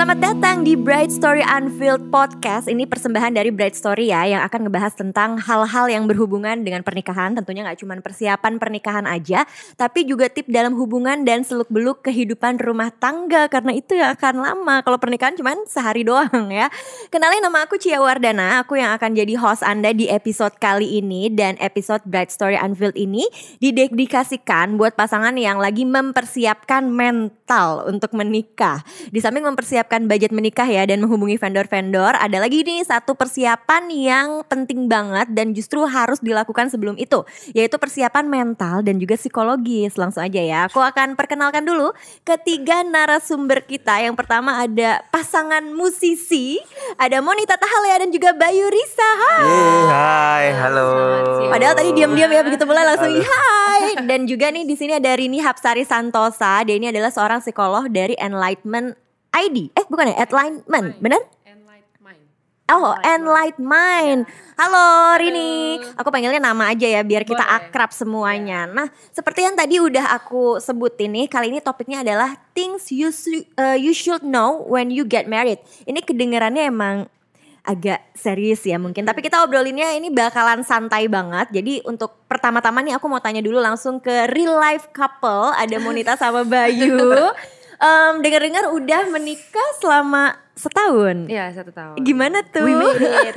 Selamat 0.00 0.32
datang 0.32 0.64
di 0.64 0.80
Bright 0.80 1.12
Story 1.12 1.44
Unfilled 1.44 2.08
Podcast. 2.08 2.72
Ini 2.72 2.88
persembahan 2.88 3.36
dari 3.36 3.52
Bright 3.52 3.76
Story 3.76 4.08
ya 4.08 4.24
yang 4.24 4.40
akan 4.48 4.64
ngebahas 4.64 4.96
tentang 4.96 5.36
hal-hal 5.36 5.92
yang 5.92 6.08
berhubungan 6.08 6.64
dengan 6.64 6.80
pernikahan. 6.80 7.36
Tentunya 7.36 7.68
nggak 7.68 7.84
cuma 7.84 8.00
persiapan 8.00 8.56
pernikahan 8.56 9.04
aja, 9.04 9.44
tapi 9.76 10.08
juga 10.08 10.32
tip 10.32 10.48
dalam 10.48 10.72
hubungan 10.80 11.20
dan 11.28 11.44
seluk-beluk 11.44 12.00
kehidupan 12.00 12.56
rumah 12.64 12.88
tangga 12.96 13.44
karena 13.52 13.76
itu 13.76 13.92
yang 13.92 14.16
akan 14.16 14.40
lama. 14.40 14.80
Kalau 14.80 14.96
pernikahan 14.96 15.36
cuma 15.36 15.52
sehari 15.68 16.00
doang 16.00 16.48
ya. 16.48 16.72
Kenalin 17.12 17.44
nama 17.44 17.68
aku 17.68 17.76
Cia 17.76 18.00
Wardana, 18.00 18.64
aku 18.64 18.80
yang 18.80 18.96
akan 18.96 19.12
jadi 19.12 19.36
host 19.36 19.60
Anda 19.60 19.92
di 19.92 20.08
episode 20.08 20.56
kali 20.56 20.96
ini 20.96 21.28
dan 21.28 21.60
episode 21.60 22.00
Bright 22.08 22.32
Story 22.32 22.56
Unfilled 22.56 22.96
ini 22.96 23.28
didedikasikan 23.60 24.80
buat 24.80 24.96
pasangan 24.96 25.36
yang 25.36 25.60
lagi 25.60 25.84
mempersiapkan 25.84 26.88
mental 26.88 27.84
untuk 27.84 28.16
menikah. 28.16 28.80
Di 29.12 29.20
samping 29.20 29.44
mempersiapkan 29.44 29.89
budget 30.06 30.30
menikah 30.30 30.70
ya 30.70 30.86
dan 30.86 31.02
menghubungi 31.02 31.34
vendor-vendor, 31.34 32.14
ada 32.14 32.38
lagi 32.38 32.62
nih 32.62 32.86
satu 32.86 33.18
persiapan 33.18 33.90
yang 33.90 34.28
penting 34.46 34.86
banget 34.86 35.26
dan 35.34 35.50
justru 35.50 35.82
harus 35.82 36.22
dilakukan 36.22 36.70
sebelum 36.70 36.94
itu, 36.94 37.26
yaitu 37.50 37.74
persiapan 37.82 38.30
mental 38.30 38.86
dan 38.86 39.02
juga 39.02 39.18
psikologis. 39.18 39.98
Langsung 39.98 40.22
aja 40.22 40.38
ya, 40.38 40.70
aku 40.70 40.78
akan 40.78 41.18
perkenalkan 41.18 41.66
dulu 41.66 41.90
ketiga 42.22 42.86
narasumber 42.86 43.66
kita. 43.66 43.98
Yang 43.98 44.14
pertama 44.14 44.62
ada 44.62 45.02
pasangan 45.10 45.66
musisi, 45.74 46.62
ada 46.94 47.18
Monita 47.18 47.58
Tahalea 47.58 48.06
dan 48.06 48.10
juga 48.14 48.30
Bayu 48.30 48.70
Risa. 48.70 49.10
Hai. 49.18 49.42
Yeay, 49.42 49.82
hai, 49.90 50.46
halo. 50.54 50.88
Padahal 51.50 51.74
tadi 51.74 51.90
diam-diam 51.96 52.30
ya 52.30 52.46
begitu 52.46 52.62
mulai 52.68 52.86
langsung 52.86 53.10
hai. 53.10 53.98
Dan 54.06 54.28
juga 54.28 54.54
nih 54.54 54.68
di 54.68 54.78
sini 54.78 54.94
ada 54.94 55.10
Rini 55.16 55.42
Hapsari 55.42 55.82
Santosa. 55.82 56.62
Dia 56.62 56.76
ini 56.78 56.92
adalah 56.92 57.10
seorang 57.10 57.42
psikolog 57.42 57.88
dari 57.88 58.14
Enlightenment 58.20 58.94
ID. 59.30 59.70
Eh 59.74 59.84
bukan 59.86 60.10
ya, 60.10 60.16
Enlightenment, 60.26 60.98
Mind. 60.98 61.24
Oh, 62.70 62.94
Enlight 63.02 63.58
Mind. 63.58 64.30
Halo 64.54 65.18
Rini. 65.18 65.82
Aku 65.98 66.14
panggilnya 66.14 66.38
nama 66.38 66.70
aja 66.70 66.86
ya 66.86 67.02
biar 67.02 67.26
kita 67.26 67.42
Boleh. 67.42 67.58
akrab 67.66 67.90
semuanya. 67.90 68.70
Nah, 68.70 68.86
seperti 69.10 69.42
yang 69.42 69.58
tadi 69.58 69.82
udah 69.82 70.14
aku 70.14 70.62
sebutin 70.62 71.10
nih, 71.10 71.26
kali 71.26 71.50
ini 71.50 71.58
topiknya 71.58 72.06
adalah 72.06 72.38
things 72.54 72.94
you 72.94 73.10
uh, 73.58 73.74
you 73.74 73.90
should 73.90 74.22
know 74.22 74.62
when 74.70 74.94
you 74.94 75.02
get 75.02 75.26
married. 75.26 75.58
Ini 75.82 75.98
kedengarannya 75.98 76.70
emang 76.70 77.10
agak 77.66 78.06
serius 78.14 78.62
ya 78.62 78.78
mungkin, 78.78 79.02
tapi 79.02 79.20
kita 79.20 79.42
obrolinnya 79.42 79.90
ini 79.98 80.06
bakalan 80.14 80.62
santai 80.62 81.10
banget. 81.10 81.50
Jadi 81.50 81.82
untuk 81.82 82.22
pertama-tama 82.30 82.86
nih 82.86 82.94
aku 82.94 83.10
mau 83.10 83.18
tanya 83.18 83.42
dulu 83.42 83.58
langsung 83.58 83.98
ke 83.98 84.30
real 84.30 84.54
life 84.54 84.94
couple, 84.94 85.50
ada 85.58 85.76
Monita 85.82 86.14
sama 86.14 86.46
Bayu. 86.46 87.02
Em, 87.80 88.20
dengar-dengar 88.20 88.68
udah 88.70 89.08
menikah 89.08 89.68
selama 89.80 90.36
setahun. 90.52 91.24
Iya 91.32 91.48
satu 91.56 91.72
tahun. 91.72 91.96
Gimana 92.04 92.44
tuh? 92.44 92.60
We 92.60 92.76
made 92.76 93.00
it. 93.00 93.34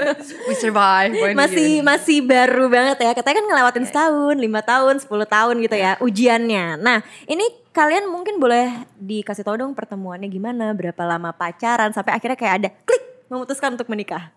We 0.48 0.52
survive. 0.52 1.16
Masih 1.32 1.80
we- 1.80 1.84
masih 1.84 2.20
baru 2.20 2.68
banget 2.68 3.00
ya. 3.00 3.16
Katanya 3.16 3.40
kan 3.40 3.46
ngelewatin 3.48 3.84
setahun, 3.88 4.36
lima 4.36 4.60
tahun, 4.60 5.00
10 5.00 5.08
tahun 5.24 5.54
gitu 5.64 5.76
ya 5.80 5.96
ujiannya. 6.04 6.76
Nah, 6.76 7.00
ini 7.24 7.48
kalian 7.72 8.12
mungkin 8.12 8.36
boleh 8.36 8.68
dikasih 9.00 9.40
tahu 9.40 9.56
dong 9.56 9.72
pertemuannya 9.72 10.28
gimana, 10.28 10.76
berapa 10.76 11.00
lama 11.08 11.32
pacaran 11.32 11.96
sampai 11.96 12.12
akhirnya 12.12 12.36
kayak 12.36 12.54
ada 12.60 12.68
klik 12.84 13.00
memutuskan 13.32 13.80
untuk 13.80 13.88
menikah. 13.88 14.28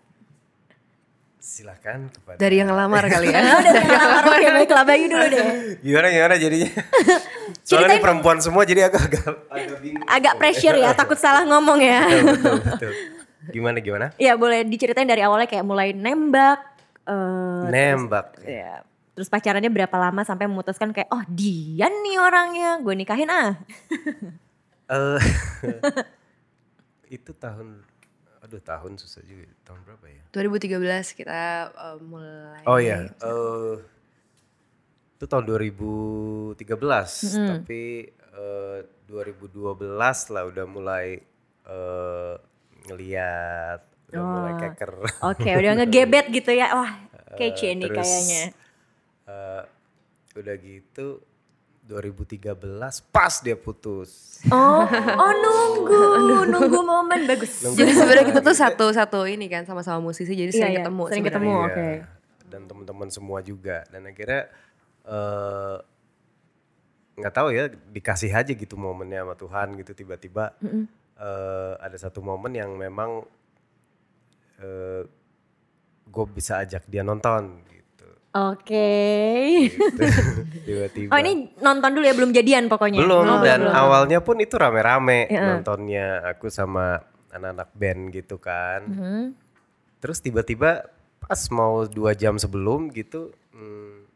Silahkan 1.40 2.04
kepada. 2.06 2.36
dari 2.36 2.60
yang 2.60 2.68
ngelamar 2.68 3.00
kali 3.06 3.32
ya. 3.32 3.40
Nah, 3.42 3.56
udah 3.58 3.72
ngelamar 3.80 4.22
oke 4.30 4.48
baiklah 4.54 4.84
Bayu 4.84 5.06
dulu 5.08 5.26
deh. 5.26 5.46
Gimana 5.80 6.06
gimana 6.08 6.34
jadinya? 6.36 6.70
Soalnya 7.66 7.96
ini 7.96 7.98
perempuan 7.98 8.38
semua 8.38 8.62
jadi 8.62 8.86
agak 8.86 9.02
agak, 9.02 9.24
agak 9.48 9.78
bingung. 9.80 10.04
Agak 10.04 10.34
pressure 10.36 10.76
ya, 10.76 10.92
takut 10.92 11.16
salah 11.16 11.42
ngomong 11.42 11.80
ya. 11.80 12.04
Betul, 12.04 12.28
betul, 12.28 12.52
betul. 12.60 12.92
Gimana 13.50 13.76
gimana? 13.80 14.06
Ya 14.14 14.36
boleh 14.36 14.62
diceritain 14.62 15.08
dari 15.08 15.20
awalnya 15.20 15.48
kayak 15.48 15.64
mulai 15.64 15.90
nembak. 15.90 16.60
eh, 17.02 17.64
Nembak. 17.66 18.36
ya. 18.42 18.84
Terus 19.10 19.26
pacarannya 19.26 19.68
berapa 19.68 19.96
lama 19.96 20.20
sampai 20.22 20.44
memutuskan 20.44 20.92
kayak 20.92 21.08
oh 21.08 21.24
dia 21.26 21.88
nih 21.88 22.16
orangnya, 22.16 22.78
gue 22.78 22.94
nikahin 22.94 23.28
ah. 23.28 23.56
Eh, 24.86 25.20
itu 27.16 27.32
tahun 27.32 27.80
aduh 28.50 28.58
tahun 28.66 28.98
susah 28.98 29.22
juga. 29.22 29.46
Tahun 29.62 29.78
berapa 29.86 30.10
ya? 30.10 30.22
2013 30.34 30.74
kita 31.14 31.40
uh, 31.70 31.98
mulai. 32.02 32.66
Oh 32.66 32.82
iya, 32.82 33.06
eh 33.06 33.74
itu 35.14 35.24
tahun 35.30 35.46
2013, 35.46 36.58
tapi 37.46 38.10
eh, 38.10 38.78
2012 39.06 39.86
lah 40.34 40.42
udah 40.50 40.66
mulai 40.66 41.22
eh 41.70 42.34
ngeliat, 42.90 43.80
udah 44.10 44.22
mulai 44.26 44.52
keker. 44.66 44.92
Oke, 45.22 45.50
udah 45.62 45.72
ngegebet 45.78 46.26
gitu 46.34 46.50
ya. 46.50 46.74
Wah, 46.74 46.90
kece 47.38 47.78
nih 47.78 47.86
terus- 47.86 48.02
kayaknya. 48.02 48.42
Eh, 49.30 49.62
udah 50.34 50.54
gitu 50.58 51.06
2013 51.90 52.54
pas 53.10 53.34
dia 53.42 53.58
putus. 53.58 54.38
Oh, 54.46 54.86
oh 54.86 55.32
nunggu, 55.34 56.00
nunggu 56.54 56.80
momen 56.80 57.26
bagus. 57.26 57.66
Jadi 57.74 57.90
sebenarnya 57.90 58.26
kita 58.30 58.40
tuh 58.40 58.54
satu 58.54 58.86
satu 58.94 59.26
ini 59.26 59.50
kan 59.50 59.66
sama-sama 59.66 59.98
musisi 59.98 60.30
jadi 60.32 60.54
sering 60.54 60.70
Iya, 60.70 60.70
iya, 60.70 60.80
ketemu. 60.80 61.02
sering 61.10 61.24
sebenarnya. 61.26 61.42
ketemu. 61.42 61.50
Iya. 61.50 61.66
oke. 61.66 61.88
Dan 62.46 62.60
teman-teman 62.64 63.08
semua 63.10 63.38
juga. 63.42 63.82
Dan 63.90 64.06
akhirnya 64.06 64.46
eh 65.02 65.76
nggak 67.18 67.34
tahu 67.34 67.48
ya 67.52 67.68
dikasih 67.68 68.32
aja 68.32 68.52
gitu 68.54 68.78
momennya 68.78 69.26
sama 69.26 69.34
Tuhan 69.34 69.66
gitu 69.76 69.92
tiba-tiba 69.92 70.56
eh, 71.18 71.72
ada 71.76 71.96
satu 71.98 72.22
momen 72.22 72.54
yang 72.54 72.70
memang 72.72 73.26
eh 74.58 75.02
gue 76.06 76.24
bisa 76.28 76.58
ajak 76.58 76.86
dia 76.86 77.02
nonton 77.02 77.60
gitu. 77.66 77.79
Oke. 78.30 78.90
Tiba-tiba. 80.66 81.10
Oh 81.10 81.18
ini 81.18 81.50
nonton 81.56 81.90
dulu 81.90 82.04
ya, 82.04 82.14
belum 82.14 82.30
jadian 82.30 82.66
pokoknya. 82.66 83.02
belum 83.02 83.26
Oh, 83.26 83.42
dan 83.42 83.60
belum. 83.60 83.74
awalnya 83.74 84.18
pun 84.20 84.38
itu 84.38 84.54
rame-rame 84.54 85.26
Iya. 85.26 85.58
nontonnya 85.58 86.06
aku 86.24 86.46
sama 86.46 87.02
anak-anak 87.28 87.68
band 87.72 88.00
gitu 88.12 88.38
kan. 88.38 88.80
Mhm. 88.84 89.22
Terus 89.98 90.18
tiba-tiba 90.18 90.86
pas 91.20 91.40
mau 91.50 91.84
dua 91.84 92.14
jam 92.14 92.34
sebelum 92.34 92.88
gitu, 92.88 93.30
hmm, 93.50 94.06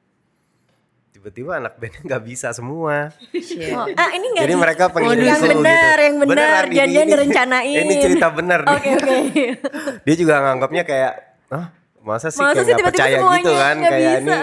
tiba-tiba 1.10 1.58
anak 1.58 1.76
bandnya 1.76 2.00
nggak 2.04 2.24
bisa 2.24 2.48
semua. 2.50 3.10
Oh, 3.10 3.86
ah 3.92 4.10
ini 4.10 4.26
enggak 4.30 4.44
Jadi 4.44 4.54
mereka 4.56 4.84
pengen 4.88 5.10
yang 5.16 5.36
disuruh 5.36 5.58
benar, 5.58 5.74
gitu. 5.92 6.02
yang 6.02 6.16
benar, 6.20 6.62
janjian 6.66 6.88
ini- 7.00 7.12
direncanain. 7.12 7.76
Ini 7.80 7.94
cerita 7.98 8.26
bener 8.30 8.60
nih. 8.62 8.72
Oke, 8.72 8.90
oke. 8.94 9.16
Dia 10.06 10.14
juga 10.16 10.34
nganggapnya 10.40 10.82
kayak, 10.82 11.12
ah 11.50 11.66
masa 12.04 12.28
sih 12.28 12.44
Masa 12.44 12.60
kayak 12.60 12.64
sih 12.64 12.72
nggak 12.72 12.80
tiba-tiba 12.84 12.90
percaya 12.92 13.18
gitu 13.40 13.52
kan, 13.56 13.74
nggak 13.80 13.92
kayak 13.92 14.12
bisa. 14.12 14.20
ini 14.20 14.36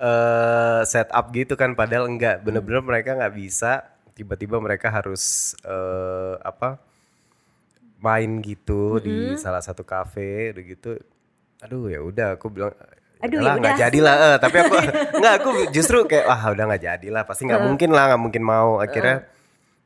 eh 0.00 0.80
setup 0.88 1.26
gitu 1.36 1.54
kan, 1.60 1.70
padahal 1.76 2.04
enggak. 2.08 2.40
Bener-bener 2.40 2.80
mereka 2.80 3.10
nggak 3.20 3.34
bisa. 3.36 3.84
Tiba-tiba 4.16 4.56
mereka 4.58 4.88
harus 4.88 5.54
eh 5.62 6.34
apa? 6.40 6.80
main 8.00 8.40
gitu 8.40 8.96
di 8.96 9.36
salah 9.36 9.60
satu 9.60 9.84
kafe, 9.84 10.56
udah 10.56 10.64
gitu. 10.64 10.90
Aduh 11.60 11.92
ya 11.92 12.00
udah, 12.00 12.40
aku 12.40 12.48
bilang. 12.48 12.72
Aduh, 13.20 13.36
"Udahlah, 13.36 13.52
ya 13.52 13.60
nggak 13.60 13.74
udah." 13.76 13.82
jadi 13.84 13.98
lah 14.00 14.14
eh. 14.16 14.36
tapi 14.40 14.56
aku 14.64 14.74
nggak 15.20 15.34
aku 15.44 15.48
justru 15.68 15.98
kayak 16.08 16.24
wah 16.24 16.42
udah 16.56 16.64
nggak 16.64 16.82
jadi 16.88 17.06
lah 17.12 17.22
pasti 17.28 17.44
nggak 17.44 17.62
mungkin 17.68 17.92
lah 17.92 18.04
nggak 18.08 18.22
mungkin 18.24 18.42
mau 18.48 18.80
akhirnya 18.80 19.28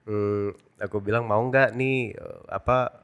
hmm, 0.07 0.79
aku 0.79 0.97
bilang 1.03 1.27
mau 1.27 1.43
nggak 1.43 1.75
nih 1.75 2.15
apa 2.47 3.04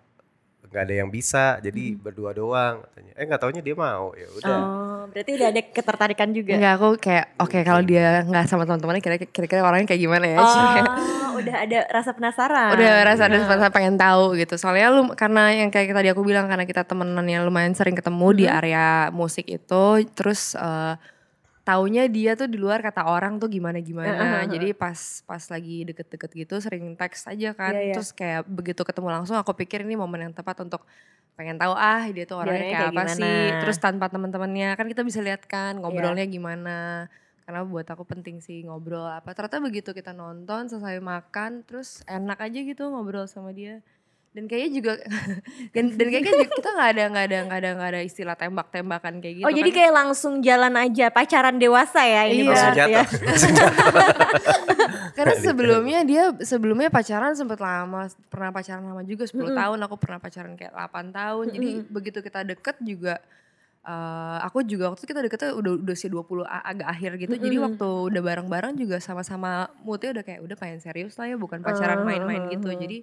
nggak 0.70 0.82
ada 0.86 0.94
yang 0.96 1.10
bisa 1.10 1.58
jadi 1.58 1.98
berdua 1.98 2.30
doang 2.30 2.86
katanya. 2.86 3.12
Eh 3.18 3.24
nggak 3.26 3.40
taunya 3.42 3.58
dia 3.58 3.74
mau 3.74 4.14
ya 4.14 4.28
udah. 4.38 4.54
Oh, 4.54 5.02
berarti 5.10 5.30
udah 5.34 5.48
ada 5.50 5.60
ketertarikan 5.66 6.28
juga. 6.30 6.54
Enggak 6.54 6.74
aku 6.78 6.88
kayak 6.96 7.26
oke 7.36 7.58
kalau 7.60 7.82
dia 7.82 8.22
nggak 8.22 8.44
sama 8.46 8.62
teman-temannya 8.62 9.02
kira- 9.02 9.26
kira-kira 9.26 9.60
orangnya 9.60 9.90
kayak 9.90 10.02
gimana 10.02 10.24
ya? 10.24 10.38
Oh, 10.38 11.42
udah 11.42 11.56
ada 11.66 11.78
rasa 11.90 12.10
penasaran. 12.14 12.70
udah 12.72 12.92
rasa 13.02 13.22
ada 13.26 13.36
rasa 13.42 13.66
pengen 13.68 13.98
tahu 13.98 14.38
gitu. 14.38 14.54
Soalnya 14.54 14.94
lu 14.94 15.10
karena 15.12 15.50
yang 15.50 15.68
kayak 15.68 15.90
tadi 15.90 16.06
aku 16.06 16.22
bilang 16.22 16.46
karena 16.46 16.62
kita 16.62 16.86
temenan 16.86 17.26
yang 17.26 17.42
lumayan 17.42 17.74
sering 17.74 17.98
ketemu 17.98 18.28
di 18.32 18.44
area 18.46 19.10
musik 19.10 19.50
itu 19.50 19.84
terus 20.14 20.54
eh, 20.54 20.94
taunya 21.70 22.02
dia 22.10 22.34
tuh 22.34 22.50
di 22.50 22.58
luar 22.58 22.82
kata 22.82 23.06
orang 23.06 23.38
tuh 23.38 23.46
gimana 23.46 23.78
gimana. 23.78 24.42
Jadi 24.50 24.74
pas 24.74 25.22
pas 25.22 25.42
lagi 25.46 25.86
deket-deket 25.86 26.30
gitu 26.34 26.54
sering 26.58 26.98
teks 26.98 27.30
aja 27.30 27.54
kan. 27.54 27.70
Iya, 27.70 27.82
iya. 27.86 27.94
terus 27.94 28.10
kayak 28.10 28.42
begitu 28.50 28.82
ketemu 28.82 29.08
langsung 29.14 29.38
aku 29.38 29.54
pikir 29.54 29.86
ini 29.86 29.94
momen 29.94 30.26
yang 30.26 30.34
tepat 30.34 30.66
untuk 30.66 30.82
pengen 31.38 31.56
tahu 31.56 31.72
ah 31.72 32.04
dia 32.10 32.26
tuh 32.26 32.42
orangnya 32.42 32.68
kayak, 32.68 32.74
orangnya 32.74 32.90
apa 32.90 33.02
kayak 33.06 33.16
sih? 33.16 33.22
gimana. 33.24 33.60
terus 33.62 33.78
tanpa 33.78 34.06
teman-temannya 34.10 34.68
kan 34.76 34.86
kita 34.90 35.02
bisa 35.06 35.22
lihat 35.22 35.46
kan 35.46 35.78
Iya. 35.78 35.80
ngobrolnya 35.86 36.26
gimana. 36.26 36.78
Karena 37.46 37.66
buat 37.66 37.86
aku 37.86 38.04
penting 38.06 38.42
sih 38.42 38.66
ngobrol 38.66 39.06
apa. 39.06 39.30
Ternyata 39.32 39.62
begitu 39.62 39.90
kita 39.94 40.10
nonton 40.10 40.66
selesai 40.66 40.98
makan 40.98 41.62
terus 41.64 42.02
enak 42.10 42.38
aja 42.42 42.58
gitu 42.66 42.90
ngobrol 42.90 43.30
sama 43.30 43.54
dia 43.54 43.78
dan 44.30 44.46
kayaknya 44.46 44.70
juga 44.72 44.92
dan, 45.74 45.84
dan 45.90 46.06
kayaknya 46.06 46.30
juga 46.32 46.46
kita 46.52 46.68
nggak 46.70 46.88
ada 46.88 47.02
nggak 47.08 47.24
ada 47.24 47.38
nggak 47.42 47.58
ada 47.58 47.70
nggak 47.74 47.90
ada 47.90 48.00
istilah 48.00 48.34
tembak-tembakan 48.34 49.18
kayak 49.18 49.34
gitu 49.36 49.46
Oh 49.46 49.50
jadi 49.50 49.66
kan. 49.66 49.76
kayak 49.76 49.92
langsung 49.92 50.34
jalan 50.38 50.74
aja 50.76 51.06
pacaran 51.08 51.56
dewasa 51.56 52.00
ya 52.00 52.22
ini 52.24 52.42
Iya. 52.42 52.52
Langsung 52.52 52.74
ya. 52.88 53.02
Langsung 53.02 53.52
jatuh. 53.52 53.86
karena 55.18 55.34
sebelumnya 55.44 56.00
dia 56.02 56.24
sebelumnya 56.40 56.88
pacaran 56.88 57.34
sempet 57.34 57.58
lama 57.58 58.00
pernah 58.24 58.50
pacaran 58.50 58.82
lama 58.84 59.02
juga 59.02 59.26
10 59.26 59.34
tahun 59.50 59.78
aku 59.82 59.94
pernah 59.98 60.18
pacaran 60.18 60.54
kayak 60.54 60.72
8 60.72 61.10
tahun. 61.10 61.44
Jadi 61.50 61.68
begitu 61.86 62.18
kita 62.20 62.40
deket 62.44 62.78
juga 62.80 63.18
eh, 63.82 64.38
aku 64.40 64.62
juga 64.62 64.88
waktu 64.88 65.00
itu 65.00 65.08
kita 65.08 65.20
deketnya 65.20 65.50
udah 65.52 65.72
udah 65.74 65.92
usia 65.92 66.06
20 66.06 66.46
a- 66.46 66.64
agak 66.64 66.86
akhir 66.86 67.10
gitu. 67.18 67.34
Jadi 67.34 67.56
waktu 67.58 67.88
udah 68.06 68.22
bareng-bareng 68.22 68.78
juga 68.78 69.02
sama-sama 69.02 69.66
moodnya 69.82 70.14
udah 70.14 70.24
kayak 70.24 70.40
udah 70.40 70.54
pengen 70.54 70.78
serius 70.78 71.16
lah 71.16 71.26
ya 71.26 71.34
bukan 71.34 71.58
pacaran 71.60 72.06
main-main 72.06 72.46
gitu. 72.48 72.70
jadi 72.70 73.02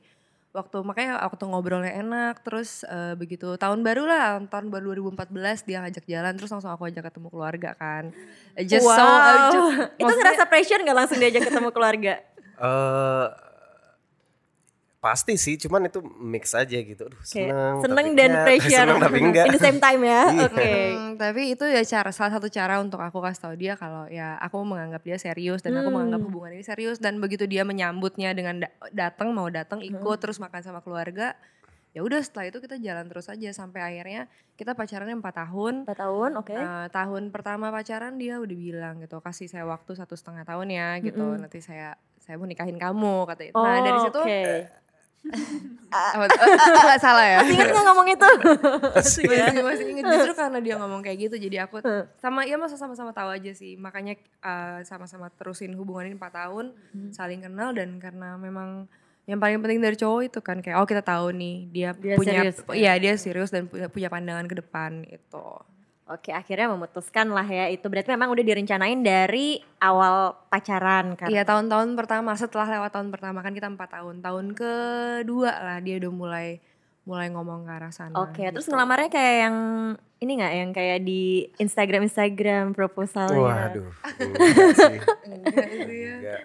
waktu 0.57 0.77
makanya 0.81 1.21
waktu 1.21 1.43
ngobrolnya 1.45 1.93
enak 1.95 2.41
terus 2.41 2.81
eh, 2.83 3.13
begitu 3.13 3.53
tahun 3.55 3.85
baru 3.85 4.03
lah 4.03 4.41
tahun 4.49 4.67
baru 4.67 4.97
2014 4.97 5.29
dia 5.63 5.77
ngajak 5.79 6.05
jalan 6.05 6.33
terus 6.33 6.49
langsung 6.49 6.73
aku 6.73 6.89
ajak 6.89 7.05
ketemu 7.05 7.29
keluarga 7.29 7.77
kan 7.77 8.09
just 8.65 8.81
so 8.81 8.89
wow. 8.89 8.97
eh, 8.97 9.37
ju- 9.53 9.69
itu 9.69 10.01
maksudnya- 10.01 10.17
ngerasa 10.17 10.43
pressure 10.45 10.81
gak 10.81 10.97
langsung 10.97 11.17
diajak 11.17 11.43
ketemu 11.45 11.69
keluarga? 11.69 12.13
Eh, 12.57 13.25
pasti 15.07 15.33
sih, 15.35 15.55
cuman 15.57 15.87
itu 15.87 15.99
mix 16.17 16.51
aja 16.51 16.75
gitu. 16.75 17.03
Aduh, 17.03 17.15
Kayak 17.17 17.47
seneng, 17.47 17.75
seneng 17.79 17.95
tapi 18.03 18.11
dan 18.13 18.27
enggak. 18.27 18.43
pressure. 18.47 18.75
Seneng 18.77 18.99
tapi 18.99 19.17
enggak. 19.19 19.45
In 19.45 19.53
the 19.53 19.61
same 19.61 19.79
time 19.79 20.01
ya. 20.03 20.21
Iya. 20.33 20.45
Oke. 20.45 20.71
Hmm, 20.91 21.11
tapi 21.15 21.41
itu 21.49 21.63
ya 21.65 21.81
cara 21.81 22.11
salah 22.11 22.31
satu 22.33 22.47
cara 22.47 22.75
untuk 22.77 22.99
aku 22.99 23.17
kasih 23.17 23.41
tahu 23.41 23.55
dia 23.55 23.73
kalau 23.73 24.03
ya 24.07 24.35
aku 24.37 24.59
menganggap 24.61 25.01
dia 25.01 25.15
serius 25.17 25.59
dan 25.59 25.73
aku 25.73 25.87
Hmm. 25.87 25.95
menganggap 25.97 26.21
hubungan 26.21 26.51
ini 26.51 26.61
serius 26.61 26.97
dan 26.97 27.17
begitu 27.17 27.45
dia 27.45 27.63
menyambutnya 27.63 28.31
dengan 28.31 28.59
da- 28.59 28.73
datang 28.91 29.31
mau 29.31 29.47
datang 29.47 29.79
ikut 29.79 29.97
Hmm. 29.97 30.19
terus 30.19 30.37
makan 30.37 30.59
sama 30.59 30.79
keluarga 30.79 31.33
ya 31.89 31.99
udah 31.99 32.19
setelah 32.19 32.45
itu 32.47 32.59
kita 32.59 32.77
jalan 32.77 33.05
terus 33.05 33.25
aja 33.25 33.49
sampai 33.51 33.81
akhirnya 33.81 34.29
kita 34.53 34.71
pacarannya 34.71 35.17
empat 35.17 35.33
tahun 35.39 35.73
Empat 35.83 35.97
tahun, 35.97 36.31
oke. 36.35 36.51
Eh, 36.51 36.87
tahun 36.91 37.23
pertama 37.27 37.67
pacaran 37.67 38.13
dia 38.15 38.37
udah 38.37 38.53
bilang 38.55 38.95
gitu 38.99 39.17
kasih 39.17 39.47
saya 39.47 39.65
waktu 39.65 39.93
satu 39.93 40.13
setengah 40.13 40.43
tahun 40.43 40.67
ya 40.69 40.87
gitu 40.99 41.23
Mm-mm. 41.23 41.41
nanti 41.41 41.57
saya 41.59 41.97
saya 42.17 42.35
mau 42.35 42.45
nikahin 42.45 42.75
kamu 42.75 43.25
katanya 43.25 43.51
Oh, 43.51 43.63
nah 43.63 43.79
dari 43.79 43.99
situ 44.03 44.19
oke. 44.19 44.41
Tuh? 45.27 46.37
Eh, 46.45 46.93
eh, 46.93 46.99
salah 46.99 47.25
ya? 47.25 47.39
Ingat 47.47 47.67
gak 47.71 47.85
ngomong 47.87 48.07
itu? 48.11 48.29
masih 48.95 49.23
masih 49.63 49.85
inget. 49.95 50.03
Justru 50.03 50.33
karena 50.35 50.59
dia 50.59 50.75
ngomong 50.75 50.99
kayak 50.99 51.17
gitu 51.29 51.35
jadi 51.39 51.67
aku 51.67 51.79
sama 52.19 52.43
ya 52.43 52.59
masa 52.59 52.75
sama-sama 52.75 53.15
tahu 53.15 53.31
aja 53.31 53.51
sih. 53.55 53.79
Makanya 53.79 54.19
uh, 54.43 54.83
sama-sama 54.83 55.31
terusin 55.31 55.73
hubungan 55.79 56.11
ini 56.11 56.15
4 56.19 56.27
tahun 56.31 56.65
saling 57.15 57.43
kenal 57.45 57.71
dan 57.71 57.97
karena 58.03 58.35
memang 58.35 58.87
yang 59.27 59.43
paling 59.43 59.59
penting 59.59 59.83
dari 59.83 59.99
cowok 59.99 60.21
itu 60.31 60.39
kan 60.39 60.63
kayak 60.63 60.79
oh 60.79 60.87
kita 60.87 61.03
tahu 61.03 61.35
nih 61.35 61.67
dia, 61.67 61.89
Dia 61.99 62.15
punya 62.15 62.47
serius. 62.47 62.57
iya 62.71 62.95
dia 62.95 63.13
serius 63.19 63.51
dan 63.51 63.67
punya, 63.67 63.91
punya 63.91 64.07
pandangan 64.07 64.47
ke 64.47 64.55
depan 64.63 65.03
itu 65.03 65.47
Oke, 66.07 66.31
akhirnya 66.31 66.71
memutuskan 66.71 67.27
lah 67.35 67.43
ya 67.43 67.67
itu. 67.67 67.83
Berarti 67.91 68.15
memang 68.15 68.31
udah 68.31 68.45
direncanain 68.47 68.99
dari 69.03 69.59
awal 69.83 70.39
pacaran 70.47 71.19
kan? 71.19 71.27
Iya 71.27 71.43
tahun-tahun 71.43 71.99
pertama 71.99 72.31
setelah 72.39 72.79
lewat 72.79 72.95
tahun 72.95 73.11
pertama 73.11 73.43
kan 73.43 73.51
kita 73.51 73.67
empat 73.67 73.99
tahun 73.99 74.23
tahun 74.23 74.55
kedua 74.55 75.51
lah 75.51 75.77
dia 75.83 75.99
udah 75.99 76.11
mulai 76.15 76.47
mulai 77.07 77.27
ngomong 77.31 77.67
ke 77.67 77.71
arah 77.71 77.91
sana. 77.91 78.15
Oke, 78.19 78.43
terus 78.51 78.67
gitu. 78.67 78.75
ngelamarnya 78.75 79.07
kayak 79.11 79.35
yang 79.47 79.57
ini 80.19 80.31
nggak 80.43 80.53
yang 80.59 80.71
kayak 80.75 80.99
di 81.07 81.47
Instagram 81.55 82.07
Instagram 82.07 82.75
proposalnya? 82.75 83.39
Waduh, 83.39 83.91
enggak 84.23 84.75
sih. 84.75 84.99
Enggak 85.27 85.67
sih 85.71 85.99
ya. 86.03 86.37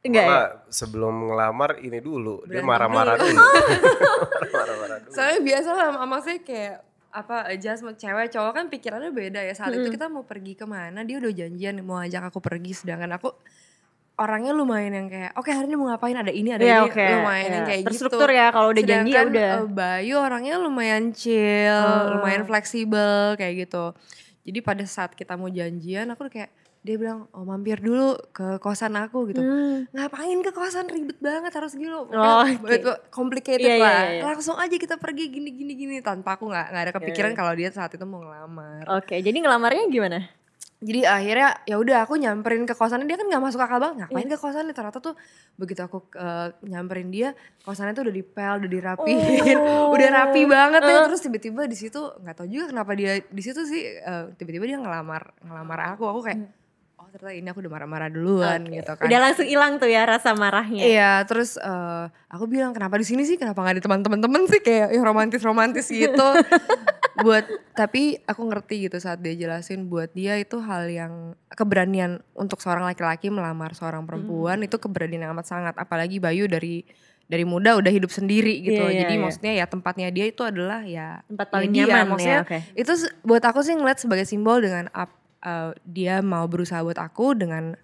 Enggak. 0.00 0.24
Ya? 0.24 0.40
Sebelum 0.72 1.28
ngelamar 1.28 1.76
ini 1.84 2.00
dulu, 2.00 2.40
dia 2.48 2.64
Berantem 2.64 2.68
marah-marah 2.72 3.16
dulu. 3.20 3.36
dulu. 3.36 3.40
Marah-marah 4.56 4.98
dulu. 5.04 5.12
Soalnya 5.12 5.40
biasa 5.44 5.68
lah 5.76 5.86
sama 5.92 6.18
saya 6.24 6.38
kayak 6.40 6.76
apa 7.10 7.48
adjustment 7.48 7.96
cewek 7.96 8.28
cowok 8.28 8.52
kan 8.52 8.64
pikirannya 8.66 9.08
beda 9.10 9.40
ya 9.40 9.52
saat 9.52 9.72
itu 9.72 9.88
kita 9.88 10.06
mau 10.06 10.22
pergi 10.22 10.52
ke 10.52 10.64
mana 10.64 11.00
dia 11.02 11.16
udah 11.16 11.32
janjian 11.32 11.80
mau 11.80 11.98
ajak 11.98 12.20
aku 12.26 12.38
pergi 12.38 12.72
sedangkan 12.74 13.08
aku 13.14 13.32
orangnya 14.14 14.50
lumayan 14.50 14.92
yang 14.92 15.06
kayak 15.06 15.30
oke 15.32 15.46
hari 15.46 15.64
ini 15.64 15.76
mau 15.76 15.88
ngapain 15.88 16.12
ada 16.12 16.28
ini 16.28 16.50
ada 16.50 16.60
Iya, 16.60 16.78
ini 16.80 16.90
oke. 16.90 17.06
lumayan 17.14 17.48
yang 17.48 17.54
Iya. 17.56 17.70
kayak 17.70 17.82
Terstruktur 17.86 18.28
gitu 18.28 18.34
ya, 18.34 18.46
kalau 18.50 18.68
udah 18.68 18.82
janji 18.82 19.08
ya 19.08 19.14
Sedangkan, 19.14 19.28
udah. 19.30 19.52
eh, 19.54 19.68
Bayu 19.70 20.14
orangnya 20.18 20.54
lumayan 20.58 21.04
chill 21.12 21.70
Oh. 21.72 22.04
lumayan 22.12 22.42
fleksibel 22.42 23.14
kayak 23.34 23.54
gitu 23.62 23.84
jadi 24.42 24.58
pada 24.60 24.84
saat 24.84 25.14
kita 25.14 25.32
mau 25.34 25.46
janjian 25.48 26.08
aku 26.08 26.26
udah 26.26 26.34
kayak 26.34 26.50
dia 26.78 26.94
bilang 26.94 27.26
oh 27.30 27.42
mampir 27.42 27.78
dulu 27.78 28.16
ke 28.30 28.56
kosan 28.58 28.94
aku 28.94 29.28
gitu. 29.28 29.38
Hmm. 29.38 29.84
ngapain 29.90 30.38
ke 30.38 30.50
kosan? 30.50 30.86
Ribet 30.86 31.18
banget 31.18 31.52
harus 31.52 31.72
gitu 31.72 32.06
Oh, 32.06 32.42
oke. 32.42 32.78
complicated 33.08 33.62
Iya, 33.62 33.76
iya, 33.76 33.82
lah. 33.82 34.02
iya. 34.08 34.22
langsung 34.24 34.54
aja 34.54 34.72
kita 34.72 34.96
pergi 34.96 35.28
gini 35.28 35.50
gini 35.50 35.72
gini 35.74 35.94
tanpa 35.98 36.34
aku 36.34 36.46
nggak 36.46 36.66
nggak 36.68 36.84
ada 36.84 36.92
kepikiran 36.94 37.32
kalau 37.32 37.52
dia 37.52 37.68
saat 37.68 37.90
itu 37.90 38.02
mau 38.02 38.18
ngelamar. 38.18 38.86
Oke, 38.94 39.18
jadi 39.18 39.36
ngelamarnya 39.36 39.86
gimana? 39.88 40.20
jadi 40.78 41.10
akhirnya 41.10 41.58
ya 41.66 41.74
udah 41.74 42.06
aku 42.06 42.14
nyamperin 42.14 42.62
ke 42.62 42.70
kosannya. 42.70 43.02
Dia 43.04 43.18
kan 43.18 43.26
nggak 43.26 43.42
masuk 43.42 43.58
akal 43.58 43.82
banget. 43.82 44.06
Ngapain 44.06 44.30
ke 44.30 44.38
kosannya? 44.38 44.70
Ternyata 44.70 45.02
tuh 45.02 45.18
begitu 45.58 45.82
aku 45.82 46.06
eh, 46.14 46.54
nyamperin 46.62 47.10
dia 47.10 47.34
kosannya 47.66 47.98
tuh 47.98 48.06
udah 48.06 48.14
dipel 48.14 48.52
udah 48.62 48.70
dirapiin 48.70 49.18
Oh. 49.58 49.90
udah 49.98 50.08
rapi 50.08 50.46
banget 50.46 50.86
ya. 50.86 51.10
Terus 51.10 51.18
tiba-tiba 51.18 51.66
di 51.66 51.74
situ 51.74 51.98
nggak 51.98 52.30
tahu 52.32 52.46
juga 52.46 52.70
kenapa 52.70 52.94
dia 52.94 53.18
di 53.18 53.42
situ 53.42 53.66
sih 53.66 53.90
eh, 53.90 54.30
tiba-tiba 54.38 54.70
dia 54.70 54.78
ngelamar 54.78 55.34
ngelamar 55.42 55.98
aku. 55.98 56.06
Aku 56.06 56.20
kayak 56.22 56.46
oh 57.08 57.16
ternyata 57.16 57.32
ini 57.40 57.48
aku 57.48 57.64
udah 57.64 57.72
marah-marah 57.72 58.08
duluan 58.12 58.60
gitu 58.68 58.92
kan 58.92 59.08
Udah 59.08 59.18
langsung 59.24 59.48
hilang 59.48 59.80
tuh 59.80 59.88
ya 59.88 60.04
rasa 60.04 60.36
marahnya. 60.36 60.84
Iya, 60.84 61.12
terus 61.24 61.56
eh, 61.56 62.04
aku 62.28 62.44
bilang 62.44 62.76
kenapa 62.76 63.00
di 63.00 63.06
sini 63.08 63.24
sih, 63.24 63.40
kenapa 63.40 63.64
nggak 63.64 63.80
di 63.80 63.84
teman-teman 63.84 64.44
sih 64.44 64.60
kayak 64.60 64.92
yang 64.92 65.04
romantis-romantis 65.08 65.88
gitu. 66.04 66.28
buat 67.18 67.48
tapi 67.74 68.22
aku 68.30 68.46
ngerti 68.46 68.86
gitu 68.86 69.02
saat 69.02 69.18
dia 69.18 69.34
jelasin 69.34 69.90
buat 69.90 70.06
dia 70.14 70.38
itu 70.38 70.62
hal 70.62 70.86
yang 70.86 71.34
keberanian 71.50 72.22
untuk 72.38 72.62
seorang 72.62 72.86
laki-laki 72.86 73.26
melamar 73.26 73.74
seorang 73.74 74.06
perempuan 74.06 74.62
itu 74.62 74.78
keberanian 74.78 75.26
yang 75.26 75.34
amat 75.34 75.50
sangat 75.50 75.74
apalagi 75.74 76.22
Bayu 76.22 76.46
dari 76.46 76.86
dari 77.26 77.42
muda 77.42 77.74
udah 77.74 77.90
hidup 77.90 78.14
sendiri 78.14 78.62
gitu. 78.62 78.86
Iya, 78.86 78.94
iya, 78.94 79.00
Jadi 79.02 79.14
iya. 79.18 79.22
maksudnya 79.24 79.52
ya 79.58 79.66
tempatnya 79.66 80.08
dia 80.14 80.30
itu 80.30 80.42
adalah 80.46 80.86
ya 80.86 81.18
Tempat 81.26 81.46
ya 81.50 81.52
paling 81.52 81.70
dia. 81.74 81.80
nyaman 81.90 82.06
maksudnya 82.14 82.38
ya, 82.38 82.46
oke. 82.46 82.58
itu 82.78 82.92
buat 83.26 83.42
aku 83.42 83.60
sih 83.66 83.74
ngeliat 83.74 83.98
sebagai 83.98 84.24
simbol 84.24 84.62
dengan 84.62 84.86
eh, 85.44 85.70
dia 85.86 86.20
mau 86.24 86.46
berusaha 86.46 86.82
buat 86.82 86.98
aku 86.98 87.38
dengan 87.38 87.74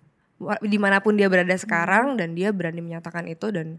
di 0.60 0.78
mana 0.82 0.98
pun 1.00 1.14
dia 1.14 1.30
berada 1.30 1.54
sekarang 1.54 2.18
dan 2.18 2.34
dia 2.34 2.50
berani 2.50 2.82
menyatakan 2.82 3.24
itu 3.30 3.54
dan 3.54 3.78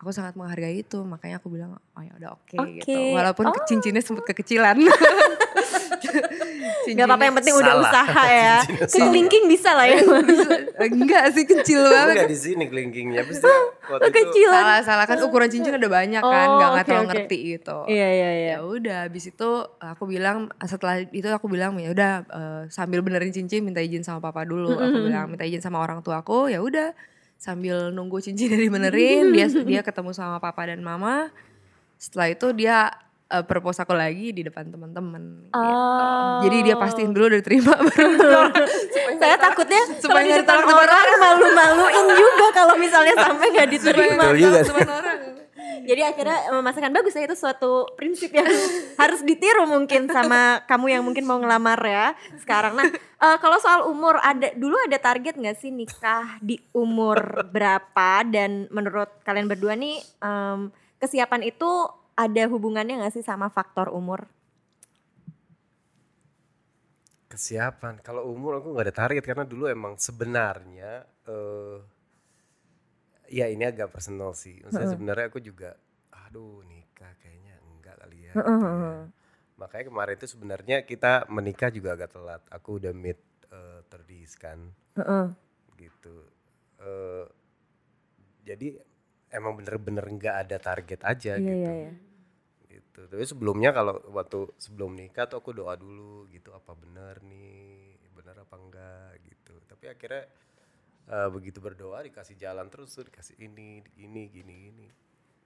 aku 0.00 0.10
sangat 0.10 0.32
menghargai 0.32 0.80
itu 0.80 0.96
makanya 1.02 1.36
aku 1.36 1.48
bilang 1.48 1.76
oh 1.76 2.00
ya 2.00 2.12
udah 2.14 2.30
oke 2.32 2.56
Oke. 2.56 2.80
gitu 2.80 2.96
walaupun 3.12 3.52
ke- 3.52 3.64
cincinnya 3.66 4.00
sempat 4.00 4.24
kekecilan 4.26 4.80
Gak 6.90 7.06
apa-apa 7.06 7.22
yang 7.22 7.36
penting 7.36 7.54
udah 7.54 7.74
Salah. 7.76 7.84
usaha 7.84 8.22
ya. 8.26 8.56
Kelingking 8.88 9.44
bisa 9.46 9.70
lah 9.72 9.86
ya. 9.86 10.00
enggak 10.80 11.24
sih 11.30 11.44
kecil 11.44 11.84
banget 11.84 12.14
Enggak 12.16 12.28
di 12.28 12.38
sini 12.40 12.64
kelingkingnya. 12.66 13.22
Pasti 13.22 13.46
waktu 13.90 14.02
itu 14.02 14.16
Kecilan. 14.16 14.54
salah 14.56 14.78
salah 14.82 15.04
kan 15.06 15.18
ukuran 15.20 15.46
cincin 15.46 15.70
ada 15.72 15.86
banyak 15.86 16.18
kan 16.18 16.46
Oh, 16.48 16.56
nggak 16.56 16.68
nggak 16.68 16.82
oke, 16.82 16.88
terlalu 16.88 17.04
oke. 17.04 17.12
ngerti 17.12 17.38
gitu 17.52 17.76
Iya 17.86 18.08
iya 18.08 18.30
iya. 18.32 18.48
ya 18.50 18.64
udah 18.64 18.98
habis 19.04 19.24
itu 19.28 19.50
aku 19.76 20.02
bilang 20.04 20.36
setelah 20.60 20.98
itu 21.04 21.28
aku 21.28 21.46
bilang 21.46 21.76
ya 21.76 21.90
udah 21.90 22.12
eh, 22.24 22.62
sambil 22.68 23.00
benerin 23.00 23.30
cincin 23.30 23.60
minta 23.60 23.78
izin 23.78 24.02
sama 24.02 24.18
papa 24.20 24.42
dulu 24.42 24.74
aku 24.74 24.98
bilang 25.04 25.28
minta 25.28 25.44
izin 25.44 25.60
sama 25.60 25.78
orang 25.78 26.00
tua 26.00 26.18
aku 26.18 26.48
ya 26.48 26.58
udah 26.58 26.90
sambil 27.40 27.88
nunggu 27.88 28.20
cincinnya 28.20 28.60
dibenerin 28.60 29.32
dia 29.32 29.48
dia 29.70 29.80
ketemu 29.80 30.12
sama 30.12 30.36
papa 30.36 30.68
dan 30.68 30.84
mama 30.84 31.32
setelah 31.96 32.28
itu 32.28 32.52
dia 32.52 32.92
eh, 33.32 33.44
propose 33.48 33.80
aku 33.80 33.96
lagi 33.96 34.36
di 34.36 34.44
depan 34.44 34.68
teman-teman 34.68 35.48
gitu. 35.48 35.56
Oh. 35.56 36.44
jadi 36.44 36.56
dia 36.68 36.76
pastiin 36.76 37.16
dulu 37.16 37.32
udah 37.32 37.40
diterima 37.40 37.72
baru 37.80 38.12
Saya 39.20 39.36
takutnya 39.36 39.84
supaya 40.00 40.24
di 40.24 40.32
depan 40.40 40.64
orang 40.64 41.06
malu-maluin 41.20 42.06
juga 42.16 42.46
kalau 42.56 42.74
misalnya 42.80 43.12
sampai 43.28 43.52
nggak 43.52 43.68
diterima. 43.68 44.32
Betul 44.32 44.40
juga. 44.40 44.60
teman 44.64 44.88
orang 44.88 45.39
Jadi 45.86 46.02
akhirnya 46.02 46.38
memasakkan 46.54 46.92
bagus 46.92 47.14
ya 47.16 47.24
itu 47.24 47.36
suatu 47.38 47.88
prinsip 47.94 48.30
yang 48.34 48.46
harus 49.02 49.20
ditiru 49.22 49.66
mungkin 49.70 50.10
sama 50.10 50.64
kamu 50.66 50.86
yang 50.92 51.02
mungkin 51.06 51.24
mau 51.24 51.38
ngelamar 51.38 51.80
ya 51.82 52.06
sekarang. 52.40 52.78
Nah 52.78 52.88
eh, 52.96 53.36
kalau 53.38 53.58
soal 53.62 53.86
umur 53.86 54.18
ada 54.20 54.52
dulu 54.54 54.76
ada 54.86 54.98
target 54.98 55.38
nggak 55.38 55.58
sih 55.58 55.70
nikah 55.70 56.38
di 56.42 56.58
umur 56.74 57.46
berapa 57.48 58.26
dan 58.26 58.66
menurut 58.74 59.10
kalian 59.22 59.46
berdua 59.46 59.78
nih 59.78 59.98
em, 60.22 60.70
kesiapan 60.98 61.46
itu 61.46 61.68
ada 62.18 62.42
hubungannya 62.50 63.00
nggak 63.00 63.14
sih 63.16 63.24
sama 63.24 63.48
faktor 63.48 63.88
umur? 63.90 64.28
kesiapan. 67.30 68.02
Kalau 68.02 68.26
umur 68.26 68.58
aku 68.58 68.74
nggak 68.74 68.86
ada 68.90 68.96
target 69.06 69.22
karena 69.22 69.46
dulu 69.46 69.70
emang 69.70 69.94
sebenarnya 69.94 71.06
eh 71.30 71.78
ya 73.30 73.46
ini 73.46 73.64
agak 73.64 73.94
personal 73.94 74.34
sih. 74.34 74.58
Maksudnya 74.60 74.90
sebenarnya 74.90 75.26
aku 75.30 75.40
juga 75.40 75.78
aduh 76.10 76.62
nikah 76.66 77.14
kayaknya 77.22 77.54
enggak 77.62 77.96
kali 78.02 78.18
ya. 78.26 78.34
gitu 78.34 78.66
ya. 78.66 78.98
Makanya 79.60 79.84
kemarin 79.92 80.14
itu 80.18 80.26
sebenarnya 80.28 80.76
kita 80.88 81.12
menikah 81.30 81.70
juga 81.70 81.94
agak 81.96 82.10
telat. 82.16 82.42
Aku 82.50 82.82
udah 82.82 82.92
mid 82.92 83.18
eh, 83.50 83.80
30s 83.86 84.32
kan 84.36 84.58
Heeh. 84.98 85.26
gitu. 85.78 86.16
Eh 86.80 87.26
jadi 88.44 88.68
emang 89.30 89.54
bener-bener 89.58 90.02
nggak 90.02 90.36
ada 90.48 90.56
target 90.58 91.00
aja 91.06 91.32
Iya, 91.38 91.44
gitu 91.54 91.70
iya, 91.70 91.72
iya. 91.86 91.92
gitu 92.70 93.00
tapi 93.06 93.24
sebelumnya 93.26 93.70
kalau 93.70 93.94
waktu 94.10 94.50
sebelum 94.58 94.94
nikah 94.98 95.26
tuh 95.30 95.38
aku 95.42 95.50
doa 95.54 95.74
dulu 95.78 96.26
gitu 96.30 96.50
apa 96.50 96.72
bener 96.74 97.22
nih 97.26 97.94
bener 98.14 98.36
apa 98.42 98.54
enggak 98.58 99.10
gitu 99.22 99.54
tapi 99.70 99.86
akhirnya 99.86 100.26
eh, 101.10 101.28
begitu 101.28 101.58
berdoa 101.58 102.00
dikasih 102.00 102.38
jalan 102.38 102.70
terus 102.70 102.94
tuh 102.94 103.04
dikasih 103.04 103.34
ini 103.36 103.82
ini 103.98 104.22
gini 104.30 104.54
gini 104.70 104.86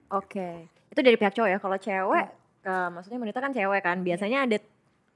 Oke, 0.05 0.69
itu 0.93 0.99
dari 1.01 1.17
pihak 1.17 1.33
cowok 1.33 1.49
ya. 1.49 1.57
Kalau 1.57 1.77
cewek, 1.81 2.27
ke, 2.61 2.75
maksudnya 2.93 3.17
wanita 3.17 3.41
kan 3.41 3.49
cewek 3.49 3.81
kan. 3.81 3.97
Biasanya 4.05 4.45
ada, 4.45 4.57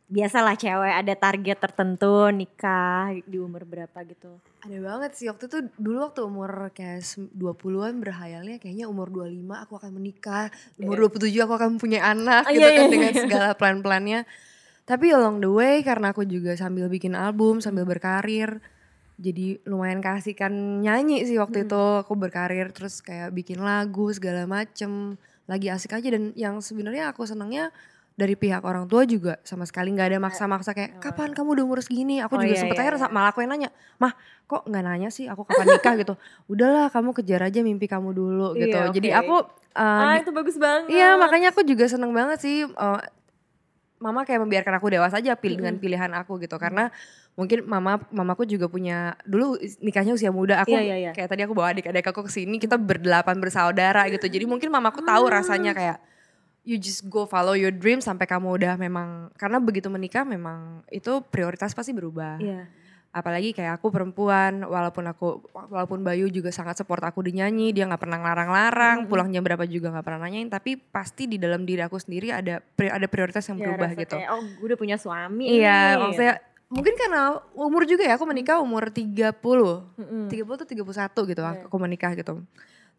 biasalah 0.09 0.57
cewek 0.57 0.93
ada 0.97 1.13
target 1.13 1.57
tertentu 1.61 2.33
nikah 2.33 3.13
di 3.21 3.37
umur 3.37 3.69
berapa 3.69 3.93
gitu. 4.01 4.41
Ada 4.65 4.77
banget 4.81 5.11
sih 5.13 5.29
waktu 5.29 5.45
itu 5.45 5.57
dulu 5.77 6.09
waktu 6.09 6.21
umur 6.25 6.73
kayak 6.73 7.05
sem- 7.05 7.29
20-an 7.37 8.01
berhayalnya 8.01 8.57
kayaknya 8.57 8.89
umur 8.89 9.13
25 9.13 9.29
aku 9.61 9.73
akan 9.77 9.91
menikah, 9.93 10.49
umur 10.81 10.97
27 11.05 11.37
aku 11.37 11.53
akan 11.53 11.71
punya 11.77 12.01
anak 12.09 12.49
Oh, 12.49 12.51
gitu 12.51 12.65
iya, 12.65 12.73
kan 12.81 12.85
iya, 12.89 12.91
dengan 12.91 13.13
iya. 13.13 13.21
segala 13.21 13.49
plan-plannya. 13.53 14.19
Tapi 14.89 15.05
along 15.13 15.37
the 15.37 15.51
way 15.53 15.85
karena 15.85 16.17
aku 16.17 16.25
juga 16.25 16.57
sambil 16.57 16.89
bikin 16.89 17.13
album, 17.13 17.61
sambil 17.61 17.85
berkarir, 17.85 18.57
jadi 19.19 19.59
lumayan 19.67 19.99
kasihkan 19.99 20.79
nyanyi 20.79 21.27
sih 21.27 21.35
waktu 21.35 21.67
itu. 21.67 21.83
Aku 22.07 22.15
berkarir 22.15 22.71
terus 22.71 23.03
kayak 23.03 23.35
bikin 23.35 23.59
lagu 23.59 24.07
segala 24.15 24.47
macem 24.47 25.19
lagi 25.43 25.67
asik 25.67 25.91
aja. 25.99 26.07
Dan 26.07 26.31
yang 26.39 26.63
sebenarnya 26.63 27.11
aku 27.11 27.27
senangnya 27.27 27.75
dari 28.15 28.35
pihak 28.35 28.63
orang 28.63 28.87
tua 28.87 29.03
juga 29.07 29.39
sama 29.47 29.63
sekali 29.63 29.95
nggak 29.95 30.07
ada 30.15 30.19
maksa-maksa 30.19 30.75
kayak 30.75 30.99
kapan 30.99 31.31
kamu 31.35 31.59
udah 31.59 31.63
umur 31.67 31.79
segini? 31.83 32.23
Aku 32.23 32.35
Oh, 32.35 32.43
juga 32.43 32.55
iya, 32.55 32.63
sempet 32.63 32.75
iya, 32.79 32.95
iya. 32.95 33.07
malah 33.11 33.31
aku 33.31 33.39
yang 33.43 33.51
nanya 33.55 33.69
mah 33.95 34.11
kok 34.47 34.63
nggak 34.67 34.83
nanya 34.83 35.09
sih 35.11 35.27
aku 35.27 35.43
kapan 35.47 35.65
nikah? 35.71 35.93
gitu. 35.99 36.13
Udahlah 36.51 36.87
kamu 36.91 37.15
kejar 37.15 37.43
aja 37.47 37.59
mimpi 37.63 37.87
kamu 37.91 38.15
dulu 38.15 38.47
gitu. 38.55 38.75
Iya, 38.75 38.91
jadi 38.95 39.09
aku 39.19 39.35
uh, 39.75 40.03
Ah 40.03 40.15
itu 40.19 40.31
bagus 40.35 40.55
banget. 40.59 40.95
Iya 40.95 41.15
makanya 41.15 41.51
aku 41.51 41.63
juga 41.63 41.87
seneng 41.87 42.11
banget 42.15 42.39
sih 42.43 42.67
uh, 42.67 42.99
Mama 43.99 44.23
kayak 44.23 44.47
membiarkan 44.47 44.79
aku 44.79 44.87
dewasa 44.95 45.19
aja 45.19 45.35
pilih 45.35 45.59
dengan 45.59 45.75
pilihan 45.75 46.11
aku 46.15 46.39
gitu. 46.39 46.55
Karena 46.55 46.87
mungkin 47.39 47.63
mama 47.63 48.03
mamaku 48.09 48.43
juga 48.43 48.67
punya 48.67 49.15
dulu 49.23 49.55
nikahnya 49.79 50.11
usia 50.11 50.27
muda 50.27 50.59
aku 50.59 50.69
Iya, 50.69 50.81
iya, 50.83 50.95
iya. 50.99 51.11
kayak 51.11 51.29
tadi 51.29 51.41
aku 51.41 51.53
bawa 51.53 51.71
adik-adik 51.71 52.03
aku 52.03 52.27
ke 52.27 52.31
sini 52.33 52.59
kita 52.59 52.75
berdelapan 52.75 53.39
bersaudara 53.39 54.03
gitu 54.09 54.27
jadi 54.27 54.43
mungkin 54.43 54.67
mamaku 54.67 54.99
tahu 55.01 55.25
Ah. 55.25 55.39
rasanya 55.39 55.71
kayak 55.71 55.97
you 56.61 56.75
just 56.75 57.07
go 57.07 57.23
follow 57.23 57.55
your 57.55 57.71
dream 57.71 57.97
sampai 57.97 58.25
kamu 58.25 58.53
udah 58.53 58.75
memang 58.75 59.31
karena 59.33 59.57
begitu 59.57 59.87
menikah 59.87 60.21
memang 60.21 60.83
itu 60.87 61.23
prioritas 61.25 61.71
pasti 61.71 61.89
berubah 61.89 62.35
Iya. 62.37 62.67
apalagi 63.09 63.51
kayak 63.51 63.73
aku 63.75 63.89
perempuan 63.89 64.61
walaupun 64.61 65.01
aku 65.03 65.41
walaupun 65.49 66.03
Bayu 66.03 66.29
juga 66.29 66.51
sangat 66.51 66.77
support 66.77 67.01
aku 67.01 67.23
di 67.23 67.33
nyanyi 67.33 67.71
dia 67.71 67.83
nggak 67.83 67.97
pernah 67.97 68.21
ngelarang-larang 68.21 69.07
pulang 69.07 69.27
jam 69.27 69.41
berapa 69.41 69.65
juga 69.65 69.89
nggak 69.89 70.05
pernah 70.05 70.21
nanyain 70.21 70.45
tapi 70.45 70.77
pasti 70.77 71.25
di 71.25 71.35
dalam 71.35 71.63
diri 71.63 71.81
aku 71.81 71.97
sendiri 71.97 72.29
ada 72.29 72.61
ada 72.61 73.07
prioritas 73.07 73.41
yang 73.45 73.57
Ya, 73.57 73.65
berubah 73.65 73.89
gitu 73.95 74.13
kayak, 74.13 74.29
oh 74.29 74.43
gue 74.45 74.65
udah 74.67 74.77
punya 74.77 74.97
suami 74.97 75.57
iya 75.57 75.95
nih. 75.95 75.97
maksudnya 75.97 76.35
mungkin 76.69 76.93
karena 76.93 77.41
umur 77.51 77.83
juga 77.83 78.05
ya 78.05 78.13
aku 78.13 78.23
menikah 78.23 78.61
umur 78.61 78.93
30 78.93 79.33
Mm-mm. 79.97 80.29
30 80.29 80.61
tuh 80.61 80.67
31 80.69 80.85
gitu 81.25 81.41
Iya. 81.41 81.65
aku 81.65 81.75
menikah 81.75 82.13
gitu 82.13 82.45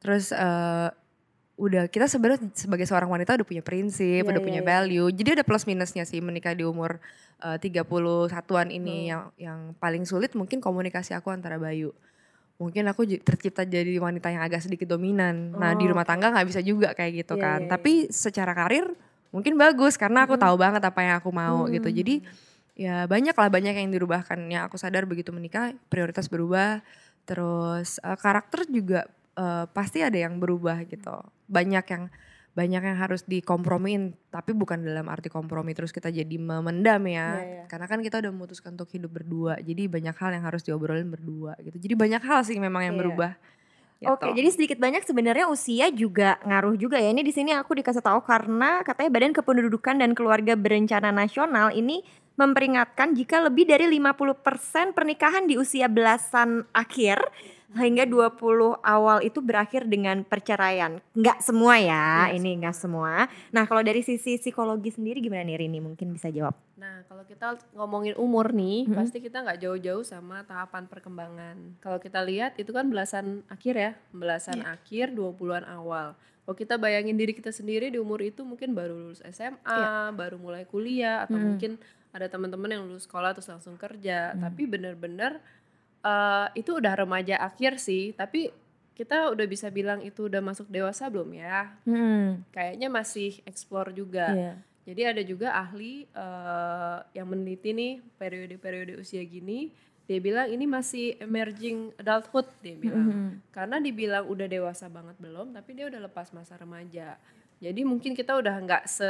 terus 0.02 0.34
eh, 0.34 0.88
udah 1.54 1.86
kita 1.86 2.08
sebenarnya 2.08 2.50
sebagai 2.56 2.88
seorang 2.88 3.12
wanita 3.12 3.36
udah 3.36 3.44
punya 3.44 3.60
prinsip, 3.60 4.24
Iya, 4.24 4.32
udah 4.32 4.40
iya, 4.40 4.48
punya 4.48 4.62
iya. 4.64 4.68
value. 4.72 5.12
Jadi 5.12 5.28
ada 5.36 5.44
plus 5.44 5.68
minusnya 5.68 6.08
sih 6.08 6.24
menikah 6.24 6.56
di 6.56 6.64
umur 6.64 6.96
eh, 7.36 7.58
31-an 7.60 8.72
ini 8.72 8.96
Hmm. 8.96 9.10
yang 9.12 9.22
yang 9.36 9.58
paling 9.76 10.08
sulit 10.08 10.32
mungkin 10.32 10.64
komunikasi 10.64 11.12
aku 11.12 11.28
antara 11.28 11.60
Bayu. 11.60 11.92
Mungkin 12.56 12.88
aku 12.88 13.04
tercipta 13.20 13.68
jadi 13.68 13.92
wanita 13.96 14.32
yang 14.32 14.40
agak 14.40 14.64
sedikit 14.64 14.88
dominan. 14.88 15.52
Nah, 15.52 15.76
di 15.76 15.84
Oh, 15.84 15.92
rumah 15.92 16.08
tangga 16.08 16.32
nggak 16.32 16.48
bisa 16.48 16.60
juga 16.60 16.96
kayak 16.96 17.28
gitu 17.28 17.36
Iya, 17.36 17.44
kan. 17.44 17.58
iya, 17.60 17.64
iya. 17.64 17.70
Tapi 17.76 17.92
secara 18.08 18.56
karir 18.56 18.96
mungkin 19.28 19.60
bagus 19.60 20.00
karena 20.00 20.24
aku 20.24 20.40
tahu 20.40 20.56
banget 20.56 20.80
apa 20.80 21.00
yang 21.04 21.20
aku 21.20 21.28
mau 21.28 21.68
gitu. 21.68 21.92
Hmm. 21.92 21.96
Jadi 22.00 22.14
ya 22.80 23.04
banyak 23.04 23.37
lah 23.37 23.49
banyak 23.52 23.76
yang 23.76 23.92
dirubahkan. 23.92 24.40
Ya 24.49 24.64
aku 24.64 24.80
sadar 24.80 25.04
begitu 25.04 25.28
menikah 25.37 25.76
prioritas 25.92 26.32
berubah. 26.32 26.80
Terus 27.28 28.00
eh, 28.00 28.16
karakter 28.16 28.64
juga 28.72 29.04
eh, 29.37 29.68
pasti 29.68 30.00
ada 30.00 30.16
yang 30.16 30.40
berubah 30.40 30.80
gitu. 30.88 31.12
Banyak 31.44 31.84
yang 31.92 32.04
banyak 32.50 32.82
yang 32.82 32.99
harus 32.99 33.22
dikompromiin 33.30 34.10
tapi 34.26 34.50
bukan 34.50 34.82
dalam 34.82 35.06
arti 35.06 35.30
kompromi 35.30 35.70
terus 35.70 35.94
kita 35.94 36.10
jadi 36.10 36.34
memendam 36.34 36.99
ya 37.06 37.38
Iya, 37.38 37.46
iya. 37.46 37.64
karena 37.70 37.87
kan 37.87 38.02
kita 38.02 38.18
udah 38.18 38.32
memutuskan 38.34 38.75
untuk 38.75 38.90
hidup 38.90 39.22
berdua 39.22 39.54
jadi 39.62 39.87
banyak 39.87 40.18
hal 40.18 40.34
yang 40.34 40.42
harus 40.42 40.66
diobrolin 40.66 41.06
berdua 41.06 41.54
gitu 41.62 41.78
jadi 41.78 41.94
banyak 41.94 42.22
hal 42.26 42.42
sih 42.42 42.58
memang 42.58 42.90
yang 42.90 42.99
Iya. 42.99 43.02
berubah 43.06 43.32
Oke, 44.00 44.32
gitu. 44.32 44.40
jadi 44.40 44.49
sedikit 44.49 44.78
banyak 44.80 45.04
sebenarnya 45.04 45.44
usia 45.52 45.92
juga 45.92 46.40
ngaruh 46.49 46.72
juga 46.80 46.96
ya. 46.96 47.12
Ini 47.12 47.20
di 47.20 47.37
sini 47.37 47.52
aku 47.52 47.76
dikasih 47.76 48.00
tahu 48.00 48.25
karena 48.25 48.80
katanya 48.80 49.12
Badan 49.12 49.37
Kependudukan 49.37 50.00
dan 50.00 50.16
Keluarga 50.16 50.56
Berencana 50.56 51.12
Nasional 51.12 51.76
ini 51.76 52.00
memperingatkan 52.40 53.12
jika 53.12 53.44
lebih 53.44 53.68
dari 53.68 53.85
50% 53.85 54.97
pernikahan 54.97 55.44
di 55.44 55.61
usia 55.61 55.92
belasan 55.92 56.64
akhir 56.73 57.20
hingga 57.70 58.02
20 58.02 58.82
awal 58.82 59.23
itu 59.23 59.38
berakhir 59.38 59.87
dengan 59.87 60.26
perceraian. 60.26 60.99
Enggak 61.14 61.38
semua 61.38 61.78
ya, 61.78 62.32
Iya, 62.32 62.42
ini 62.42 62.59
enggak 62.59 62.75
semua. 62.75 63.30
Nah, 63.54 63.62
kalau 63.68 63.85
dari 63.87 64.02
sisi 64.02 64.42
psikologi 64.42 64.90
sendiri 64.90 65.23
gimana 65.23 65.47
nih 65.47 65.62
Rini? 65.62 65.78
Mungkin 65.78 66.11
bisa 66.11 66.35
jawab. 66.35 66.59
Nah, 66.75 67.06
kalau 67.06 67.23
kita 67.23 67.54
ngomongin 67.78 68.18
umur 68.18 68.50
nih, 68.50 68.90
Mhm. 68.90 68.97
pasti 68.99 69.23
kita 69.23 69.47
nggak 69.47 69.62
jauh-jauh 69.62 70.02
sama 70.02 70.42
tahapan 70.42 70.90
perkembangan. 70.90 71.78
Kalau 71.78 72.02
kita 72.02 72.26
lihat 72.26 72.59
itu 72.59 72.75
kan 72.75 72.90
belasan 72.90 73.47
akhir 73.47 73.75
ya, 73.78 73.92
belasan 74.11 74.66
akhir 74.66 75.14
20-an 75.14 75.62
awal. 75.70 76.18
Kalau 76.42 76.56
kita 76.59 76.75
bayangin 76.75 77.14
diri 77.14 77.30
kita 77.30 77.54
sendiri 77.54 77.94
di 77.94 78.02
umur 78.02 78.18
itu 78.18 78.42
mungkin 78.42 78.75
baru 78.75 78.99
lulus 78.99 79.23
SMA, 79.23 80.11
baru 80.11 80.42
mulai 80.42 80.66
kuliah 80.66 81.23
atau 81.23 81.38
Mhm. 81.38 81.47
mungkin 81.47 81.78
ada 82.10 82.26
teman-teman 82.26 82.70
yang 82.70 82.82
lulus 82.86 83.06
sekolah 83.06 83.34
terus 83.34 83.50
langsung 83.50 83.78
kerja, 83.78 84.34
tapi 84.34 84.66
benar-benar 84.66 85.38
eh, 86.02 86.46
itu 86.58 86.76
udah 86.78 86.94
remaja 86.98 87.38
akhir 87.38 87.78
sih, 87.78 88.12
tapi 88.14 88.50
kita 88.98 89.32
udah 89.32 89.46
bisa 89.48 89.72
bilang 89.72 90.04
itu 90.04 90.28
udah 90.28 90.44
masuk 90.44 90.68
dewasa 90.68 91.08
belum 91.08 91.32
ya? 91.32 91.72
Hmm. 91.88 92.44
Kayaknya 92.52 92.88
masih 92.92 93.40
explore 93.48 93.96
juga. 93.96 94.28
Iya. 94.36 94.52
Jadi 94.90 95.02
ada 95.06 95.22
juga 95.22 95.48
ahli 95.54 96.04
eh, 96.04 96.98
yang 97.16 97.26
meneliti 97.30 97.70
nih 97.72 98.02
periode-periode 98.18 98.98
usia 99.00 99.22
gini, 99.24 99.72
dia 100.10 100.18
bilang 100.18 100.50
ini 100.50 100.66
masih 100.66 101.14
emerging 101.22 101.94
adulthood 101.94 102.50
dia 102.58 102.74
bilang. 102.74 103.06
Mhm. 103.06 103.30
Karena 103.54 103.78
dibilang 103.78 104.26
udah 104.26 104.50
dewasa 104.50 104.90
banget 104.90 105.14
belum, 105.22 105.54
tapi 105.54 105.78
dia 105.78 105.86
udah 105.86 106.10
lepas 106.10 106.34
masa 106.34 106.58
remaja. 106.58 107.14
Jadi 107.62 107.86
mungkin 107.86 108.18
kita 108.18 108.34
udah 108.34 108.56
nggak 108.66 108.84
se 108.90 109.06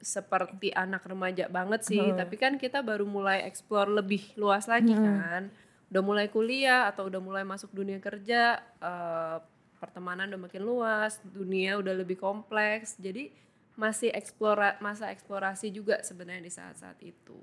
seperti 0.00 0.72
anak 0.72 1.04
remaja 1.04 1.46
banget 1.46 1.84
sih, 1.84 2.00
Hmm. 2.00 2.16
tapi 2.16 2.34
kan 2.34 2.56
kita 2.56 2.80
baru 2.80 3.04
mulai 3.04 3.44
explore 3.44 3.92
lebih 3.92 4.32
luas 4.34 4.64
lagi 4.64 4.92
kan. 4.96 5.52
Udah 5.88 6.02
mulai 6.02 6.26
kuliah 6.26 6.86
atau 6.86 7.06
udah 7.06 7.18
mulai 7.18 7.42
masuk 7.42 7.70
dunia 7.70 7.98
kerja, 7.98 8.58
eh, 8.58 9.36
pertemanan 9.76 10.28
udah 10.28 10.40
makin 10.40 10.62
luas, 10.62 11.20
dunia 11.22 11.76
udah 11.76 11.94
lebih 11.94 12.16
kompleks. 12.16 12.96
Jadi 12.96 13.32
masih 13.74 14.12
eksplora 14.12 14.76
masa 14.78 15.08
eksplorasi 15.08 15.68
juga 15.68 16.00
sebenarnya 16.00 16.42
di 16.42 16.52
saat-saat 16.52 17.00
itu. 17.00 17.38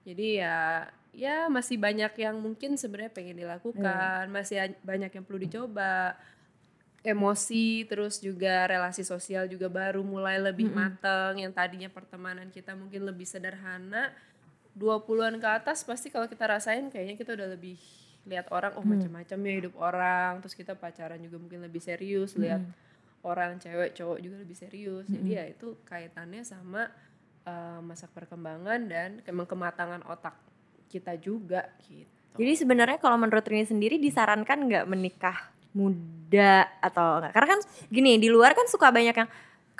Jadi 0.00 0.40
ya 0.40 0.84
ya 1.10 1.48
masih 1.48 1.76
banyak 1.76 2.12
yang 2.16 2.36
mungkin 2.38 2.76
sebenarnya 2.76 3.10
pengen 3.10 3.36
dilakukan, 3.36 4.28
masih 4.28 4.56
a- 4.60 4.78
banyak 4.80 5.10
yang 5.10 5.24
perlu 5.24 5.40
dicoba. 5.40 6.14
Emosi 7.00 7.88
terus 7.88 8.20
juga 8.20 8.68
relasi 8.68 9.00
sosial 9.00 9.48
juga 9.48 9.72
baru 9.72 10.04
mulai 10.04 10.36
lebih 10.36 10.68
mateng 10.68 11.40
yang 11.40 11.48
tadinya 11.48 11.88
pertemanan 11.88 12.52
kita 12.52 12.76
mungkin 12.76 13.08
lebih 13.08 13.24
sederhana. 13.24 14.12
20-an 14.76 15.40
ke 15.40 15.48
atas 15.48 15.82
pasti 15.82 16.12
kalau 16.12 16.28
kita 16.28 16.44
rasain 16.46 16.92
kayaknya 16.92 17.16
kita 17.16 17.34
udah 17.34 17.48
lebih 17.56 17.80
lihat 18.28 18.52
orang 18.52 18.76
oh 18.76 18.84
macam-macam 18.84 19.38
ya 19.48 19.52
hidup 19.64 19.74
orang, 19.80 20.44
terus 20.44 20.52
kita 20.52 20.76
pacaran 20.76 21.18
juga 21.24 21.40
mungkin 21.40 21.64
lebih 21.64 21.80
serius, 21.80 22.36
lihat 22.36 22.60
orang 23.24 23.56
cewek 23.56 23.96
cowok 23.96 24.18
juga 24.20 24.36
lebih 24.44 24.56
serius. 24.56 25.08
Jadi 25.08 25.30
ya 25.40 25.44
itu 25.48 25.80
kaitannya 25.88 26.44
sama 26.44 26.88
uh, 27.48 27.80
masa 27.80 28.06
perkembangan 28.12 28.80
dan 28.88 29.24
emang 29.24 29.48
kematangan 29.48 30.04
otak 30.04 30.36
kita 30.92 31.16
juga 31.16 31.70
gitu. 31.88 32.08
Jadi 32.36 32.54
sebenarnya 32.60 32.98
kalau 33.00 33.18
menurut 33.18 33.42
Rini 33.42 33.66
sendiri 33.66 33.96
disarankan 33.98 34.68
nggak 34.68 34.86
menikah 34.86 35.38
muda 35.72 36.66
atau 36.82 37.22
enggak? 37.22 37.32
Karena 37.34 37.48
kan 37.56 37.60
gini 37.90 38.18
di 38.18 38.28
luar 38.28 38.54
kan 38.54 38.66
suka 38.66 38.90
banyak 38.90 39.14
yang 39.14 39.28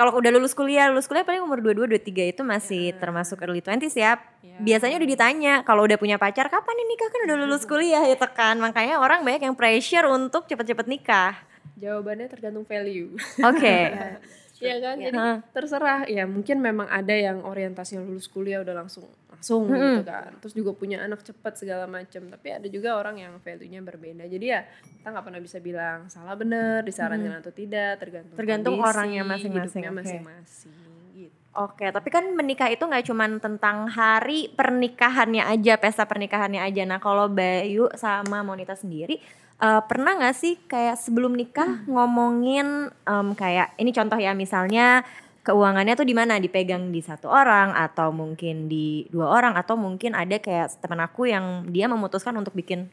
kalau 0.00 0.16
udah 0.16 0.32
lulus 0.32 0.56
kuliah, 0.56 0.88
lulus 0.88 1.04
kuliah 1.04 1.28
paling 1.28 1.44
umur 1.44 1.61
22, 1.61 2.00
23 2.00 2.32
itu 2.32 2.40
masih 2.40 2.97
termasuk 2.97 3.37
early 3.44 3.61
20s 3.61 3.92
ya. 3.92 4.16
Biasanya 4.56 4.97
udah 4.97 5.09
ditanya 5.12 5.54
kalau 5.61 5.85
udah 5.85 6.00
punya 6.00 6.16
pacar 6.16 6.49
kapan 6.49 6.73
nih 6.73 6.87
nikah 6.88 7.09
kan 7.12 7.20
udah 7.28 7.37
lulus 7.44 7.68
kuliah 7.68 8.00
ya 8.09 8.16
kan. 8.16 8.56
Makanya 8.56 8.97
orang 8.97 9.20
banyak 9.20 9.44
yang 9.44 9.52
pressure 9.52 10.09
untuk 10.09 10.49
cepet-cepet 10.49 10.88
nikah. 10.88 11.37
Jawabannya 11.76 12.32
tergantung 12.32 12.64
value. 12.64 13.12
Oke. 13.44 13.76
Iya 14.61 14.76
kan, 14.79 14.97
jadi 15.00 15.19
terserah 15.57 16.05
ya 16.05 16.29
mungkin 16.29 16.61
memang 16.61 16.87
ada 16.87 17.17
yang 17.17 17.43
orientasinya 17.49 18.05
lulus 18.05 18.29
kuliah 18.29 18.61
udah 18.61 18.85
langsung 18.85 19.09
langsung 19.40 19.73
gitu 19.73 20.05
kan. 20.05 20.37
Terus 20.45 20.52
juga 20.52 20.76
punya 20.76 21.00
anak 21.00 21.25
cepat 21.25 21.57
segala 21.57 21.88
macam. 21.88 22.29
Tapi 22.29 22.49
ada 22.52 22.69
juga 22.69 23.00
orang 23.00 23.17
yang 23.17 23.33
value-nya 23.40 23.81
berbeda. 23.81 24.29
Jadi 24.29 24.47
ya 24.52 24.69
kita 25.00 25.09
nggak 25.09 25.25
pernah 25.25 25.40
bisa 25.40 25.59
bilang 25.64 25.99
salah 26.12 26.37
benar, 26.37 26.85
disarankan 26.85 27.40
atau 27.40 27.49
tidak, 27.49 27.97
tergantung 27.97 28.37
Tergantung 28.37 28.76
kondisi, 28.76 28.90
orangnya 28.93 29.23
masing-masing, 29.25 29.83
oke. 29.88 29.97
masing-masing 29.97 30.76
gitu. 31.17 31.37
Oke, 31.57 31.88
tapi 31.88 32.09
kan 32.12 32.25
menikah 32.37 32.69
itu 32.69 32.85
nggak 32.85 33.09
cuman 33.09 33.40
tentang 33.40 33.88
hari 33.88 34.52
pernikahannya 34.52 35.43
aja, 35.49 35.81
pesta 35.81 36.05
pernikahannya 36.05 36.61
aja. 36.61 36.85
Nah, 36.85 37.00
kalau 37.00 37.26
Bayu 37.33 37.88
sama 37.97 38.45
Monita 38.45 38.76
sendiri, 38.76 39.19
eh, 39.61 39.83
pernah 39.85 40.17
nggak 40.17 40.35
sih 40.35 40.57
kayak 40.62 40.97
sebelum 40.97 41.33
nikah 41.33 41.85
ngomongin 41.85 42.67
em, 43.02 43.29
kayak 43.35 43.76
ini 43.76 43.90
contoh 43.90 44.17
ya, 44.17 44.33
misalnya 44.33 45.05
keuangannya 45.40 45.95
tuh 45.95 46.05
di 46.05 46.12
mana 46.12 46.37
dipegang 46.37 46.88
di 46.88 47.00
satu 47.00 47.26
orang 47.26 47.73
atau 47.73 48.09
mungkin 48.11 48.67
di 48.67 49.09
dua 49.09 49.31
orang 49.31 49.55
atau 49.55 49.73
mungkin 49.75 50.12
ada 50.12 50.37
kayak 50.37 50.76
teman 50.79 51.00
aku 51.00 51.25
yang 51.26 51.45
dia 51.67 51.87
memutuskan 51.87 52.35
untuk 52.35 52.52
bikin 52.52 52.93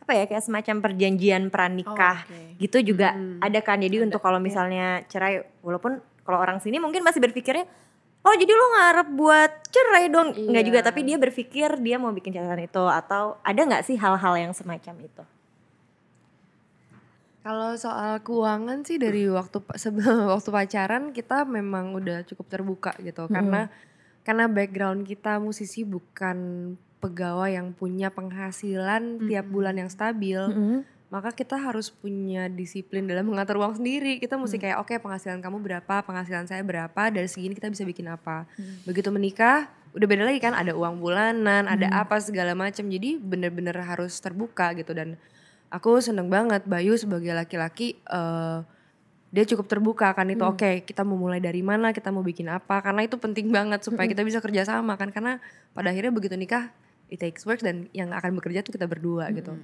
apa 0.00 0.14
ya 0.14 0.24
kayak 0.24 0.40
semacam 0.40 0.80
perjanjian 0.80 1.42
pranikah 1.48 2.22
Oh, 2.22 2.30
oke. 2.30 2.58
gitu 2.58 2.78
juga 2.86 3.12
Hmm. 3.12 3.38
ada 3.38 3.58
kan 3.60 3.76
jadi 3.76 4.00
untuk 4.00 4.18
kalau 4.18 4.38
misalnya 4.38 5.02
cerai 5.04 5.42
walaupun 5.60 5.98
kalau 6.22 6.38
orang 6.38 6.58
sini 6.58 6.78
mungkin 6.78 7.02
masih 7.02 7.20
berpikirnya 7.20 7.66
oh 8.20 8.32
jadi 8.32 8.48
lu 8.48 8.66
ngarep 8.70 9.08
buat 9.12 9.50
cerai 9.68 10.08
dong 10.08 10.32
nggak 10.32 10.64
juga 10.64 10.80
Iya. 10.80 10.86
tapi 10.86 11.00
dia 11.02 11.16
berpikir 11.16 11.68
dia 11.78 11.96
mau 11.96 12.08
bikin 12.08 12.30
catatan 12.30 12.62
itu 12.62 12.84
atau 12.84 13.36
ada 13.42 13.60
nggak 13.60 13.82
sih 13.82 13.96
hal-hal 13.96 14.34
yang 14.38 14.52
semacam 14.52 14.94
itu 15.02 15.22
Kalau 17.42 17.78
soal 17.78 18.18
keuangan 18.20 18.82
sih 18.82 18.98
dari 18.98 19.30
waktu 19.30 19.62
sebelum 19.78 20.26
waktu 20.34 20.50
pacaran 20.50 21.14
kita 21.14 21.46
memang 21.46 21.94
udah 21.94 22.26
cukup 22.26 22.46
terbuka 22.50 22.92
gitu. 23.00 23.30
Karena 23.30 23.70
karena 24.26 24.44
background 24.50 25.08
kita 25.08 25.40
musisi 25.40 25.86
bukan 25.86 26.36
pegawai 26.98 27.54
yang 27.54 27.70
punya 27.72 28.10
penghasilan 28.10 29.22
tiap 29.24 29.46
bulan 29.48 29.78
yang 29.78 29.88
stabil. 29.88 30.36
Maka 31.08 31.32
kita 31.32 31.56
harus 31.56 31.88
punya 31.88 32.52
disiplin 32.52 33.08
dalam 33.08 33.24
mengatur 33.24 33.56
uang 33.64 33.80
sendiri. 33.80 34.20
Kita 34.20 34.36
mesti 34.36 34.60
kayak 34.60 34.84
oke 34.84 34.92
penghasilan 35.00 35.40
kamu 35.40 35.56
berapa 35.64 36.04
penghasilan 36.04 36.44
saya 36.44 36.60
berapa 36.60 37.08
dari 37.08 37.24
segini 37.24 37.56
kita 37.56 37.72
bisa 37.72 37.88
bikin 37.88 38.12
apa. 38.12 38.44
Begitu 38.84 39.08
menikah 39.08 39.72
udah 39.96 40.04
beda 40.04 40.28
lagi 40.28 40.36
kan 40.36 40.52
ada 40.52 40.76
uang 40.76 41.00
bulanan 41.00 41.64
ada 41.64 41.88
apa 41.96 42.20
segala 42.20 42.52
macam. 42.52 42.84
Jadi 42.84 43.16
bener-bener 43.16 43.72
harus 43.80 44.20
terbuka 44.20 44.76
gitu. 44.76 44.92
Dan 44.92 45.16
aku 45.68 46.00
seneng 46.00 46.28
banget 46.32 46.64
Bayu 46.64 46.96
sebagai 46.96 47.32
laki-laki 47.32 48.00
eh, 48.08 48.58
dia 49.28 49.44
cukup 49.44 49.68
terbuka 49.68 50.08
kan 50.16 50.28
itu. 50.32 50.40
Oke 50.40 50.84
kita 50.88 51.04
mau 51.04 51.20
mulai 51.20 51.38
dari 51.38 51.60
mana 51.60 51.92
kita 51.92 52.08
mau 52.08 52.24
bikin 52.24 52.48
apa? 52.48 52.80
Karena 52.80 53.04
itu 53.04 53.20
penting 53.20 53.52
banget 53.52 53.84
supaya 53.84 54.08
kita 54.08 54.24
bisa 54.24 54.40
kerja 54.40 54.64
sama 54.64 54.96
kan. 54.96 55.12
Karena 55.12 55.36
pada 55.76 55.92
akhirnya 55.92 56.12
begitu 56.12 56.34
nikah 56.34 56.72
it 57.08 57.18
takes 57.18 57.44
work 57.44 57.60
dan 57.60 57.88
yang 57.92 58.12
akan 58.12 58.36
bekerja 58.36 58.60
tuh 58.60 58.72
kita 58.72 58.84
berdua 58.84 59.32
gitu. 59.32 59.56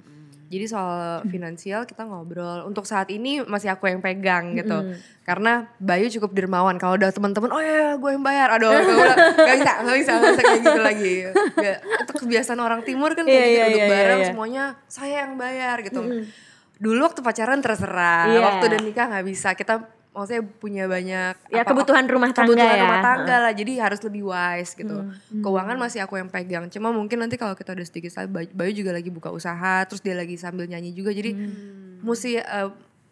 jadi 0.45 0.69
soal 0.69 1.25
finansial 1.25 1.89
kita 1.89 2.05
ngobrol. 2.05 2.69
Untuk 2.69 2.85
saat 2.85 3.09
ini 3.09 3.41
masih 3.41 3.73
aku 3.73 3.89
yang 3.89 3.97
pegang 3.97 4.53
gitu. 4.53 4.93
Karena 5.25 5.65
Bayu 5.81 6.05
cukup 6.13 6.37
dermawan. 6.37 6.77
Kalau 6.77 7.01
udah 7.01 7.09
teman-teman 7.09 7.49
oh 7.49 7.57
ya 7.57 7.97
gue 7.97 8.11
yang 8.13 8.21
bayar. 8.21 8.53
Aduh 8.53 8.69
gak 8.69 9.57
bisa 9.57 9.71
gak 9.81 9.97
bisa 9.97 10.11
gak 10.13 10.31
bisa 10.37 10.41
kayak 10.45 10.61
gitu 10.61 10.81
lagi. 10.85 11.15
Gak, 11.57 11.77
itu 11.81 12.13
kebiasaan 12.21 12.61
orang 12.61 12.85
timur 12.85 13.17
kan 13.17 13.25
kayak 13.25 13.33
Iya, 13.33 13.41
gitu 13.41 13.57
iya, 13.57 13.65
duduk 13.65 13.81
iya, 13.81 13.89
bareng 13.89 14.19
iya. 14.21 14.27
semuanya 14.29 14.63
saya 14.85 15.15
yang 15.25 15.33
bayar 15.33 15.77
gitu. 15.81 16.01
Dulu 16.77 16.99
waktu 17.01 17.19
pacaran 17.25 17.59
terserah. 17.65 18.29
Iya. 18.29 18.39
waktu 18.45 18.63
udah 18.69 18.79
nikah 18.85 19.05
nggak 19.09 19.25
bisa. 19.25 19.57
Kita 19.57 19.81
maksudnya 20.15 20.43
punya 20.47 20.87
banyak 20.87 21.35
ya 21.51 21.61
apa, 21.67 21.75
kebutuhan 21.75 22.07
rumah 22.07 22.31
tangga 22.31 22.55
kebutuhan 22.55 22.77
ya. 22.79 22.83
rumah 22.87 23.01
tangga 23.03 23.35
lah 23.43 23.51
jadi 23.51 23.71
harus 23.83 23.99
lebih 23.99 24.31
wise 24.31 24.71
gitu. 24.79 24.97
Keuangan 25.43 25.75
masih 25.75 25.99
aku 26.07 26.15
yang 26.15 26.31
pegang. 26.31 26.71
Cuma 26.71 26.95
mungkin 26.95 27.19
nanti 27.19 27.35
kalau 27.35 27.51
kita 27.53 27.75
udah 27.75 27.83
sedikit 27.83 28.15
stabil, 28.15 28.47
Bayu- 28.55 28.71
juga 28.71 28.95
lagi 28.95 29.11
buka 29.11 29.29
usaha 29.29 29.83
terus 29.83 29.99
dia 29.99 30.15
lagi 30.15 30.39
sambil 30.39 30.71
nyanyi 30.71 30.95
juga. 30.95 31.11
Jadi 31.11 31.35
mesti 31.99 32.39
eh, 32.39 32.69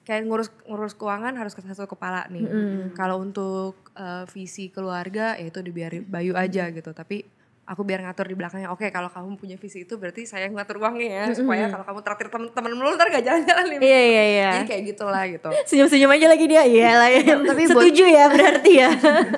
kayak 0.08 0.24
ngurus 0.28 0.50
ngurus 0.64 0.96
keuangan 0.96 1.36
harus 1.36 1.52
ke 1.52 1.60
satu 1.60 1.92
kepala 1.92 2.24
nih. 2.32 2.48
Kalau 2.96 3.20
untuk 3.20 3.92
eh, 4.00 4.24
visi 4.32 4.72
keluarga 4.72 5.36
ya 5.36 5.52
itu 5.52 5.60
dibiarin 5.60 6.08
Bayu 6.08 6.40
aja 6.40 6.72
gitu. 6.72 6.96
Tapi 6.96 7.28
aku 7.74 7.82
biar 7.82 8.00
ngatur 8.00 8.26
di 8.26 8.38
belakangnya 8.38 8.70
oke 8.70 8.86
kalau 8.88 9.10
kamu 9.10 9.36
punya 9.36 9.58
visi 9.58 9.82
itu 9.82 9.98
berarti 9.98 10.24
saya 10.24 10.46
ngatur 10.48 10.78
uangnya 10.78 11.10
ya 11.10 11.24
supaya 11.34 11.66
kalau 11.68 11.82
kamu 11.84 12.00
traktir 12.00 12.28
temen-temen 12.30 12.72
lu 12.72 12.94
ntar 12.94 13.10
gak 13.10 13.26
jalan-jalan 13.26 13.66
nih 13.66 13.78
iya 13.82 14.02
iya 14.02 14.24
iya. 14.30 14.50
Jadi 14.54 14.66
kayak 14.70 14.84
gitulah 14.88 15.24
gitu. 15.26 15.50
Senyum-senyum 15.70 16.12
aja 16.12 16.28
lagi 16.30 16.46
dia. 16.46 16.64
Iya 16.64 16.90
lah 16.94 17.10
ya 17.10 17.24
Tapi 17.42 17.64
buat- 17.66 17.72
setuju 17.74 18.04
ya 18.06 18.26
berarti 18.30 18.72
ya. 18.78 18.90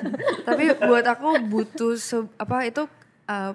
Tapi 0.48 0.64
buat 0.78 1.06
aku 1.06 1.28
butuh 1.42 1.96
se- 1.96 2.30
apa 2.36 2.56
itu 2.62 2.84
uh, 3.26 3.52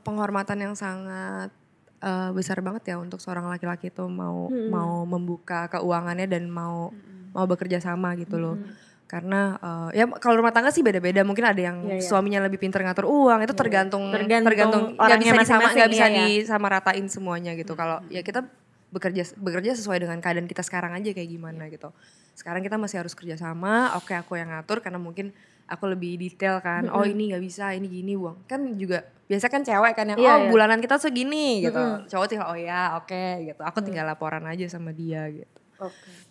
penghormatan 0.00 0.58
yang 0.58 0.74
sangat 0.74 1.52
uh, 2.00 2.30
besar 2.32 2.58
banget 2.60 2.90
ya 2.90 2.96
untuk 2.96 3.20
seorang 3.20 3.46
laki-laki 3.46 3.88
itu 3.88 4.04
mau 4.04 4.48
mau 4.48 5.04
membuka 5.04 5.68
keuangannya 5.68 6.26
dan 6.26 6.48
mau 6.48 6.90
mau 7.30 7.44
bekerja 7.46 7.78
sama 7.78 8.16
gitu 8.16 8.36
loh 8.36 8.56
karena 9.12 9.60
uh, 9.60 9.88
ya 9.92 10.08
kalau 10.16 10.40
rumah 10.40 10.56
tangga 10.56 10.72
sih 10.72 10.80
beda-beda. 10.80 11.20
Mungkin 11.20 11.44
ada 11.44 11.60
yang 11.60 11.84
Iya, 11.84 12.00
iya. 12.00 12.08
suaminya 12.08 12.40
lebih 12.48 12.56
pinter 12.56 12.80
ngatur 12.80 13.04
uang. 13.04 13.44
Itu 13.44 13.52
tergantung 13.52 14.08
Tergantung 14.08 14.96
nggak 14.96 15.04
orangnya 15.04 15.32
bisa 15.36 15.44
disama 15.44 15.68
nggak 15.68 15.90
bisa 15.92 16.06
iya, 16.08 16.16
iya. 16.16 16.24
disamaratain 16.40 17.06
semuanya 17.12 17.52
gitu. 17.52 17.76
Kalau 17.76 18.00
ya 18.08 18.24
kita 18.24 18.48
bekerja 18.88 19.36
bekerja 19.36 19.76
sesuai 19.76 20.00
dengan 20.00 20.16
keadaan 20.24 20.48
kita 20.48 20.64
sekarang 20.64 20.96
aja 20.96 21.12
kayak 21.12 21.28
gimana 21.28 21.68
gitu. 21.68 21.92
Sekarang 22.32 22.64
kita 22.64 22.80
masih 22.80 23.04
harus 23.04 23.12
kerja 23.12 23.36
sama. 23.36 23.92
Oke 24.00 24.16
aku 24.16 24.40
yang 24.40 24.48
ngatur 24.48 24.80
karena 24.80 24.96
mungkin 24.96 25.36
aku 25.68 25.92
lebih 25.92 26.16
detail 26.16 26.64
kan. 26.64 26.88
Oh 26.88 27.04
ini 27.04 27.36
nggak 27.36 27.44
bisa 27.44 27.76
ini 27.76 27.92
gini 27.92 28.16
uang 28.16 28.48
kan 28.48 28.64
juga 28.80 29.04
biasa 29.28 29.52
kan 29.52 29.60
cewek 29.60 29.92
kan 29.92 30.08
yang 30.08 30.18
Iya, 30.24 30.32
oh 30.32 30.38
iya. 30.40 30.48
bulanan 30.48 30.80
kita 30.80 30.96
segini 30.96 31.60
gitu. 31.60 32.08
Cowok 32.08 32.26
tinggal 32.32 32.48
oh 32.48 32.56
ya 32.56 32.96
oke 32.96 33.44
gitu. 33.44 33.60
Aku 33.60 33.84
tinggal 33.84 34.08
laporan 34.08 34.48
aja 34.48 34.64
sama 34.72 34.96
dia 34.96 35.28
gitu 35.28 35.61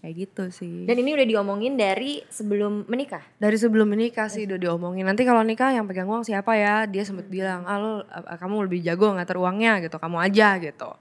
kayak 0.03 0.13
gitu 0.15 0.43
sih. 0.53 0.85
Dan 0.85 1.01
ini 1.01 1.17
udah 1.17 1.27
diomongin 1.27 1.73
dari 1.75 2.21
sebelum 2.29 2.85
menikah? 2.85 3.25
Dari 3.41 3.57
sebelum 3.57 3.89
menikah 3.89 4.29
sih 4.29 4.45
udah 4.45 4.59
diomongin. 4.61 5.09
Nanti 5.09 5.25
kalau 5.25 5.41
nikah 5.41 5.73
yang 5.73 5.89
pegang 5.89 6.07
uang 6.07 6.23
siapa 6.23 6.53
ya? 6.55 6.85
Dia 6.85 7.01
sempet 7.01 7.25
bilang 7.27 7.65
ah 7.65 7.77
lo 7.81 8.05
ah, 8.07 8.37
kamu 8.37 8.69
lebih 8.69 8.79
jago 8.85 9.11
ngatur 9.17 9.41
uangnya 9.41 9.81
gitu 9.81 9.97
kamu 9.97 10.17
aja 10.21 10.61
gitu 10.61 10.91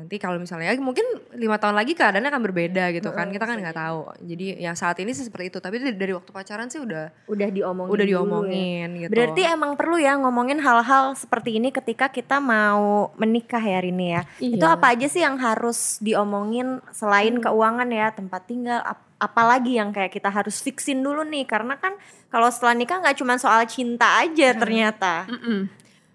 nanti 0.00 0.16
kalau 0.16 0.40
misalnya 0.40 0.72
ya 0.72 0.80
mungkin 0.80 1.04
lima 1.36 1.60
tahun 1.60 1.76
lagi 1.76 1.92
keadaannya 1.92 2.32
akan 2.32 2.42
berbeda 2.42 2.88
gitu 2.90 3.12
kan 3.12 3.28
kita 3.28 3.44
kan 3.44 3.60
nggak 3.60 3.76
tahu 3.76 4.00
jadi 4.24 4.56
yang 4.58 4.72
saat 4.72 4.96
ini 4.96 5.12
sih 5.12 5.28
seperti 5.28 5.52
itu 5.52 5.58
tapi 5.60 5.76
dari, 5.76 6.16
waktu 6.16 6.32
pacaran 6.32 6.72
sih 6.72 6.80
udah 6.80 7.12
udah 7.28 7.48
diomongin 7.52 7.92
udah 7.92 8.06
ya. 8.06 8.10
diomongin 8.10 8.88
gitu 8.96 9.10
Berarti 9.12 9.42
emang 9.44 9.76
perlu 9.76 10.00
ya 10.00 10.16
ngomongin 10.16 10.56
hal-hal 10.56 11.12
seperti 11.12 11.60
ini 11.60 11.68
ketika 11.68 12.08
kita 12.08 12.40
mau 12.40 13.12
menikah 13.14 13.60
ya 13.60 13.78
Rini 13.78 14.16
ya. 14.16 14.22
Itu 14.38 14.62
Iya. 14.62 14.74
apa 14.74 14.86
aja 14.90 15.06
sih 15.06 15.20
yang 15.20 15.36
harus 15.36 16.00
diomongin 16.00 16.80
selain 16.90 17.36
keuangan 17.36 17.90
ya, 17.90 18.08
tempat 18.10 18.46
tinggal, 18.46 18.80
ap- 18.80 19.04
apalagi 19.18 19.76
yang 19.76 19.90
kayak 19.90 20.08
kita 20.10 20.30
harus 20.30 20.58
fixin 20.58 21.02
dulu 21.02 21.20
nih 21.22 21.44
karena 21.44 21.76
kan 21.76 21.92
kalau 22.26 22.48
setelah 22.48 22.72
nikah 22.72 22.98
nggak 22.98 23.18
cuma 23.18 23.36
soal 23.36 23.60
cinta 23.66 24.16
aja 24.18 24.56
ternyata. 24.56 25.28
Mm-mm. 25.28 25.68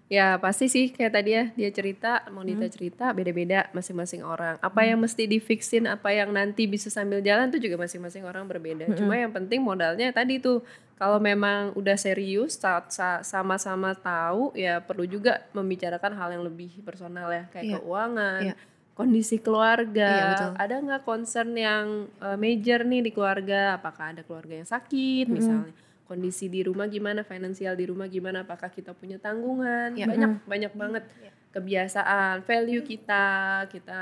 Ya 0.06 0.38
pasti 0.38 0.70
sih 0.70 0.94
kayak 0.94 1.12
tadi 1.18 1.34
ya 1.34 1.44
dia 1.58 1.70
cerita, 1.74 2.22
Monita 2.30 2.62
cerita 2.70 3.10
beda-beda 3.10 3.66
masing-masing 3.74 4.22
orang. 4.22 4.54
Apa 4.62 4.86
yang 4.86 5.02
mesti 5.02 5.26
difixin, 5.26 5.90
apa 5.90 6.14
yang 6.14 6.30
nanti 6.30 6.70
bisa 6.70 6.86
sambil 6.94 7.18
jalan 7.18 7.50
tuh 7.50 7.58
juga 7.58 7.74
masing-masing 7.74 8.22
orang 8.22 8.46
berbeda. 8.46 8.86
Cuma 8.94 9.18
yang 9.18 9.34
penting 9.34 9.66
modalnya 9.66 10.14
tadi 10.14 10.38
tuh 10.38 10.62
kalau 10.94 11.18
memang 11.18 11.74
udah 11.74 11.98
serius 11.98 12.54
sa- 12.54 12.86
sa- 12.86 13.26
sama-sama 13.26 13.98
tahu 13.98 14.54
ya 14.54 14.78
perlu 14.78 15.10
juga 15.10 15.42
membicarakan 15.50 16.14
hal 16.14 16.38
yang 16.38 16.44
lebih 16.46 16.70
personal 16.86 17.26
ya 17.28 17.50
kayak 17.50 17.64
Iya. 17.66 17.76
keuangan. 17.82 18.42
Iya. 18.46 18.54
Kondisi 18.96 19.36
keluarga, 19.42 20.08
Iya, 20.08 20.24
betul. 20.32 20.52
ada 20.56 20.74
nggak 20.80 21.02
concern 21.04 21.50
yang 21.52 22.08
uh, 22.16 22.38
major 22.40 22.80
nih 22.80 23.04
di 23.04 23.10
keluarga? 23.12 23.76
Apakah 23.76 24.14
ada 24.14 24.22
keluarga 24.24 24.56
yang 24.56 24.64
sakit 24.64 25.26
misalnya? 25.28 25.74
Kondisi 26.06 26.46
di 26.46 26.62
rumah 26.62 26.86
gimana, 26.86 27.20
finansial 27.22 27.74
di 27.74 27.86
rumah 27.86 28.06
gimana, 28.06 28.46
apakah 28.46 28.70
kita 28.70 28.94
punya 28.94 29.18
tanggungan, 29.18 29.92
Ya. 29.94 30.06
banyak 30.06 30.46
banyak 30.46 30.72
banget 30.72 31.04
kebiasaan, 31.50 32.46
value 32.46 32.82
kita, 32.82 33.26
kita 33.66 33.98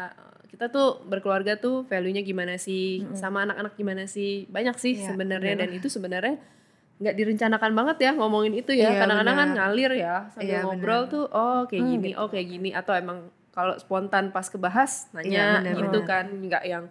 kita 0.49 0.71
tuh 0.71 1.03
berkeluarga 1.03 1.59
tuh 1.59 1.83
value-nya 1.85 2.23
gimana 2.23 2.55
sih, 2.55 3.03
sama 3.19 3.43
anak-anak 3.43 3.75
gimana 3.75 4.05
sih, 4.07 4.47
banyak 4.47 4.77
sih 4.79 4.93
Iya, 4.95 5.11
sebenarnya 5.11 5.55
dan 5.59 5.71
itu 5.75 5.91
sebenarnya 5.91 6.39
nggak 6.95 7.17
direncanakan 7.19 7.73
banget 7.75 7.97
ya 8.07 8.11
ngomongin 8.15 8.55
itu 8.55 8.71
ya, 8.71 8.95
Iya, 8.95 9.01
kadang-kadang 9.03 9.35
kan 9.35 9.49
ngalir 9.59 9.93
ya 9.99 10.15
sambil 10.31 10.47
Iya, 10.47 10.61
ngobrol 10.63 11.03
benar. 11.03 11.11
tuh, 11.11 11.25
oh 11.27 11.61
kayak 11.67 11.83
gini, 11.91 12.11
oh 12.15 12.29
kayak 12.31 12.47
gini, 12.47 12.71
atau 12.71 12.93
emang 12.95 13.19
kalau 13.51 13.75
spontan 13.83 14.31
pas 14.31 14.47
kebahas 14.47 15.11
Iya, 15.11 15.19
nanya 15.27 15.47
benar, 15.59 15.75
gitu 15.75 15.99
benar. 16.03 16.07
kan, 16.07 16.27
nggak 16.31 16.63
yang 16.67 16.85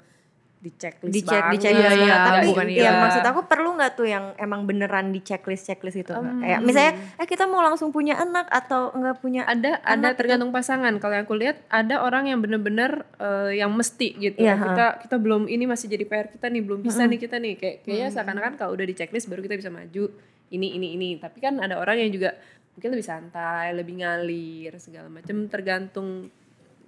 di 0.63 0.71
checklist 0.79 1.11
di 1.11 1.19
di 1.19 1.27
banget. 1.27 1.59
checklist 1.59 1.75
Iya, 1.75 1.91
banget. 1.91 2.07
iya, 2.07 2.15
tapi 2.23 2.39
bukan 2.47 2.65
ya 2.71 2.79
iya. 2.87 2.91
maksud 2.95 3.23
aku 3.27 3.41
perlu 3.51 3.69
nggak 3.75 3.91
tuh 3.99 4.07
yang 4.07 4.31
emang 4.39 4.63
beneran 4.63 5.11
di 5.11 5.19
checklist 5.19 5.67
checklist 5.67 5.99
itu 5.99 6.07
Kak? 6.07 6.23
kayak 6.39 6.59
misalnya 6.63 6.93
eh 7.19 7.27
kita 7.27 7.43
mau 7.51 7.59
langsung 7.59 7.91
punya 7.91 8.15
anak 8.15 8.47
atau 8.47 8.95
nggak 8.95 9.19
punya 9.19 9.43
ada 9.43 9.83
ada 9.83 10.15
tergantung 10.15 10.55
pasangan. 10.55 10.95
Kalau 11.03 11.19
yang 11.19 11.27
aku 11.27 11.35
lihat 11.35 11.59
ada 11.67 11.99
orang 11.99 12.31
yang 12.31 12.39
bener-bener 12.39 13.03
eh, 13.19 13.59
yang 13.59 13.75
mesti 13.75 14.15
gitu. 14.15 14.39
Iya, 14.39 14.55
kita 14.55 14.85
kita 15.03 15.15
belum 15.19 15.51
ini 15.51 15.67
masih 15.67 15.91
jadi 15.91 16.07
PR 16.07 16.31
kita 16.31 16.47
nih 16.47 16.63
belum 16.63 16.79
bisa 16.79 17.03
nih 17.03 17.19
kita 17.19 17.35
nih. 17.43 17.53
Kayak 17.59 17.75
kayaknya 17.83 18.07
seakan-akan 18.15 18.53
kalau 18.55 18.71
udah 18.71 18.87
di 18.87 18.95
checklist 18.95 19.27
baru 19.27 19.43
kita 19.43 19.59
bisa 19.59 19.67
maju. 19.67 20.07
Ini 20.47 20.67
ini 20.79 20.95
ini. 20.95 21.09
Tapi 21.19 21.43
kan 21.43 21.59
ada 21.59 21.75
orang 21.75 21.99
yang 21.99 22.11
juga 22.15 22.39
mungkin 22.73 22.89
lebih 22.95 23.05
santai 23.05 23.75
lebih 23.75 23.99
ngalir 23.99 24.79
segala 24.79 25.11
macam 25.11 25.45
tergantung 25.51 26.31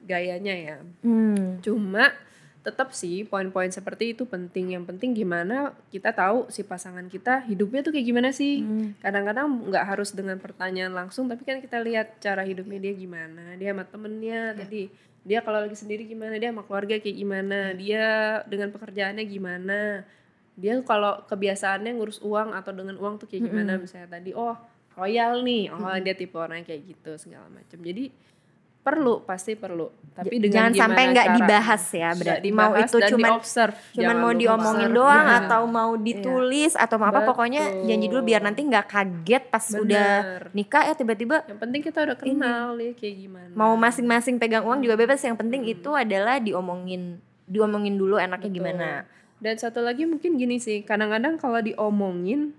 gayanya 0.05 0.53
ya. 0.53 0.77
Hmm. 1.01 1.59
Cuma 1.59 2.13
tetap 2.65 2.89
sih 2.97 3.21
poin-poin 3.21 3.69
seperti 3.69 4.17
itu 4.17 4.25
penting. 4.25 4.73
Yang 4.73 4.89
penting 4.89 5.13
gimana 5.13 5.77
kita 5.93 6.09
tahu 6.09 6.49
si 6.49 6.65
pasangan 6.65 7.05
kita 7.05 7.45
hidupnya 7.45 7.85
tuh 7.85 7.93
kayak 7.93 8.07
gimana 8.09 8.33
sih. 8.33 8.65
Kadang-kadang 9.05 9.69
nggak 9.69 9.85
harus 9.85 10.09
dengan 10.17 10.41
pertanyaan 10.41 10.97
langsung, 10.97 11.29
tapi 11.29 11.45
kan 11.45 11.61
kita 11.61 11.77
lihat 11.85 12.17
cara 12.17 12.41
hidupnya 12.41 12.81
dia 12.89 12.93
gimana. 12.97 13.53
Dia 13.61 13.77
sama 13.77 13.85
temennya 13.85 14.57
tadi. 14.57 14.89
Dia 15.25 15.41
kalau 15.41 15.61
lagi 15.61 15.73
sendiri 15.73 16.05
gimana, 16.05 16.37
dia 16.37 16.53
sama 16.53 16.65
keluarga 16.65 17.01
kayak 17.01 17.17
gimana, 17.17 17.73
dia 17.73 18.05
dengan 18.45 18.69
pekerjaannya 18.73 19.25
gimana. 19.25 20.05
Dia 20.53 20.81
kalau 20.85 21.25
kebiasaannya 21.25 21.97
ngurus 21.97 22.21
uang 22.21 22.53
atau 22.53 22.71
dengan 22.73 22.95
uang 22.97 23.21
tuh 23.21 23.27
kayak 23.29 23.49
gimana 23.49 23.77
misalnya 23.81 24.21
tadi, 24.21 24.37
oh 24.37 24.53
royal 24.95 25.41
nih, 25.41 25.73
oh 25.73 25.97
dia 25.99 26.13
tipe 26.13 26.37
orang 26.37 26.61
kayak 26.61 26.93
gitu 26.93 27.17
segala 27.17 27.49
macam. 27.49 27.81
Jadi 27.81 28.13
perlu 28.85 29.25
pasti 29.25 29.57
perlu 29.57 29.89
tapi 30.13 30.37
dengan 30.37 30.69
jangan 30.69 30.73
sampai 30.77 31.03
nggak 31.09 31.27
dibahas 31.41 31.83
ya 31.89 32.09
berarti 32.13 32.49
mau 32.53 32.69
dibahas 32.69 32.85
itu 32.85 32.97
cuman 33.01 33.29
di-observe. 33.33 33.75
cuman 33.75 33.97
Jangan 33.97 34.17
mau 34.21 34.31
diomongin 34.31 34.89
Observe. 34.93 34.99
doang 35.01 35.25
Iya. 35.25 35.37
atau 35.41 35.61
mau 35.65 35.91
ditulis 35.97 36.73
atau 36.77 36.95
mau 37.01 37.09
apa 37.09 37.21
pokoknya 37.25 37.63
Betul. 37.65 37.85
janji 37.89 38.05
dulu 38.07 38.21
biar 38.21 38.41
nanti 38.45 38.61
nggak 38.61 38.85
kaget 38.85 39.43
pas 39.49 39.65
Bener. 39.65 39.81
udah 39.81 40.11
nikah 40.53 40.83
ya 40.85 40.93
tiba-tiba 40.93 41.35
yang 41.49 41.57
penting 41.57 41.81
kita 41.81 41.99
udah 42.05 42.15
kenal 42.15 42.67
ya 42.77 42.91
kayak 42.93 43.15
gimana 43.17 43.51
mau 43.57 43.73
masing-masing 43.73 44.37
pegang 44.37 44.61
uang 44.61 44.85
juga 44.85 44.95
bebas 44.95 45.19
yang 45.19 45.33
penting 45.33 45.65
itu 45.65 45.89
adalah 45.89 46.37
diomongin 46.37 47.17
diomongin 47.49 47.97
dulu 47.97 48.21
enaknya 48.21 48.47
Betul. 48.47 48.57
gimana 48.61 48.89
dan 49.41 49.55
satu 49.57 49.81
lagi 49.81 50.05
mungkin 50.05 50.37
gini 50.37 50.61
sih 50.61 50.85
kadang-kadang 50.85 51.35
kalau 51.35 51.57
diomongin 51.57 52.53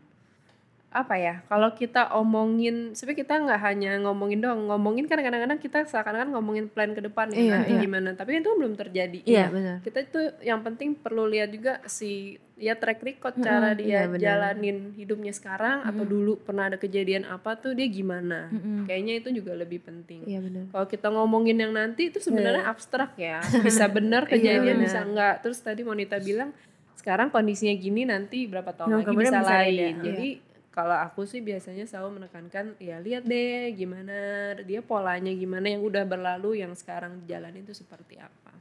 apa 0.96 1.14
ya 1.14 1.34
kalau 1.44 1.68
kita 1.70 2.08
omongin 2.10 2.90
sebenarnya 2.90 3.20
kita 3.20 3.34
nggak 3.38 3.60
hanya 3.62 3.90
ngomongin 4.00 4.38
doang 4.38 4.64
ngomongin 4.64 5.04
kan 5.04 5.18
kadang-kadang 5.18 5.58
kita 5.58 5.84
seakan-akan 5.84 6.32
ngomongin 6.32 6.66
plan 6.66 6.90
ke 6.90 7.00
depan 7.00 7.28
ya 7.28 7.36
Iya, 7.38 7.52
nanti 7.54 7.70
iya. 7.70 7.80
gimana 7.80 8.08
tapi 8.12 8.34
itu 8.34 8.48
belum 8.50 8.72
terjadi 8.74 9.20
Iya. 9.22 9.46
benar. 9.48 9.76
kita 9.80 9.98
itu 10.02 10.20
yang 10.40 10.60
penting 10.60 10.94
perlu 10.94 11.24
lihat 11.24 11.48
juga 11.48 11.84
si 11.84 12.12
ya 12.54 12.72
track 12.72 13.00
record 13.00 13.36
cara 13.38 13.70
iya, 13.70 13.76
dia 13.76 14.00
benar. 14.06 14.16
jalanin 14.18 14.76
hidupnya 14.92 15.28
sekarang 15.30 15.84
atau 15.84 16.02
dulu 16.02 16.36
pernah 16.38 16.66
ada 16.66 16.76
kejadian 16.76 17.24
apa 17.24 17.52
tuh 17.54 17.72
dia 17.72 17.84
gimana 17.86 18.48
kayaknya 18.82 19.20
itu 19.20 19.28
juga 19.34 19.52
lebih 19.52 19.80
penting 19.80 20.24
Iya 20.24 20.40
benar. 20.40 20.64
kalau 20.70 20.86
kita 20.86 21.08
ngomongin 21.10 21.56
yang 21.58 21.70
nanti 21.70 22.08
itu 22.08 22.16
sebenarnya 22.18 22.64
abstrak 22.64 23.12
ya 23.14 23.44
bisa 23.60 23.84
benar 23.92 24.24
kejadian 24.24 24.80
bisa 24.80 25.00
enggak 25.00 25.40
terus 25.40 25.60
tadi 25.60 25.80
Monita 25.82 26.16
bilang 26.18 26.56
sekarang 26.96 27.28
kondisinya 27.28 27.70
gini 27.72 28.02
nanti 28.02 28.46
berapa 28.46 28.72
tahun 28.72 28.88
Nah, 28.88 28.98
lagi 28.98 29.14
bisa 29.14 29.30
bisa 29.30 29.42
lain 29.46 29.76
beda. 29.92 30.02
jadi 30.02 30.28
kalau 30.76 30.92
aku 30.92 31.24
sih 31.24 31.40
biasanya 31.40 31.88
selalu 31.88 32.20
menekankan 32.20 32.76
ya 32.76 33.00
lihat 33.00 33.24
deh 33.24 33.72
gimana 33.72 34.52
dia 34.60 34.84
polanya 34.84 35.32
gimana 35.32 35.72
yang 35.72 35.80
udah 35.80 36.04
berlalu 36.04 36.60
yang 36.60 36.76
sekarang 36.76 37.24
dijalanin 37.24 37.64
itu 37.64 37.72
seperti 37.72 38.20
apa 38.20 38.52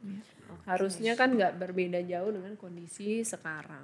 harusnya 0.63 1.19
kan 1.19 1.35
nggak 1.35 1.59
berbeda 1.59 1.99
jauh 2.07 2.31
dengan 2.31 2.55
kondisi 2.55 3.19
sekarang 3.27 3.83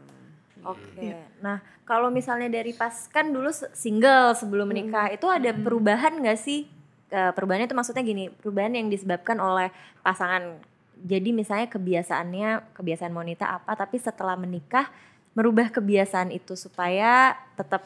Oke. 0.61 1.17
Nah, 1.41 1.57
kalau 1.89 2.13
misalnya 2.13 2.45
dari 2.45 2.69
pas 2.77 3.09
kan 3.09 3.33
dulu 3.33 3.49
single 3.73 4.37
sebelum 4.37 4.69
menikah 4.69 5.09
itu 5.09 5.25
ada 5.25 5.49
perubahan 5.57 6.21
nggak 6.21 6.37
sih? 6.37 6.69
Eh, 7.09 7.31
perubahannya 7.33 7.65
itu 7.65 7.73
maksudnya 7.73 8.05
gini, 8.05 8.29
perubahan 8.29 8.77
yang 8.77 8.85
disebabkan 8.85 9.41
oleh 9.41 9.73
pasangan. 10.05 10.61
Jadi 11.01 11.33
misalnya 11.33 11.65
kebiasaannya, 11.65 12.77
kebiasaan 12.77 13.09
Monita 13.09 13.49
apa, 13.49 13.73
tapi 13.73 13.97
setelah 13.97 14.37
menikah 14.37 14.85
merubah 15.33 15.73
kebiasaan 15.73 16.29
itu 16.29 16.53
supaya 16.53 17.33
tetap 17.57 17.81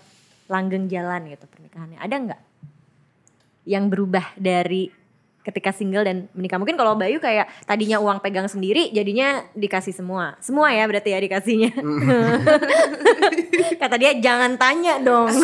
langgeng 0.45 0.85
jalan 0.87 1.25
gitu 1.29 1.45
pernikahannya. 1.49 1.97
Ada 1.97 2.15
nggak 2.15 2.41
yang 3.65 3.89
berubah 3.89 4.37
dari 4.37 4.93
ketika 5.41 5.69
single 5.69 6.05
dan 6.05 6.25
menikah? 6.33 6.57
Mungkin 6.57 6.73
kalau 6.73 6.97
Bayu 6.97 7.21
kayak 7.21 7.49
tadinya 7.65 8.01
uang 8.01 8.21
pegang 8.21 8.49
sendiri, 8.49 8.89
jadinya 8.89 9.45
dikasih 9.53 9.93
semua. 9.93 10.37
Semua 10.41 10.73
ya 10.73 10.85
berarti 10.89 11.13
ya 11.13 11.19
dikasihnya. 11.21 11.71
Kata 13.81 13.95
dia 13.97 14.17
jangan 14.17 14.57
tanya 14.57 14.97
dong. 15.01 15.29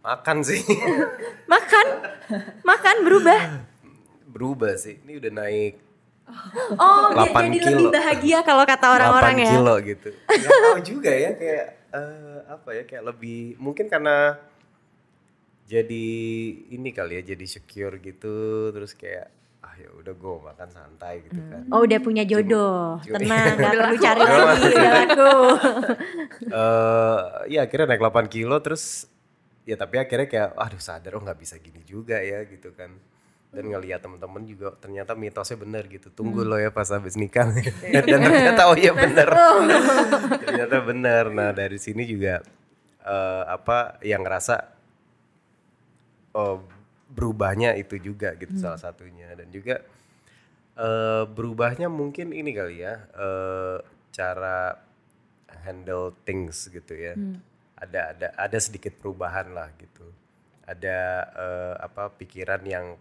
Makan 0.00 0.40
sih. 0.40 0.64
makan, 1.44 1.86
makan 2.64 2.96
berubah. 3.04 3.40
Berubah 4.32 4.72
sih. 4.80 4.96
Ini 5.04 5.20
udah 5.20 5.32
naik 5.44 5.74
Oh, 6.78 7.10
dia 7.10 7.26
8 7.26 7.50
jadi 7.50 7.58
kilo. 7.58 7.68
lebih 7.74 7.86
bahagia 7.90 8.38
kalau 8.46 8.62
kata 8.62 8.86
orang-orang 8.86 9.34
8 9.34 9.42
ya. 9.42 9.50
kilo 9.50 9.74
gitu. 9.82 10.08
Gak 10.30 10.46
tahu 10.62 10.78
juga 10.86 11.10
ya 11.10 11.30
kayak 11.34 11.66
eh, 11.90 12.40
apa 12.46 12.68
ya 12.72 12.82
kayak 12.86 13.04
lebih 13.14 13.54
mungkin 13.58 13.86
karena 13.86 14.38
jadi 15.70 16.06
ini 16.74 16.90
kali 16.90 17.22
ya 17.22 17.34
jadi 17.34 17.46
secure 17.46 18.02
gitu 18.02 18.68
terus 18.74 18.98
kayak 18.98 19.30
ah 19.62 19.74
ya 19.78 19.86
udah 19.92 20.14
gue 20.16 20.34
makan 20.40 20.68
santai 20.72 21.22
gitu 21.30 21.36
kan. 21.46 21.62
Oh 21.70 21.84
udah 21.86 22.00
punya 22.02 22.24
jodoh, 22.26 22.98
Cuma- 23.06 23.22
tenang, 23.22 23.54
nggak 23.60 23.72
perlu 23.76 23.96
cari 24.02 24.20
lagi, 24.24 24.66
udah 24.66 24.92
laku. 24.98 25.34
eh 26.58 27.18
ya 27.54 27.60
akhirnya 27.68 27.86
naik 27.94 28.02
8 28.02 28.26
kilo 28.26 28.56
terus 28.58 29.06
ya 29.62 29.76
tapi 29.78 30.00
akhirnya 30.00 30.26
kayak 30.26 30.48
aduh 30.58 30.80
sadar 30.82 31.14
oh 31.14 31.22
nggak 31.22 31.38
bisa 31.38 31.54
gini 31.62 31.84
juga 31.86 32.18
ya 32.18 32.42
gitu 32.48 32.72
kan 32.74 32.90
dan 33.50 33.66
ngelihat 33.66 33.98
temen-temen 33.98 34.42
juga 34.46 34.78
ternyata 34.78 35.18
mitosnya 35.18 35.58
bener 35.58 35.82
gitu. 35.90 36.06
Tunggu 36.14 36.46
lo 36.46 36.54
ya 36.54 36.70
pas 36.70 36.86
habis 36.86 37.18
nikah. 37.18 37.50
Dan 37.94 38.06
ternyata 38.06 38.70
oh 38.70 38.78
iya 38.78 38.94
bener. 38.94 39.26
ternyata 40.46 40.76
bener. 40.86 41.24
Nah 41.34 41.50
dari 41.50 41.78
sini 41.82 42.06
juga 42.06 42.46
eh, 43.02 43.44
apa 43.50 43.98
yang 44.06 44.22
ngerasa 44.22 44.70
oh, 46.38 46.62
berubahnya 47.10 47.74
itu 47.74 47.98
juga 47.98 48.38
gitu 48.38 48.54
salah 48.54 48.78
satunya. 48.78 49.34
Dan 49.34 49.50
juga 49.50 49.82
eh, 50.78 51.24
berubahnya 51.26 51.90
mungkin 51.90 52.30
ini 52.30 52.54
kali 52.54 52.86
ya 52.86 53.02
eh, 53.18 53.76
cara 54.14 54.78
handle 55.66 56.14
things 56.22 56.70
gitu 56.70 56.94
ya. 56.94 57.18
Ada 57.82 58.14
ada 58.14 58.28
ada 58.38 58.58
sedikit 58.62 58.94
perubahan 58.94 59.50
lah 59.50 59.74
gitu. 59.74 60.06
Ada 60.70 60.98
eh, 61.34 61.74
apa 61.82 62.14
pikiran 62.14 62.62
yang 62.62 62.94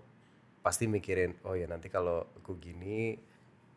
pasti 0.60 0.86
mikirin 0.86 1.40
oh 1.48 1.56
ya 1.56 1.66
nanti 1.66 1.88
kalau 1.88 2.24
aku 2.36 2.60
gini 2.60 3.16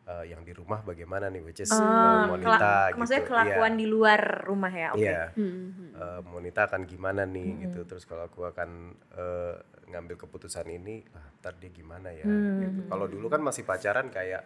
eh, 0.03 0.25
yang 0.27 0.43
di 0.43 0.51
rumah 0.51 0.83
bagaimana 0.83 1.31
nih 1.31 1.39
which 1.39 1.63
is 1.63 1.71
eh, 1.71 1.79
Oh, 1.79 2.35
Monita 2.35 2.91
gitu 2.91 2.99
Maksudnya 2.99 3.23
kelakuan 3.23 3.73
di 3.79 3.85
luar 3.87 4.43
rumah 4.43 4.73
ya, 4.73 4.91
oke. 4.91 4.99
Iya. 4.99 5.31
Eh, 5.31 6.19
Monita 6.27 6.67
akan 6.67 6.83
gimana 6.83 7.23
nih 7.23 7.67
gitu. 7.67 7.87
Terus 7.87 8.03
kalau 8.03 8.27
aku 8.27 8.43
akan 8.43 8.99
eh, 9.15 9.55
ngambil 9.87 10.15
keputusan 10.27 10.67
ini, 10.67 11.03
ah, 11.15 11.27
ntar 11.39 11.55
dia 11.55 11.71
gimana 11.71 12.11
ya. 12.11 12.27
gitu. 12.67 12.83
Kalau 12.91 13.05
dulu 13.07 13.31
kan 13.31 13.39
masih 13.39 13.63
pacaran 13.63 14.11
kayak 14.11 14.43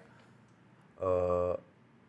eh 0.97 1.55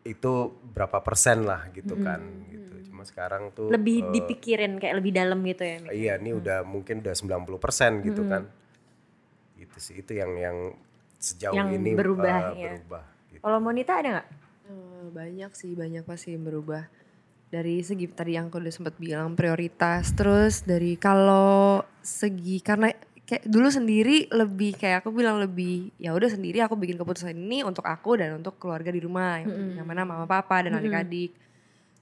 itu 0.07 0.33
berapa 0.73 1.03
persen 1.03 1.43
lah 1.45 1.67
gitu 1.75 1.99
kan. 1.99 2.21
Gitu. 2.49 2.89
Cuma 2.89 3.03
sekarang 3.03 3.51
tuh 3.51 3.69
Lebih 3.69 4.09
eh, 4.09 4.11
dipikirin 4.15 4.79
kayak 4.79 4.95
lebih 5.03 5.11
dalam 5.13 5.39
gitu 5.43 5.63
ya. 5.65 5.75
Mik? 5.83 5.89
Iya, 5.91 6.13
ini 6.21 6.31
udah 6.33 6.63
mungkin 6.63 7.01
udah 7.03 7.13
90 7.17 7.59
persen 7.59 7.91
gitu 8.05 8.23
kan. 8.25 8.47
Gitu 9.59 9.77
sih. 9.77 9.95
Itu 9.99 10.15
yang 10.15 10.31
yang 10.39 10.57
sejauh 11.19 11.51
Yang 11.51 11.69
ini 11.75 11.91
berubah, 11.99 12.55
eh, 12.55 12.63
ya. 12.63 12.71
berubah. 12.79 13.03
Gitu. 13.27 13.41
Kalau 13.43 13.59
Monita 13.59 13.99
ada 13.99 14.09
nggak? 14.15 14.27
Eh, 14.71 15.05
banyak 15.11 15.51
sih 15.51 15.75
banyak 15.75 16.07
pasti 16.07 16.33
yang 16.33 16.47
berubah 16.47 16.87
dari 17.49 17.81
segi 17.81 18.05
tadi 18.13 18.37
yang 18.37 18.53
aku 18.53 18.61
udah 18.61 18.73
sempat 18.73 18.95
bilang 19.01 19.33
prioritas 19.33 20.13
terus 20.13 20.61
dari 20.61 20.93
kalau 21.01 21.81
segi 22.05 22.61
karena 22.61 22.93
kayak 23.25 23.45
dulu 23.49 23.69
sendiri 23.73 24.29
lebih 24.29 24.77
kayak 24.77 25.01
aku 25.01 25.09
bilang 25.13 25.41
lebih 25.41 25.89
ya 25.97 26.13
udah 26.13 26.29
sendiri 26.29 26.61
aku 26.61 26.77
bikin 26.77 26.97
keputusan 26.97 27.33
ini 27.33 27.65
untuk 27.65 27.85
aku 27.89 28.21
dan 28.21 28.37
untuk 28.37 28.57
keluarga 28.61 28.93
di 28.93 29.01
rumah 29.01 29.41
yang, 29.41 29.81
yang 29.81 29.85
mana 29.85 30.05
mama 30.05 30.25
papa 30.29 30.65
dan 30.65 30.77
adik-adik 30.77 31.33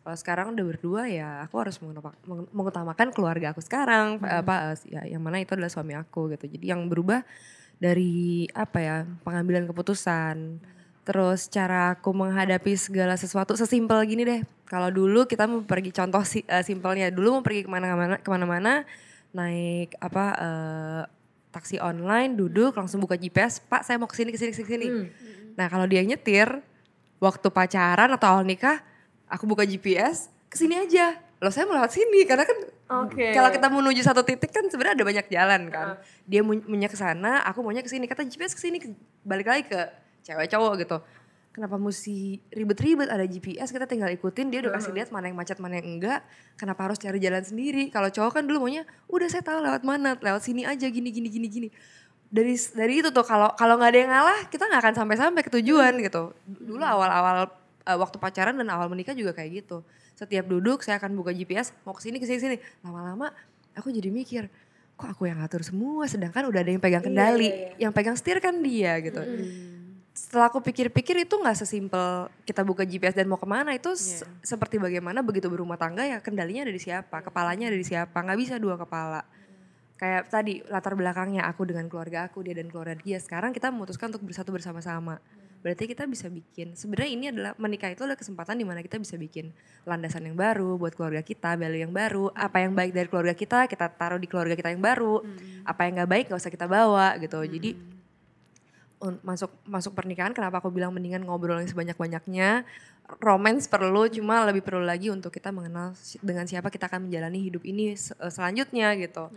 kalau 0.08 0.16
sekarang 0.16 0.56
udah 0.56 0.64
berdua 0.64 1.04
ya 1.12 1.44
aku 1.44 1.60
harus 1.60 1.76
mengutama- 1.84 2.16
meng- 2.24 2.48
mengutamakan 2.56 3.12
keluarga 3.12 3.52
aku 3.52 3.60
sekarang 3.60 4.24
apa 4.24 4.72
eh, 4.72 4.76
ya 4.88 5.02
yang 5.04 5.20
mana 5.20 5.44
itu 5.44 5.52
adalah 5.52 5.68
suami 5.68 6.00
aku 6.00 6.32
gitu. 6.32 6.48
Jadi 6.48 6.72
yang 6.72 6.88
berubah 6.88 7.28
dari 7.76 8.48
apa 8.56 8.80
ya 8.80 8.96
pengambilan 9.28 9.68
keputusan 9.68 10.64
terus 11.04 11.52
cara 11.52 12.00
aku 12.00 12.16
menghadapi 12.16 12.80
segala 12.80 13.20
sesuatu 13.20 13.60
sesimpel 13.60 14.00
gini 14.08 14.24
deh. 14.24 14.42
Kalau 14.64 14.88
dulu 14.88 15.28
kita 15.28 15.44
mau 15.44 15.60
pergi 15.68 15.92
contoh 15.92 16.24
si, 16.24 16.40
eh, 16.48 16.64
simpelnya 16.64 17.12
dulu 17.12 17.40
mau 17.40 17.44
pergi 17.44 17.68
ke 17.68 17.70
mana-mana 17.70 18.16
ke 18.16 18.30
mana-mana 18.32 18.88
naik 19.36 19.92
apa 20.00 20.26
eh, 20.40 21.02
taksi 21.52 21.84
online 21.84 22.32
duduk 22.32 22.72
langsung 22.80 23.04
buka 23.04 23.20
GPS 23.20 23.60
pak 23.60 23.84
saya 23.84 24.00
mau 24.00 24.08
ke 24.08 24.16
sini 24.16 24.32
ke 24.32 24.40
sini 24.40 24.52
ke 24.52 24.56
sini 24.56 24.68
ke 24.68 24.72
sini 24.72 24.88
nah 25.60 25.68
kalau 25.68 25.84
dia 25.84 26.00
nyetir 26.00 26.48
waktu 27.20 27.48
pacaran 27.52 28.08
atau 28.08 28.40
awal 28.40 28.48
nikah 28.48 28.87
aku 29.28 29.44
buka 29.46 29.64
GPS 29.68 30.32
ke 30.48 30.56
sini 30.56 30.80
aja. 30.80 31.20
Loh 31.38 31.54
saya 31.54 31.70
mau 31.70 31.78
lewat 31.78 31.94
sini 31.94 32.26
karena 32.26 32.50
kan 32.50 32.58
Oke. 33.06 33.30
kalau 33.30 33.54
kita 33.54 33.68
menuju 33.70 34.02
satu 34.02 34.26
titik 34.26 34.50
kan 34.50 34.66
sebenarnya 34.74 34.98
ada 34.98 35.06
banyak 35.06 35.26
jalan 35.30 35.62
kan. 35.70 35.88
Dia 36.26 36.42
mau 36.42 36.58
maunya 36.58 36.90
ke 36.90 36.98
sana 36.98 37.46
aku 37.46 37.62
maunya 37.62 37.86
ke 37.86 37.92
sini. 37.92 38.10
Kata 38.10 38.26
GPS 38.26 38.58
ke 38.58 38.62
sini 38.64 38.82
balik 39.22 39.46
lagi 39.46 39.64
ke 39.70 39.80
cewek 40.26 40.50
cowok 40.50 40.74
gitu. 40.82 40.98
Kenapa 41.54 41.78
mesti 41.82 42.38
ribet-ribet 42.54 43.10
ada 43.10 43.26
GPS 43.26 43.74
kita 43.74 43.90
tinggal 43.90 44.14
ikutin 44.14 44.54
dia 44.54 44.62
udah 44.62 44.78
kasih 44.78 44.94
lihat 44.94 45.10
mana 45.10 45.30
yang 45.30 45.38
macet 45.38 45.58
mana 45.62 45.78
yang 45.78 45.98
enggak. 45.98 46.22
Kenapa 46.58 46.90
harus 46.90 46.98
cari 47.02 47.18
jalan 47.22 47.42
sendiri? 47.42 47.90
Kalau 47.94 48.10
cowok 48.10 48.42
kan 48.42 48.44
dulu 48.46 48.66
maunya 48.66 48.86
udah 49.10 49.26
saya 49.30 49.46
tahu 49.46 49.62
lewat 49.62 49.82
mana 49.86 50.18
lewat 50.18 50.42
sini 50.42 50.66
aja 50.66 50.90
gini 50.90 51.10
gini 51.14 51.30
gini 51.30 51.48
gini. 51.50 51.70
Dari 52.34 52.58
dari 52.74 52.94
itu 53.02 53.10
tuh 53.14 53.26
kalau 53.26 53.54
kalau 53.54 53.78
nggak 53.78 53.90
ada 53.94 54.00
yang 54.02 54.12
ngalah 54.14 54.40
kita 54.50 54.64
nggak 54.70 54.82
akan 54.86 54.94
sampai 55.06 55.16
sampai 55.22 55.42
ke 55.46 55.52
tujuan 55.54 55.94
gitu. 56.02 56.34
Dulu 56.46 56.82
awal-awal 56.82 57.50
eh, 57.88 57.98
waktu 57.98 58.20
pacaran 58.20 58.60
dan 58.60 58.68
awal 58.68 58.92
menikah 58.92 59.16
juga 59.16 59.32
kayak 59.32 59.64
gitu. 59.64 59.82
Setiap 60.14 60.46
duduk 60.46 60.84
saya 60.84 61.00
akan 61.00 61.16
buka 61.16 61.32
GPS 61.32 61.72
mau 61.88 61.96
ke 61.96 62.04
sini 62.04 62.20
ke 62.20 62.28
sini 62.28 62.40
sini. 62.40 62.58
Lama-lama 62.84 63.32
aku 63.74 63.90
jadi 63.90 64.12
mikir 64.12 64.52
kok 64.98 65.14
aku 65.14 65.30
yang 65.30 65.38
ngatur 65.38 65.62
semua 65.62 66.10
sedangkan 66.10 66.50
udah 66.50 66.66
ada 66.66 66.74
yang 66.74 66.82
pegang 66.82 67.06
kendali 67.06 67.50
yang 67.78 67.94
pegang 67.94 68.18
setir 68.18 68.42
kan 68.42 68.58
dia 68.60 68.98
gitu. 69.00 69.22
Setelah 70.18 70.50
aku 70.50 70.66
pikir-pikir 70.66 71.14
itu 71.22 71.38
nggak 71.38 71.54
sesimpel 71.54 72.34
kita 72.42 72.66
buka 72.66 72.82
GPS 72.82 73.14
dan 73.14 73.30
mau 73.30 73.38
ke 73.38 73.46
mana 73.46 73.78
itu 73.78 73.94
se- 73.94 74.26
seperti 74.42 74.82
bagaimana 74.82 75.22
begitu 75.22 75.46
berumah 75.46 75.78
tangga 75.78 76.02
ya 76.02 76.18
kendalinya 76.18 76.66
ada 76.66 76.74
di 76.74 76.82
siapa 76.82 77.22
kepalanya 77.22 77.70
ada 77.70 77.78
di 77.78 77.86
siapa 77.86 78.18
nggak 78.18 78.40
bisa 78.42 78.56
dua 78.58 78.82
kepala. 78.82 79.22
Kayak 80.02 80.30
tadi 80.34 80.66
latar 80.66 80.98
belakangnya 80.98 81.46
aku 81.46 81.70
dengan 81.70 81.86
keluarga 81.86 82.26
aku 82.26 82.42
dia 82.42 82.58
dan 82.58 82.66
keluarga 82.70 82.98
dia. 82.98 83.22
Sekarang 83.22 83.54
kita 83.54 83.70
memutuskan 83.70 84.10
untuk 84.10 84.26
bersatu 84.26 84.50
bersama-sama 84.50 85.22
berarti 85.68 85.84
kita 85.84 86.08
bisa 86.08 86.32
bikin. 86.32 86.80
Sebenarnya 86.80 87.12
ini 87.12 87.26
adalah 87.28 87.52
menikah 87.60 87.92
itu 87.92 88.08
adalah 88.08 88.16
kesempatan 88.16 88.56
di 88.56 88.64
mana 88.64 88.80
kita 88.80 88.96
bisa 88.96 89.20
bikin 89.20 89.52
landasan 89.84 90.24
yang 90.24 90.40
baru 90.40 90.80
buat 90.80 90.96
keluarga 90.96 91.20
kita 91.20 91.60
value 91.60 91.84
yang 91.84 91.92
baru. 91.92 92.32
Apa 92.32 92.64
yang 92.64 92.72
baik 92.72 92.96
dari 92.96 93.12
keluarga 93.12 93.36
kita 93.36 93.68
kita 93.68 93.92
taruh 93.92 94.16
di 94.16 94.32
keluarga 94.32 94.56
kita 94.56 94.72
yang 94.72 94.80
baru. 94.80 95.20
Apa 95.68 95.92
yang 95.92 96.00
nggak 96.00 96.10
baik 96.16 96.24
nggak 96.32 96.40
usah 96.40 96.54
kita 96.56 96.72
bawa 96.72 97.20
gitu. 97.20 97.44
Jadi 97.44 97.76
un- 99.04 99.20
masuk 99.22 99.52
masuk 99.68 99.94
pernikahan 99.94 100.32
kenapa 100.32 100.64
aku 100.64 100.72
bilang 100.72 100.96
mendingan 100.96 101.22
ngobrol 101.28 101.62
yang 101.62 101.70
sebanyak 101.70 101.94
banyaknya 101.94 102.66
romance 103.22 103.70
perlu 103.70 104.10
cuma 104.10 104.44
lebih 104.50 104.66
perlu 104.66 104.84
lagi 104.84 105.14
untuk 105.14 105.30
kita 105.30 105.54
mengenal 105.54 105.94
dengan 106.20 106.50
siapa 106.50 106.74
kita 106.74 106.90
akan 106.90 107.08
menjalani 107.08 107.40
hidup 107.40 107.64
ini 107.64 107.94
se- 107.94 108.18
selanjutnya 108.18 108.98
gitu 108.98 109.30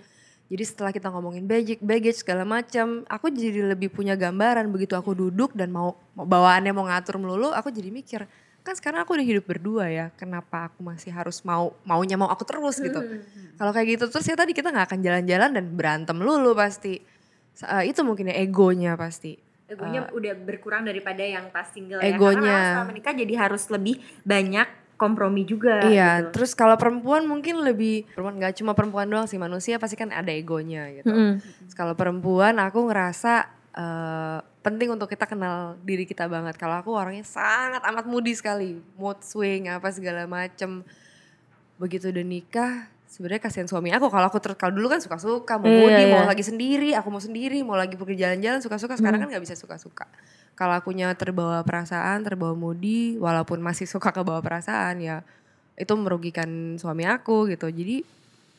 jadi 0.51 0.65
setelah 0.67 0.91
kita 0.91 1.15
ngomongin 1.15 1.47
baggage, 1.47 1.79
baggage 1.79 2.27
segala 2.27 2.43
macam, 2.43 3.07
aku 3.07 3.31
jadi 3.31 3.71
lebih 3.71 3.95
punya 3.95 4.19
gambaran 4.19 4.67
begitu 4.75 4.99
aku 4.99 5.15
duduk 5.15 5.55
dan 5.55 5.71
mau, 5.71 5.95
bawaannya 6.19 6.75
mau 6.75 6.91
ngatur 6.91 7.23
melulu, 7.23 7.55
aku 7.55 7.71
jadi 7.71 7.95
mikir, 7.95 8.27
kan 8.67 8.75
sekarang 8.75 9.07
aku 9.07 9.15
udah 9.15 9.27
hidup 9.31 9.47
berdua 9.47 9.87
ya, 9.87 10.07
kenapa 10.19 10.67
aku 10.67 10.83
masih 10.83 11.15
harus 11.15 11.41
mau 11.47 11.79
maunya 11.87 12.19
mau 12.19 12.27
aku 12.27 12.43
terus 12.43 12.83
gitu. 12.83 12.99
Kalau 13.57 13.71
kayak 13.71 13.87
gitu 13.95 14.05
terus 14.11 14.27
ya 14.27 14.35
tadi 14.35 14.51
kita 14.51 14.75
nggak 14.75 14.91
akan 14.91 15.01
jalan-jalan 15.07 15.51
dan 15.55 15.65
berantem 15.71 16.17
melulu 16.19 16.53
pasti. 16.59 16.99
Eh, 17.61 17.85
itu 17.87 18.03
mungkin 18.03 18.35
ya 18.35 18.37
egonya 18.43 18.99
pasti. 18.99 19.39
Egonya 19.71 20.11
udah 20.11 20.35
berkurang 20.35 20.83
daripada 20.83 21.23
yang 21.23 21.47
pas 21.55 21.71
single 21.71 22.03
ya. 22.03 22.11
Egonya. 22.11 22.43
Karena 22.43 22.67
setelah 22.67 22.89
menikah 22.91 23.15
jadi 23.15 23.35
harus 23.39 23.63
lebih 23.71 24.03
banyak 24.27 24.67
kompromi 25.01 25.49
juga. 25.49 25.81
Iya, 25.89 26.29
gitu. 26.29 26.37
terus 26.37 26.53
kalau 26.53 26.77
perempuan 26.77 27.25
mungkin 27.25 27.65
lebih 27.65 28.05
perempuan 28.13 28.37
nggak 28.37 28.55
cuma 28.61 28.77
perempuan 28.77 29.09
doang 29.09 29.25
sih 29.25 29.41
manusia 29.41 29.81
pasti 29.81 29.97
kan 29.97 30.13
ada 30.13 30.29
egonya 30.29 30.93
gitu. 31.01 31.09
Terus 31.41 31.73
Kalau 31.73 31.97
perempuan 31.97 32.61
aku 32.61 32.93
ngerasa 32.93 33.49
eh, 33.73 34.39
penting 34.61 34.93
untuk 34.93 35.09
kita 35.09 35.25
kenal 35.25 35.81
diri 35.81 36.05
kita 36.05 36.29
banget. 36.29 36.61
Kalau 36.61 36.77
aku 36.77 36.93
orangnya 36.93 37.25
sangat 37.25 37.81
amat 37.89 38.05
moody 38.05 38.37
sekali, 38.37 38.77
mood 39.01 39.25
swing 39.25 39.73
apa 39.73 39.89
segala 39.89 40.29
macem. 40.29 40.85
Begitu 41.81 42.13
udah 42.13 42.25
nikah, 42.25 42.93
sebenarnya 43.09 43.41
kasihan 43.41 43.65
suami 43.65 43.89
aku. 43.91 44.13
Kalau 44.13 44.27
aku 44.29 44.37
ter 44.37 44.53
kalau 44.61 44.77
dulu 44.77 44.93
kan 44.93 45.01
suka-suka, 45.01 45.57
mau 45.57 45.65
Iya, 45.65 45.81
moody, 45.81 46.03
mau 46.13 46.23
iya. 46.23 46.29
lagi 46.29 46.45
sendiri, 46.45 46.91
aku 46.93 47.09
mau 47.09 47.23
sendiri, 47.25 47.59
mau 47.65 47.75
lagi 47.75 47.97
pergi 47.97 48.21
jalan-jalan 48.21 48.61
suka-suka. 48.61 49.01
Sekarang 49.01 49.25
kan 49.25 49.29
nggak 49.33 49.45
bisa 49.49 49.57
suka-suka. 49.57 50.05
Kalau 50.61 50.77
akunya 50.77 51.09
terbawa 51.17 51.65
perasaan, 51.65 52.21
terbawa 52.21 52.53
moody, 52.53 53.17
walaupun 53.17 53.65
masih 53.65 53.89
suka 53.89 54.13
ke 54.13 54.21
bawah 54.21 54.45
perasaan 54.45 55.01
ya 55.01 55.25
itu 55.81 55.97
merugikan 55.97 56.77
suami 56.77 57.09
aku 57.09 57.49
gitu. 57.49 57.73
Jadi 57.73 58.05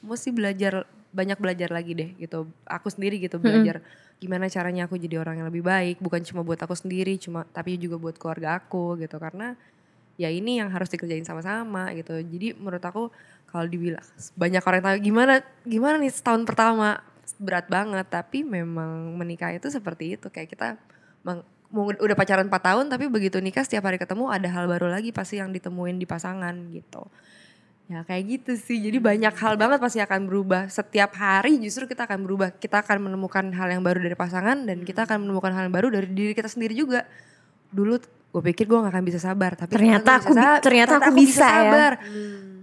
mesti 0.02 0.34
belajar 0.34 0.90
banyak 1.14 1.38
belajar 1.38 1.70
lagi 1.70 1.94
deh 1.94 2.10
gitu. 2.18 2.50
Aku 2.66 2.90
sendiri 2.90 3.22
gitu 3.22 3.38
belajar 3.38 3.86
gimana 4.18 4.50
caranya 4.50 4.90
aku 4.90 4.98
jadi 4.98 5.22
orang 5.22 5.46
yang 5.46 5.48
lebih 5.54 5.62
baik, 5.62 6.02
bukan 6.02 6.26
cuma 6.26 6.42
buat 6.42 6.58
aku 6.58 6.74
sendiri, 6.74 7.22
cuma 7.22 7.46
tapi 7.54 7.78
juga 7.78 8.02
buat 8.02 8.18
keluarga 8.18 8.58
aku 8.58 8.98
gitu. 8.98 9.22
Karena 9.22 9.54
ya 10.18 10.34
ini 10.34 10.58
yang 10.58 10.74
harus 10.74 10.90
dikerjain 10.90 11.22
sama-sama 11.22 11.94
gitu. 11.94 12.18
Jadi 12.18 12.58
menurut 12.58 12.82
aku 12.82 13.14
kalau 13.46 13.70
dibilang 13.70 14.02
banyak 14.34 14.64
orang 14.66 14.82
tahu 14.82 14.98
gimana 15.06 15.34
gimana 15.70 16.02
nih 16.02 16.10
setahun 16.10 16.50
pertama 16.50 16.98
berat 17.38 17.70
banget, 17.70 18.10
tapi 18.10 18.42
memang 18.42 19.14
menikah 19.14 19.54
itu 19.54 19.70
seperti 19.70 20.18
itu 20.18 20.34
kayak 20.34 20.50
kita 20.50 20.82
meng- 21.22 21.46
mau 21.72 21.88
udah 21.88 22.14
pacaran 22.14 22.46
4 22.46 22.54
tahun 22.54 22.86
tapi 22.88 23.08
begitu 23.08 23.40
nikah 23.40 23.64
setiap 23.64 23.84
hari 23.84 23.96
ketemu 23.96 24.28
ada 24.28 24.46
hal 24.46 24.66
baru 24.66 24.88
lagi 24.88 25.10
pasti 25.10 25.40
yang 25.40 25.50
ditemuin 25.50 25.96
di 25.96 26.06
pasangan 26.06 26.52
gitu. 26.70 27.08
Ya 27.88 28.04
kayak 28.04 28.24
gitu 28.30 28.52
sih. 28.56 28.80
Jadi 28.80 28.98
banyak 28.98 29.32
hal 29.34 29.56
banget 29.56 29.80
pasti 29.80 30.00
akan 30.00 30.24
berubah. 30.24 30.68
Setiap 30.68 31.12
hari 31.14 31.60
justru 31.60 31.84
kita 31.86 32.06
akan 32.06 32.24
berubah. 32.24 32.52
Kita 32.54 32.80
akan 32.80 33.04
menemukan 33.04 33.52
hal 33.52 33.68
yang 33.70 33.82
baru 33.82 34.00
dari 34.00 34.16
pasangan 34.16 34.64
dan 34.64 34.84
kita 34.84 35.04
akan 35.04 35.28
menemukan 35.28 35.52
hal 35.52 35.68
yang 35.68 35.76
baru 35.76 35.88
dari 35.90 36.08
diri 36.08 36.32
kita 36.32 36.48
sendiri 36.48 36.72
juga. 36.72 37.04
Dulu 37.68 38.00
gue 38.32 38.44
pikir 38.46 38.64
gue 38.64 38.80
gak 38.80 38.92
akan 38.92 39.04
bisa 39.04 39.20
sabar, 39.20 39.56
tapi 39.56 39.76
Ternyata 39.76 40.24
aku 40.24 40.32
bi- 40.32 40.40
sa- 40.40 40.60
ternyata 40.60 40.94
aku 40.98 41.12
bisa 41.14 41.36
ya. 41.36 41.52
sabar. 41.52 41.92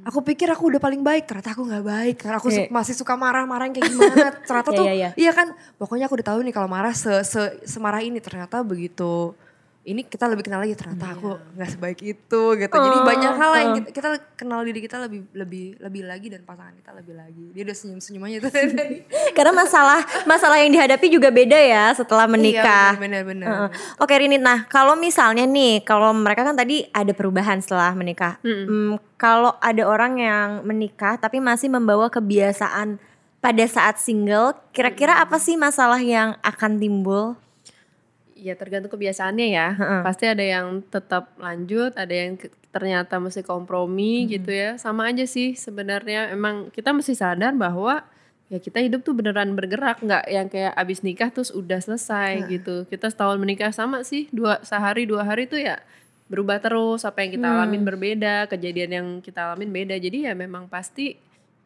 Aku 0.05 0.21
pikir 0.21 0.47
aku 0.47 0.69
udah 0.69 0.79
paling 0.79 1.01
baik, 1.01 1.25
ternyata 1.25 1.53
aku 1.53 1.65
nggak 1.65 1.83
baik. 1.83 2.17
Karena 2.19 2.37
aku 2.37 2.49
su- 2.49 2.61
Oke. 2.61 2.71
masih 2.71 2.95
suka 2.95 3.15
marah-marah 3.15 3.67
kayak 3.69 3.87
gimana. 3.87 4.27
Ternyata 4.47 4.71
Iya, 4.71 4.79
tuh, 4.79 4.85
iya, 4.85 4.95
iya. 4.95 5.11
iya 5.15 5.33
kan. 5.33 5.51
Pokoknya 5.75 6.07
aku 6.07 6.17
udah 6.17 6.29
tahu 6.29 6.41
nih 6.41 6.53
kalau 6.53 6.67
marah 6.67 6.93
se, 6.93 7.11
se- 7.23 7.59
semarah 7.65 7.99
ini. 7.99 8.19
Ternyata 8.19 8.63
begitu 8.63 9.35
ini 9.89 10.05
kita 10.05 10.29
lebih 10.29 10.45
kenal 10.45 10.61
lagi 10.61 10.77
ternyata 10.77 11.17
aku 11.17 11.41
nggak 11.57 11.69
sebaik 11.73 12.01
itu 12.05 12.43
gitu. 12.61 12.77
Jadi 12.77 12.99
banyak 13.01 13.35
hal 13.41 13.53
yang 13.57 13.71
kita, 13.81 13.89
kita 13.97 14.09
kenal 14.37 14.61
diri 14.61 14.81
kita 14.85 15.01
lebih 15.01 15.25
lebih 15.33 15.81
lebih 15.81 16.03
lagi 16.05 16.29
dan 16.29 16.45
pasangan 16.45 16.77
kita 16.77 16.93
lebih 16.93 17.15
lagi. 17.17 17.45
Dia 17.57 17.63
udah 17.65 17.77
senyum-senyum 17.77 18.23
aja 18.29 18.37
tuh 18.45 18.51
tadi. 18.77 18.99
Karena 19.33 19.53
masalah 19.57 20.01
masalah 20.29 20.61
yang 20.61 20.77
dihadapi 20.77 21.07
juga 21.09 21.33
beda 21.33 21.57
ya 21.57 21.85
setelah 21.97 22.29
menikah. 22.29 22.95
Iya, 22.95 23.01
benar-benar. 23.01 23.49
Heeh. 23.49 23.69
Oke 23.97 24.13
Rini, 24.13 24.37
nah 24.37 24.69
kalau 24.69 24.93
misalnya 24.93 25.49
nih, 25.49 25.81
kalau 25.89 26.13
mereka 26.13 26.45
kan 26.45 26.53
tadi 26.55 26.85
ada 26.93 27.11
perubahan 27.17 27.65
setelah 27.65 27.97
menikah. 27.97 28.37
Hmm, 28.45 29.01
kalau 29.17 29.57
ada 29.65 29.83
orang 29.89 30.21
yang 30.21 30.49
menikah 30.69 31.17
tapi 31.17 31.41
masih 31.41 31.73
membawa 31.73 32.13
kebiasaan 32.13 33.01
pada 33.39 33.65
saat 33.71 33.97
single, 34.03 34.53
kira-kira 34.75 35.23
apa 35.23 35.39
sih 35.41 35.57
masalah 35.57 36.03
yang 36.03 36.37
akan 36.45 36.77
timbul? 36.77 37.39
Ya 38.39 38.55
tergantung 38.55 38.95
kebiasaannya 38.95 39.49
ya. 39.51 39.69
Pasti 40.07 40.31
ada 40.31 40.41
yang 40.41 40.87
tetap 40.87 41.35
lanjut, 41.43 41.91
ada 41.99 42.15
yang 42.15 42.39
ternyata 42.71 43.19
mesti 43.19 43.43
kompromi 43.43 44.31
gitu 44.31 44.55
ya. 44.55 44.79
Sama 44.79 45.11
aja 45.11 45.27
sih 45.27 45.59
sebenarnya. 45.59 46.31
Emang 46.31 46.71
kita 46.71 46.95
mesti 46.95 47.19
sadar 47.19 47.53
bahwa 47.59 48.07
ya 48.49 48.63
kita 48.63 48.81
hidup 48.81 49.05
tuh 49.05 49.13
beneran 49.13 49.53
bergerak, 49.53 50.01
nggak 50.01 50.25
yang 50.31 50.47
kayak 50.49 50.73
abis 50.73 51.05
nikah 51.05 51.29
terus 51.29 51.51
udah 51.51 51.83
selesai 51.83 52.49
gitu. 52.49 52.87
Kita 52.87 53.11
setahun 53.11 53.37
menikah 53.37 53.75
sama 53.75 54.07
sih, 54.07 54.31
dua 54.33 54.63
sehari 54.65 55.05
dua 55.05 55.27
hari 55.27 55.51
tuh 55.51 55.61
ya 55.61 55.83
berubah 56.31 56.61
terus. 56.61 57.05
Apa 57.05 57.25
yang 57.25 57.37
kita 57.37 57.49
alamin 57.49 57.83
berbeda, 57.85 58.47
kejadian 58.49 58.91
yang 58.93 59.07
kita 59.21 59.53
alamin 59.53 59.73
beda. 59.73 59.97
Jadi 59.99 60.29
ya 60.29 60.33
memang 60.39 60.71
pasti 60.71 61.17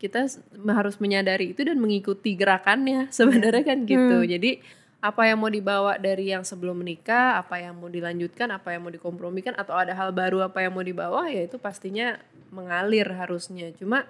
kita 0.02 0.26
harus 0.74 0.98
menyadari 0.98 1.54
itu 1.54 1.62
dan 1.62 1.78
mengikuti 1.78 2.34
gerakannya 2.34 3.06
sebenarnya 3.18 3.62
kan 3.62 3.86
gitu. 3.86 4.26
Jadi 4.26 4.81
apa 5.02 5.26
yang 5.26 5.42
mau 5.42 5.50
dibawa 5.50 5.98
dari 5.98 6.30
yang 6.30 6.46
sebelum 6.46 6.78
menikah, 6.78 7.42
apa 7.42 7.58
yang 7.58 7.74
mau 7.74 7.90
dilanjutkan, 7.90 8.54
apa 8.54 8.70
yang 8.70 8.86
mau 8.86 8.92
dikompromikan 8.94 9.58
atau 9.58 9.74
ada 9.74 9.90
hal 9.98 10.14
baru 10.14 10.46
apa 10.46 10.62
yang 10.62 10.70
mau 10.70 10.86
dibawa 10.86 11.26
ya 11.26 11.42
itu 11.42 11.58
pastinya 11.58 12.22
mengalir 12.54 13.10
harusnya. 13.10 13.74
Cuma 13.74 14.06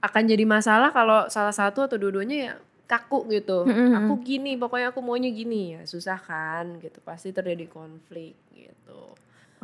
akan 0.00 0.22
jadi 0.24 0.48
masalah 0.48 0.88
kalau 0.96 1.28
salah 1.28 1.52
satu 1.52 1.84
atau 1.84 2.00
dua-duanya 2.00 2.36
ya 2.36 2.52
kaku 2.88 3.28
gitu. 3.28 3.68
Aku 3.68 4.24
gini, 4.24 4.56
pokoknya 4.56 4.96
aku 4.96 5.04
maunya 5.04 5.28
gini 5.28 5.76
ya 5.76 5.84
susah 5.84 6.16
kan 6.16 6.80
gitu. 6.80 6.96
Pasti 7.04 7.36
terjadi 7.36 7.68
konflik 7.68 8.32
gitu. 8.56 9.12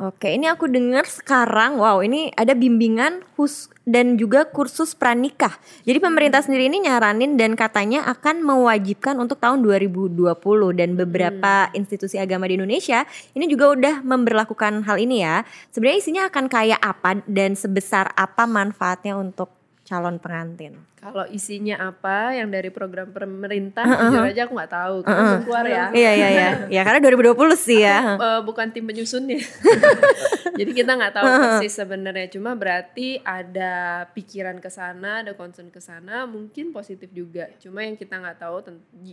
Oke, 0.01 0.33
ini 0.33 0.49
aku 0.49 0.65
dengar 0.65 1.05
sekarang, 1.05 1.77
wow 1.77 2.01
ini 2.01 2.33
ada 2.33 2.57
bimbingan 2.57 3.21
khusus 3.37 3.69
dan 3.85 4.17
juga 4.17 4.49
kursus 4.49 4.97
pranikah. 4.97 5.53
Jadi 5.85 6.01
pemerintah 6.01 6.41
sendiri 6.41 6.65
ini 6.65 6.81
nyaranin 6.89 7.37
dan 7.37 7.53
katanya 7.53 8.09
akan 8.09 8.41
mewajibkan 8.41 9.21
untuk 9.21 9.37
tahun 9.37 9.61
2020 9.61 10.33
dan 10.73 10.97
beberapa 10.97 11.69
institusi 11.77 12.17
agama 12.17 12.49
di 12.49 12.57
Indonesia 12.57 13.05
ini 13.37 13.45
juga 13.45 13.69
udah 13.69 13.95
memberlakukan 14.01 14.81
hal 14.81 14.97
ini 14.97 15.21
ya. 15.21 15.45
Sebenarnya 15.69 15.99
isinya 16.01 16.23
akan 16.25 16.45
kayak 16.49 16.81
apa 16.81 17.21
dan 17.29 17.53
sebesar 17.53 18.09
apa 18.17 18.49
manfaatnya 18.49 19.13
untuk 19.13 19.62
calon 19.83 20.15
pengantin? 20.15 20.79
Kalau 21.03 21.27
isinya 21.27 21.75
apa 21.91 22.31
yang 22.31 22.47
dari 22.47 22.71
program 22.71 23.11
pemerintah, 23.11 23.83
jujur 23.83 24.23
aja 24.23 24.47
aku 24.47 24.55
nggak 24.55 24.71
tahu. 24.71 24.95
Karena 25.03 25.19
belum 25.27 25.43
keluar 25.43 25.65
ya. 25.67 25.85
Iya 25.91 26.11
iya 26.15 26.27
iya. 26.31 26.49
Ya 26.71 26.81
karena 26.87 27.03
2020 27.03 27.59
sih 27.59 27.83
ya. 27.83 28.15
Eh, 28.15 28.41
bukan 28.47 28.71
tim 28.71 28.87
penyusunnya. 28.87 29.43
Jadi 30.59 30.71
kita 30.71 30.95
nggak 30.95 31.13
tahu 31.19 31.25
persis 31.27 31.75
sebenarnya. 31.75 32.31
Cuma 32.31 32.55
berarti 32.55 33.19
ada 33.27 34.07
pikiran 34.15 34.63
ke 34.63 34.71
sana, 34.71 35.27
ada 35.27 35.35
concern 35.35 35.67
ke 35.67 35.83
sana, 35.83 36.23
mungkin 36.23 36.71
positif 36.71 37.11
juga. 37.11 37.51
Cuma 37.59 37.83
yang 37.83 37.99
kita 37.99 38.23
nggak 38.23 38.39
tahu 38.39 38.63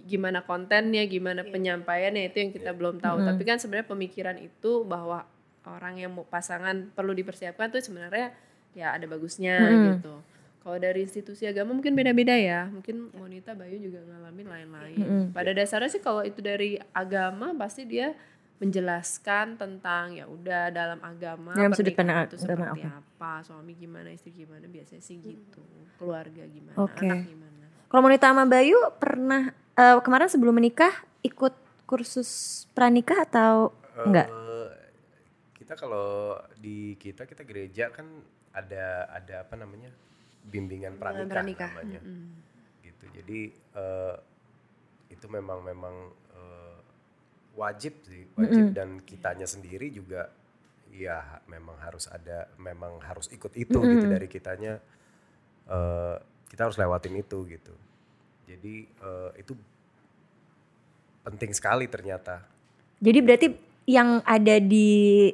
gimana 0.07 0.47
kontennya, 0.47 1.03
gimana 1.11 1.43
penyampaiannya 1.43 2.31
itu 2.31 2.37
yang 2.39 2.51
kita 2.55 2.71
belum 2.71 3.03
tahu. 3.03 3.27
Tapi 3.27 3.43
kan 3.43 3.59
sebenarnya 3.59 3.91
pemikiran 3.91 4.39
itu 4.39 4.87
bahwa 4.87 5.27
orang 5.67 5.99
yang 5.99 6.15
mau 6.15 6.23
pasangan 6.23 6.95
perlu 6.95 7.13
dipersiapkan 7.19 7.69
tuh 7.75 7.83
sebenarnya 7.83 8.31
ya 8.71 8.95
ada 8.95 9.03
bagusnya 9.11 9.59
gitu. 9.99 10.15
Kalau 10.61 10.77
dari 10.77 11.09
institusi 11.09 11.49
agama 11.49 11.73
mungkin 11.73 11.97
beda-beda 11.97 12.37
ya. 12.37 12.69
Mungkin 12.69 13.17
Monita 13.17 13.57
Bayu 13.57 13.81
juga 13.81 14.05
ngalamin 14.05 14.47
lain-lain. 14.47 14.97
Pada 15.33 15.57
dasarnya 15.57 15.89
sih 15.89 16.05
kalau 16.05 16.21
itu 16.21 16.45
dari 16.45 16.77
agama 16.93 17.57
pasti 17.57 17.89
dia 17.89 18.13
menjelaskan 18.61 19.57
tentang 19.57 20.13
ya 20.13 20.29
udah 20.29 20.69
dalam 20.69 21.01
agama 21.01 21.57
Dalam 21.57 21.73
sudut 21.73 21.97
pernikahan 21.97 22.29
pandang 22.29 22.29
itu 22.29 22.37
agama, 22.45 22.77
seperti 22.77 22.81
apa, 22.93 23.33
suami 23.41 23.73
gimana, 23.73 24.09
istri 24.13 24.37
gimana, 24.37 24.69
biasanya 24.69 25.01
sih 25.01 25.17
gitu. 25.17 25.65
Keluarga 25.97 26.45
gimana, 26.45 26.77
Oke. 26.77 27.09
anak 27.09 27.25
gimana. 27.25 27.65
Kalau 27.89 28.03
Monita 28.05 28.29
sama 28.29 28.45
Bayu 28.45 28.77
pernah 29.01 29.57
eh, 29.81 29.99
kemarin 30.05 30.29
sebelum 30.29 30.53
menikah 30.53 30.93
ikut 31.25 31.57
kursus 31.89 32.63
pranikah 32.77 33.25
atau 33.25 33.73
enggak? 33.97 34.29
Eh, 34.29 34.71
kita 35.57 35.73
kalau 35.81 36.37
di 36.61 37.01
kita 37.01 37.25
kita 37.25 37.49
gereja 37.49 37.89
kan 37.89 38.05
ada 38.53 39.09
ada 39.09 39.49
apa 39.49 39.57
namanya 39.57 39.89
bimbingan 40.47 40.97
pranikah, 40.97 41.71
namanya. 41.73 42.01
Gitu. 42.81 43.05
Jadi 43.13 43.41
eh, 43.55 44.17
itu 45.11 45.27
memang 45.29 45.61
memang 45.61 45.95
eh, 46.37 46.79
wajib 47.59 48.01
sih. 48.07 48.25
Wajib 48.39 48.73
dan 48.73 49.03
kitanya 49.05 49.45
sendiri 49.45 49.93
juga 49.93 50.31
ya 50.91 51.39
memang 51.47 51.79
harus 51.79 52.11
ada 52.11 52.51
memang 52.59 52.99
harus 53.05 53.31
ikut 53.31 53.55
itu 53.55 53.79
gitu 53.79 54.07
dari 54.07 54.27
kitanya. 54.27 54.81
Eh, 55.71 56.17
kita 56.51 56.67
harus 56.67 56.79
lewatin 56.81 57.15
itu 57.21 57.39
gitu. 57.47 57.75
Jadi 58.49 58.75
eh, 58.87 59.31
itu 59.39 59.53
penting 61.23 61.53
sekali 61.55 61.87
ternyata. 61.87 62.43
Jadi 63.01 63.19
berarti 63.25 63.70
yang 63.91 64.23
ada 64.23 64.63
di 64.63 64.89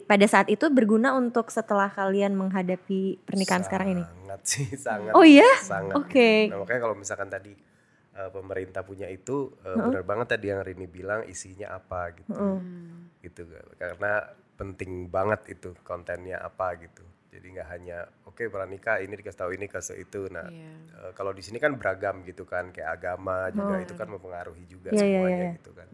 pada 0.08 0.24
saat 0.24 0.48
itu 0.48 0.72
berguna 0.72 1.12
untuk 1.12 1.52
setelah 1.52 1.92
kalian 1.92 2.32
menghadapi 2.32 3.20
pernikahan 3.28 3.60
sekarang 3.60 4.00
ini. 4.00 4.04
Sangat 4.08 4.40
sih, 4.48 4.66
sangat. 4.88 5.12
Oh 5.12 5.20
iya? 5.20 5.44
Sangat. 5.60 5.92
Oke. 6.00 6.48
Nah, 6.48 6.64
makanya 6.64 6.80
kalau 6.88 6.96
misalkan 6.96 7.28
tadi 7.28 7.52
eh, 8.16 8.30
pemerintah 8.32 8.80
punya 8.80 9.12
itu 9.12 9.52
eh, 9.60 9.76
benar 9.76 10.08
banget 10.08 10.26
tadi 10.32 10.48
yang 10.48 10.64
Rini 10.64 10.88
bilang 10.88 11.28
isinya 11.28 11.76
apa 11.76 12.16
gitu. 12.16 12.32
Gitu 13.20 13.44
karena 13.76 14.24
penting 14.56 15.12
banget 15.12 15.52
itu 15.52 15.76
kontennya 15.84 16.40
apa 16.40 16.80
gitu. 16.80 17.04
Jadi 17.28 17.52
nggak 17.52 17.68
hanya 17.68 18.08
oke 18.24 18.48
pranikah 18.48 18.96
ini 19.04 19.12
dikasih 19.20 19.36
tahu 19.36 19.50
ini 19.52 19.68
kasih 19.68 20.00
itu. 20.00 20.32
Nah, 20.32 20.48
Iya. 20.48 20.72
eh, 21.04 21.12
kalau 21.12 21.36
di 21.36 21.44
sini 21.44 21.60
kan 21.60 21.76
beragam 21.76 22.24
gitu 22.24 22.48
kan 22.48 22.72
kayak 22.72 23.04
agama 23.04 23.52
juga 23.52 23.84
itu 23.84 23.92
kan 23.92 24.08
mempengaruhi 24.08 24.64
juga 24.64 24.96
Iya, 24.96 25.04
iya, 25.04 25.20
semuanya 25.20 25.44
iya. 25.44 25.56
gitu 25.60 25.70
kan. 25.76 25.88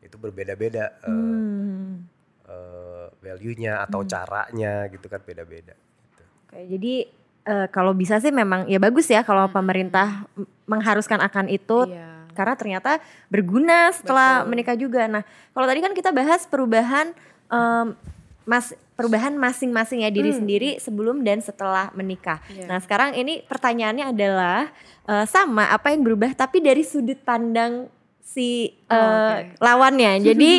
Itu 0.00 0.16
berbeda-beda 0.16 0.96
eh, 0.98 1.08
Hmm. 1.08 2.04
eh, 2.44 3.06
value-nya 3.20 3.84
atau 3.84 4.02
caranya 4.02 4.88
gitu 4.88 5.06
kan 5.06 5.20
beda-beda. 5.20 5.74
Gitu. 5.74 6.22
Oke, 6.46 6.58
jadi 6.68 6.94
eh, 7.42 7.66
kalau 7.68 7.92
bisa 7.92 8.16
sih 8.16 8.28
memang 8.28 8.66
ya 8.66 8.76
bagus 8.76 9.06
ya 9.06 9.20
kalau 9.20 9.48
pemerintah 9.48 10.28
m- 10.34 10.44
mengharuskan 10.66 11.18
akan 11.18 11.48
itu 11.48 11.88
Iya. 11.88 12.28
karena 12.30 12.54
ternyata 12.54 12.90
berguna 13.26 13.90
setelah 13.90 14.44
menikah 14.44 14.74
juga. 14.74 15.06
Nah, 15.06 15.22
kalau 15.50 15.64
tadi 15.64 15.80
kan 15.80 15.92
kita 15.92 16.10
bahas 16.10 16.44
perubahan 16.44 17.16
em, 17.48 17.96
mas 18.44 18.70
perubahan 18.94 19.32
masing-masing 19.32 20.04
ya 20.04 20.10
diri 20.10 20.30
sendiri 20.30 20.70
sebelum 20.76 21.22
dan 21.22 21.40
setelah 21.40 21.88
menikah. 21.92 22.38
Iya. 22.46 22.66
Nah, 22.66 22.78
sekarang 22.78 23.14
ini 23.14 23.40
pertanyaannya 23.42 24.10
adalah 24.10 24.68
eh, 25.06 25.24
sama 25.24 25.70
apa 25.70 25.90
yang 25.90 26.02
berubah 26.02 26.34
tapi 26.34 26.60
dari 26.60 26.84
sudut 26.84 27.18
pandang 27.20 27.88
si 28.30 28.78
eh, 28.86 28.94
oke. 28.94 29.58
lawannya. 29.58 30.20
Jadi 30.30 30.50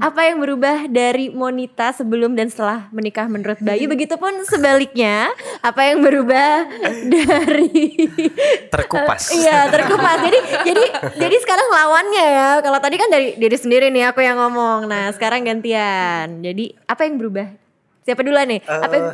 apa 0.00 0.24
yang 0.24 0.40
berubah 0.40 0.88
dari 0.88 1.28
Monita 1.28 1.92
sebelum 1.92 2.32
dan 2.32 2.48
setelah 2.48 2.88
menikah 2.88 3.28
menurut 3.28 3.60
Bayu 3.60 3.84
begitupun 3.84 4.48
sebaliknya 4.48 5.28
apa 5.60 5.92
yang 5.92 6.00
berubah 6.00 6.64
dari 7.14 8.08
Terkupas. 8.74 9.28
Iya 9.36 9.68
terkupas. 9.68 10.24
Jadi 10.24 10.38
jadi 10.72 10.84
jadi 11.20 11.36
sekarang 11.44 11.68
lawannya 11.68 12.26
ya. 12.32 12.48
Kalau 12.64 12.78
tadi 12.80 12.96
kan 12.96 13.08
dari 13.12 13.36
diri 13.36 13.56
sendiri 13.60 13.92
nih 13.92 14.08
aku 14.08 14.24
yang 14.24 14.40
ngomong. 14.40 14.88
Nah 14.88 15.12
sekarang 15.12 15.44
gantian. 15.44 16.40
Jadi 16.40 16.72
apa 16.88 17.04
yang 17.04 17.20
berubah? 17.20 17.52
Siapa 18.08 18.24
dulu 18.24 18.40
nih? 18.40 18.64
Apa 18.64 18.94
yang, 18.96 19.06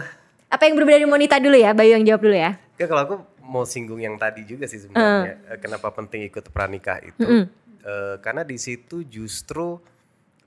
apa 0.55 0.63
yang 0.71 0.75
berubah 0.79 0.93
dari 0.95 1.07
Monita 1.11 1.37
dulu 1.43 1.59
ya? 1.59 1.75
Bayu 1.75 1.99
yang 1.99 2.07
jawab 2.07 2.23
dulu 2.23 2.37
ya. 2.39 2.55
Ya 2.79 2.87
kalau 2.87 3.03
aku 3.03 3.17
mau 3.45 3.67
singgung 3.69 4.01
yang 4.01 4.17
tadi 4.17 4.47
juga 4.49 4.65
sih 4.65 4.81
sebenarnya 4.81 5.37
Eh, 5.53 5.59
kenapa 5.61 5.93
penting 5.93 6.25
ikut 6.27 6.49
pranikah 6.49 6.99
itu 7.05 7.45
Eh, 7.85 8.17
karena 8.25 8.41
di 8.43 8.57
situ 8.57 9.05
justru 9.05 9.77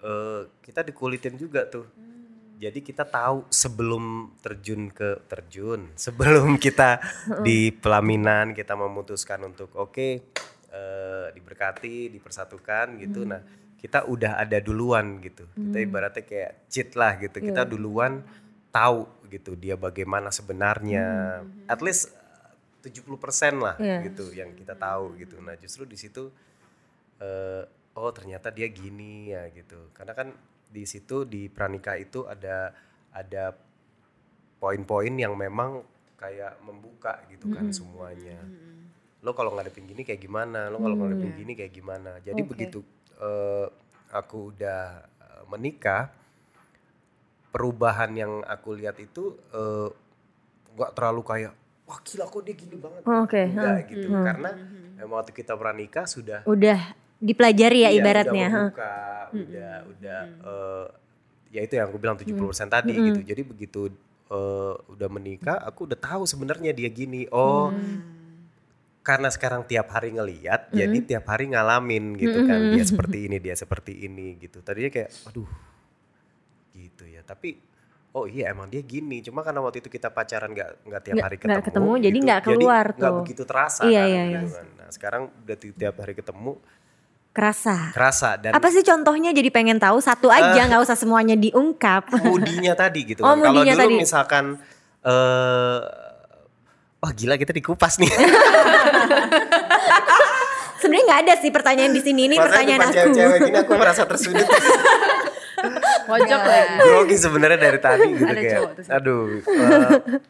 eh, 0.01 0.49
kita 0.57 0.81
dikulitin 0.81 1.37
juga 1.37 1.69
tuh. 1.69 1.85
Jadi 2.57 2.81
kita 2.81 3.05
tahu 3.05 3.45
sebelum 3.53 4.33
terjun 4.41 4.89
ke 4.89 5.21
terjun 5.29 5.93
sebelum 6.09 6.57
kita 6.57 6.97
di 7.47 7.69
pelaminan 7.69 8.57
kita 8.57 8.73
memutuskan 8.73 9.45
untuk 9.45 9.69
oke 9.77 10.09
eh, 10.73 11.25
diberkati 11.37 12.09
dipersatukan 12.09 12.97
gitu. 13.05 13.21
Nah 13.29 13.41
kita 13.77 14.09
udah 14.09 14.41
ada 14.41 14.57
duluan 14.57 15.21
gitu. 15.21 15.45
Kita 15.53 15.77
ibaratnya 15.77 16.25
kayak 16.25 16.51
cheat 16.65 16.97
lah 16.97 17.21
gitu. 17.21 17.37
Kita 17.37 17.61
duluan 17.61 18.25
tahu 18.73 19.05
gitu 19.29 19.53
dia 19.53 19.77
bagaimana 19.77 20.33
sebenarnya. 20.33 21.05
At 21.69 21.85
least 21.85 22.09
eh, 22.81 22.89
70% 22.89 23.61
lah 23.61 23.77
Iya. 23.77 24.01
gitu 24.09 24.33
yang 24.33 24.57
kita 24.57 24.73
tahu 24.73 25.13
gitu. 25.21 25.37
Nah 25.37 25.53
justru 25.61 25.85
di 25.85 25.93
situ 25.93 26.33
eh, 27.21 27.63
oh 27.97 28.11
ternyata 28.13 28.53
dia 28.53 28.69
gini 28.69 29.33
ya 29.33 29.49
gitu. 29.49 29.89
Karena 29.93 30.13
kan 30.13 30.29
di 30.67 30.83
situ 30.83 31.23
di 31.23 31.47
pranikah 31.47 31.95
itu 31.97 32.27
ada 32.27 32.75
ada 33.15 33.55
poin-poin 34.57 35.13
yang 35.15 35.33
memang 35.37 35.81
kayak 36.17 36.61
membuka 36.65 37.25
gitu 37.29 37.49
kan 37.49 37.69
semuanya. 37.69 38.41
Lo 39.21 39.33
kalau 39.33 39.53
ngadepin 39.53 39.85
gini 39.85 40.01
kayak 40.05 40.21
gimana? 40.21 40.69
Lo 40.69 40.81
kalau 40.81 40.97
ngadepin 40.97 41.33
gini 41.33 41.53
kayak 41.57 41.73
gimana? 41.73 42.21
Jadi 42.21 42.41
Oke. 42.45 42.49
begitu 42.53 42.79
eh, 43.21 43.67
aku 44.13 44.53
udah 44.53 45.01
eh, 45.05 45.43
menikah 45.49 46.09
perubahan 47.53 48.13
yang 48.13 48.33
aku 48.45 48.77
lihat 48.77 48.97
itu 49.01 49.37
eh, 49.53 49.89
nggak 50.77 50.93
terlalu 50.93 51.21
kayak 51.25 51.53
wah 51.87 51.99
gila 52.03 52.25
kok 52.27 52.41
dia 52.43 52.55
gini 52.57 52.75
banget. 52.77 53.01
Oke, 53.07 53.41
enggak 53.47 53.77
gitu. 53.89 54.09
Karena 54.13 54.51
emang 54.99 55.17
waktu 55.23 55.33
kita 55.33 55.53
pranikah 55.55 56.05
sudah 56.05 56.43
Udah 56.45 57.06
dipelajari 57.19 57.79
ya 57.81 57.89
Iya, 57.89 57.97
ibaratnya. 57.97 58.47
udah 58.47 58.61
membuka, 58.61 58.93
udah 59.31 59.73
udah 59.89 60.19
eh, 60.39 60.85
ya 61.49 61.61
itu 61.61 61.73
yang 61.73 61.87
aku 61.87 61.97
bilang 61.97 62.15
70% 62.15 62.37
tadi 62.67 62.93
gitu. 62.93 63.21
Jadi 63.23 63.41
begitu 63.41 63.81
eh, 64.27 64.73
udah 64.87 65.07
menikah, 65.07 65.57
aku 65.59 65.85
udah 65.85 65.95
tahu 65.95 66.23
sebenarnya 66.23 66.71
dia 66.71 66.87
gini. 66.87 67.25
Oh, 67.29 67.73
karena 69.01 69.27
sekarang 69.27 69.63
tiap 69.63 69.87
hari 69.87 70.11
ngeliat, 70.11 70.67
jadi 70.69 70.97
tiap 71.01 71.25
hari 71.25 71.47
ngalamin 71.47 72.13
gitu 72.13 72.43
kan. 72.43 72.59
Dia 72.69 72.83
seperti 72.91 73.17
ini, 73.23 73.37
dia 73.37 73.55
seperti 73.55 73.93
ini 74.03 74.35
gitu. 74.37 74.59
Tadinya 74.59 74.91
kayak 74.91 75.09
aduh. 75.25 75.47
Gitu 76.71 77.07
ya. 77.07 77.23
Tapi 77.23 77.55
oh 78.11 78.25
iya 78.25 78.51
emang 78.51 78.67
dia 78.67 78.83
gini. 78.83 79.21
Cuma 79.21 79.41
karena 79.41 79.63
waktu 79.63 79.79
itu 79.79 79.87
kita 79.87 80.11
pacaran 80.11 80.51
nggak 80.51 80.69
nggak 80.83 81.01
tiap 81.01 81.15
Nggak- 81.15 81.23
hari 81.23 81.35
nggak 81.35 81.47
ketemu, 81.47 81.63
ketemu, 81.65 81.91
jadi 82.03 82.17
nggak 82.19 82.41
keluar 82.43 82.85
nggak 82.91 82.99
tuh. 83.07 83.17
begitu 83.17 83.43
terasa 83.43 83.81
Iya, 83.85 83.95
kan, 83.97 84.07
iya, 84.07 84.21
gitu 84.27 84.37
iya. 84.43 84.53
kan. 84.53 84.67
Nah, 84.75 84.87
sekarang 84.91 85.21
udah 85.39 85.55
ti- 85.55 85.71
tiap 85.73 85.95
hari 85.97 86.13
ketemu 86.13 86.51
Kerasa. 87.37 87.93
kerasa 87.93 88.33
dan 88.35 88.49
Apa 88.51 88.65
sih 88.67 88.81
contohnya 88.81 89.29
jadi 89.29 89.45
pengen 89.47 89.77
tahu 89.77 90.01
satu 90.01 90.27
aja 90.27 90.57
nggak 90.59 90.81
usah 90.81 90.93
semuanya 90.93 91.35
diungkap. 91.35 92.09
moodinya 92.19 92.73
tadi 92.81 93.05
gitu 93.05 93.21
Oh, 93.21 93.31
kan. 93.31 93.45
Kalau 93.45 93.61
dulu 93.61 93.77
tadi. 93.77 93.93
misalkan 93.95 94.57
eh 95.03 95.79
wah 96.97 97.11
gila 97.13 97.37
kita 97.37 97.53
dikupas 97.53 97.95
nih. 97.97 98.09
Sebenarnya 100.77 101.05
nggak 101.05 101.21
ada 101.23 101.33
sih 101.37 101.49
pertanyaan 101.49 101.91
di 101.91 102.01
sini 102.01 102.25
ini 102.25 102.35
Masa 102.35 102.45
pertanyaan 102.47 102.81
aku. 102.83 102.93
cewek-cewek 102.95 103.37
gini 103.43 103.57
aku 103.59 103.73
merasa 103.75 104.01
tersudut. 104.03 104.45
Pojok 106.07 106.41
lagi. 106.43 106.77
Grogi 106.79 107.17
sebenarnya 107.17 107.59
dari 107.59 107.79
tadi 107.79 108.07
gitu 108.11 108.25
Ada 108.25 108.39
kayak. 108.39 108.61
Aduh. 108.91 109.41
eh, 109.41 110.21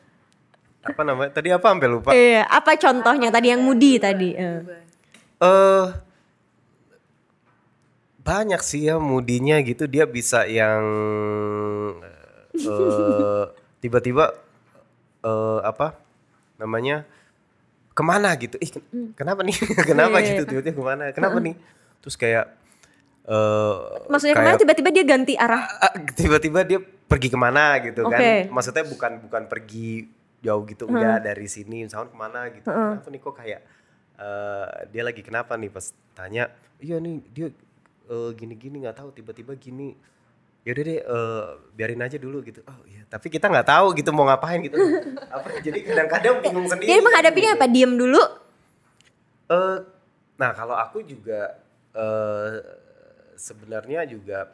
apa 0.84 1.02
namanya? 1.04 1.30
Tadi 1.30 1.50
apa 1.52 1.68
sampai 1.68 1.88
lupa? 1.88 2.10
Iya, 2.12 2.44
apa 2.44 2.72
contohnya 2.76 3.28
tadi 3.30 3.48
yang 3.50 3.60
Mudi 3.60 3.96
tadi? 3.98 4.30
Eh. 4.34 4.60
eh 5.38 5.86
banyak 8.28 8.60
sih 8.60 8.82
ya 8.84 9.00
mudinya 9.00 9.56
gitu. 9.64 9.88
Dia 9.88 10.04
bisa 10.04 10.44
yang 10.44 10.84
eh 12.54 13.46
tiba-tiba 13.80 14.36
eh 15.22 15.60
apa 15.64 15.96
namanya 16.58 17.08
ke 17.94 18.04
mana 18.04 18.36
gitu. 18.36 18.60
Ih 18.60 18.70
ken- 18.70 18.88
kenapa 19.16 19.42
nih? 19.42 19.56
Kenapa 19.90 20.20
gitu 20.20 20.44
tiba-tiba 20.44 20.76
ke 20.76 20.84
mana? 20.84 21.04
Kenapa 21.10 21.40
nih? 21.40 21.56
Terus 22.04 22.16
kayak 22.16 22.46
eh 23.26 23.76
Maksudnya 24.06 24.36
kayak- 24.36 24.46
ke 24.46 24.50
mana 24.54 24.62
tiba-tiba 24.62 24.90
dia 24.92 25.06
ganti 25.06 25.34
arah. 25.34 25.64
Ah, 25.80 25.94
tiba-tiba 26.14 26.60
dia 26.62 26.80
pergi 26.84 27.32
ke 27.32 27.40
mana 27.40 27.80
gitu 27.82 28.04
kan. 28.06 28.20
Oke. 28.20 28.52
maksudnya 28.52 28.84
bukan 28.84 29.12
bukan 29.24 29.44
pergi 29.48 30.12
jauh 30.44 30.64
gitu. 30.68 30.86
Enggak 30.86 31.26
dari 31.26 31.48
sini 31.48 31.88
misalnya 31.88 32.12
ke 32.12 32.18
mana 32.18 32.40
gitu. 32.52 32.68
Kenapa 32.70 33.08
nih? 33.10 33.22
Kok 33.24 33.34
kayak 33.34 33.62
eh, 34.18 34.68
dia 34.92 35.02
lagi 35.02 35.22
kenapa 35.24 35.56
nih? 35.56 35.70
Pas 35.72 35.86
tanya 36.14 36.52
iya 36.78 37.02
nih 37.02 37.18
dia 37.34 37.48
eh, 38.08 38.32
gini-gini 38.34 38.84
nggak 38.84 38.98
tahu 39.04 39.10
tiba-tiba 39.14 39.54
gini 39.56 39.94
yaudah 40.68 40.84
deh 40.84 41.00
eh, 41.00 41.46
biarin 41.76 42.04
aja 42.04 42.18
dulu 42.20 42.44
gitu 42.44 42.60
oh 42.68 42.80
iya 42.88 43.08
tapi 43.08 43.32
kita 43.32 43.48
nggak 43.48 43.68
tahu 43.68 43.96
gitu 43.96 44.12
mau 44.12 44.28
ngapain 44.28 44.60
gitu 44.60 44.76
apa 45.32 45.48
jadi 45.64 45.80
kadang-kadang 45.80 46.44
bingung 46.44 46.68
sendiri 46.68 46.92
Jadi 46.92 47.02
menghadapinya 47.04 47.52
apa? 47.56 47.66
Diem 47.72 47.94
dulu. 47.96 48.24
Eh, 49.48 49.78
nah 50.36 50.52
kalau 50.52 50.76
aku 50.76 51.04
juga 51.08 51.56
eh 51.96 52.52
sebenarnya 53.40 54.04
juga 54.10 54.52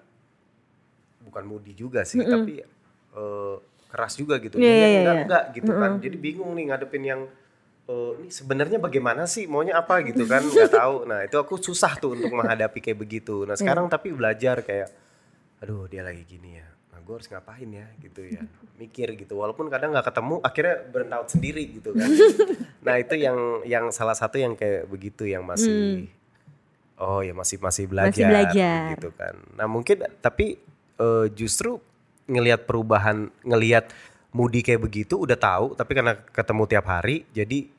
bukan 1.24 1.44
mudi 1.50 1.74
juga 1.74 2.06
sih, 2.06 2.22
tapi 2.22 2.62
eh, 2.62 3.56
keras 3.90 4.14
juga 4.18 4.38
gitu. 4.38 4.62
Iya, 4.62 4.70
Jadi 4.70 4.78
iya, 4.78 4.86
enggak 5.02 5.16
iya. 5.18 5.24
enggak 5.26 5.44
gitu 5.58 5.72
kan. 5.74 5.92
Jadi 5.98 6.18
bingung 6.22 6.52
nih 6.54 6.66
ngadepin 6.70 7.04
yang 7.04 7.22
eh, 7.90 8.12
ini 8.20 8.30
sebenarnya 8.32 8.80
bagaimana 8.80 9.28
sih 9.28 9.48
maunya 9.50 9.80
apa 9.80 10.04
gitu 10.08 10.24
kan 10.24 10.44
nggak 10.54 10.72
tahu. 10.72 10.96
Nah 11.08 11.26
itu 11.28 11.36
aku 11.40 11.60
susah 11.60 12.00
tuh 12.00 12.16
untuk 12.16 12.32
menghadapi 12.32 12.80
kayak 12.80 13.00
begitu. 13.00 13.44
Nah 13.44 13.56
sekarang 13.60 13.92
tapi 13.92 14.16
belajar 14.16 14.64
kayak, 14.64 14.90
aduh 15.60 15.88
dia 15.92 16.04
lagi 16.04 16.24
gini 16.24 16.60
ya. 16.60 16.68
Nah 16.94 17.00
gue 17.04 17.14
harus 17.16 17.28
ngapain 17.28 17.70
ya 17.70 17.88
gitu 18.00 18.22
ya. 18.24 18.44
Mikir 18.80 19.16
gitu. 19.20 19.40
Walaupun 19.40 19.68
kadang 19.68 19.92
nggak 19.92 20.08
ketemu, 20.08 20.36
akhirnya 20.40 20.76
burnout 20.88 21.28
sendiri 21.28 21.64
gitu 21.70 21.92
kan. 21.92 22.10
nah 22.86 22.96
itu 23.00 23.16
yang 23.20 23.64
yang 23.68 23.86
salah 23.92 24.16
satu 24.16 24.40
yang 24.40 24.56
kayak 24.56 24.88
begitu 24.88 25.28
yang 25.28 25.44
masih 25.44 26.08
oh 27.04 27.20
ya 27.20 27.36
masih 27.36 27.60
masih 27.60 27.90
belajar, 27.90 28.30
belajar. 28.32 28.96
gitu 28.96 29.10
kan. 29.16 29.36
Nah 29.60 29.68
mungkin 29.68 30.08
tapi 30.24 30.56
eh, 31.00 31.28
justru 31.36 31.84
ngelihat 32.28 32.64
perubahan 32.64 33.28
ngelihat 33.44 33.92
Moody 34.34 34.60
kayak 34.60 34.82
begitu 34.82 35.16
udah 35.16 35.38
tahu 35.38 35.74
tapi 35.74 35.94
karena 35.94 36.18
ketemu 36.18 36.64
tiap 36.66 36.86
hari 36.86 37.22
jadi 37.30 37.70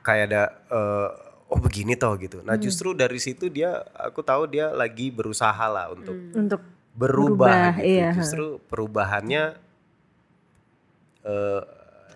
kayak 0.00 0.24
ada 0.28 0.42
eh, 0.66 1.08
oh 1.46 1.60
begini 1.60 1.92
toh 1.94 2.16
gitu. 2.16 2.40
Nah 2.40 2.56
justru 2.56 2.92
dari 2.92 3.16
situ 3.16 3.46
dia 3.46 3.84
aku 3.94 4.20
tahu 4.20 4.48
dia 4.48 4.72
lagi 4.72 5.08
berusaha 5.08 5.64
lah 5.64 5.92
untuk 5.92 6.16
Untuk 6.32 6.60
berubah, 6.94 6.96
Berubah, 6.96 7.72
gitu. 7.78 7.88
iya. 7.90 8.10
Justru 8.12 8.44
perubahannya 8.64 9.44
eh, 11.22 11.60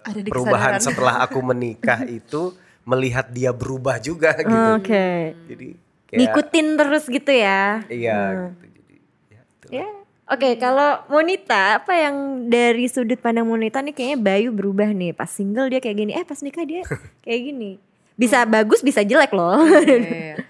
Ada 0.05 0.21
di 0.25 0.29
perubahan 0.31 0.73
kesadaran. 0.77 0.87
setelah 0.89 1.15
aku 1.23 1.39
menikah 1.43 2.01
itu 2.19 2.57
melihat 2.83 3.29
dia 3.29 3.53
berubah 3.53 4.01
juga 4.01 4.33
gitu. 4.33 4.69
Oke. 4.81 5.37
Jadi 5.45 5.69
kayak 6.09 6.19
Ngikutin 6.25 6.67
terus 6.75 7.05
gitu 7.05 7.33
ya. 7.33 7.85
iya 7.93 8.19
gitu. 8.49 8.65
Jadi 8.65 8.95
ya, 9.29 9.41
itulah. 9.45 9.73
Ya. 9.77 9.89
Oke, 10.29 10.61
kalau 10.61 11.01
Monita, 11.09 11.81
apa 11.81 11.97
yang 11.97 12.47
dari 12.53 12.85
sudut 12.85 13.17
pandang 13.17 13.49
Monita 13.49 13.81
nih 13.81 13.97
kayaknya 13.97 14.19
Bayu 14.21 14.53
berubah 14.53 14.93
nih. 14.93 15.17
Pas 15.17 15.25
single 15.25 15.73
dia 15.73 15.81
kayak 15.81 15.97
gini, 15.97 16.13
eh 16.13 16.21
pas 16.21 16.37
nikah 16.45 16.69
dia 16.69 16.85
kayak 17.25 17.41
gini. 17.49 17.81
Bisa 18.13 18.45
bagus, 18.45 18.85
bisa 18.85 19.01
jelek 19.01 19.33
loh. 19.33 19.57
Iya. 19.65 20.37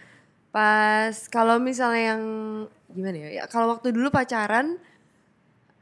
Pas 0.49 1.13
kalau 1.29 1.61
misalnya 1.61 2.17
yang 2.17 2.23
gimana 2.89 3.29
ya? 3.29 3.29
ya 3.37 3.45
kalau 3.47 3.77
waktu 3.77 3.93
dulu 3.93 4.09
pacaran 4.09 4.81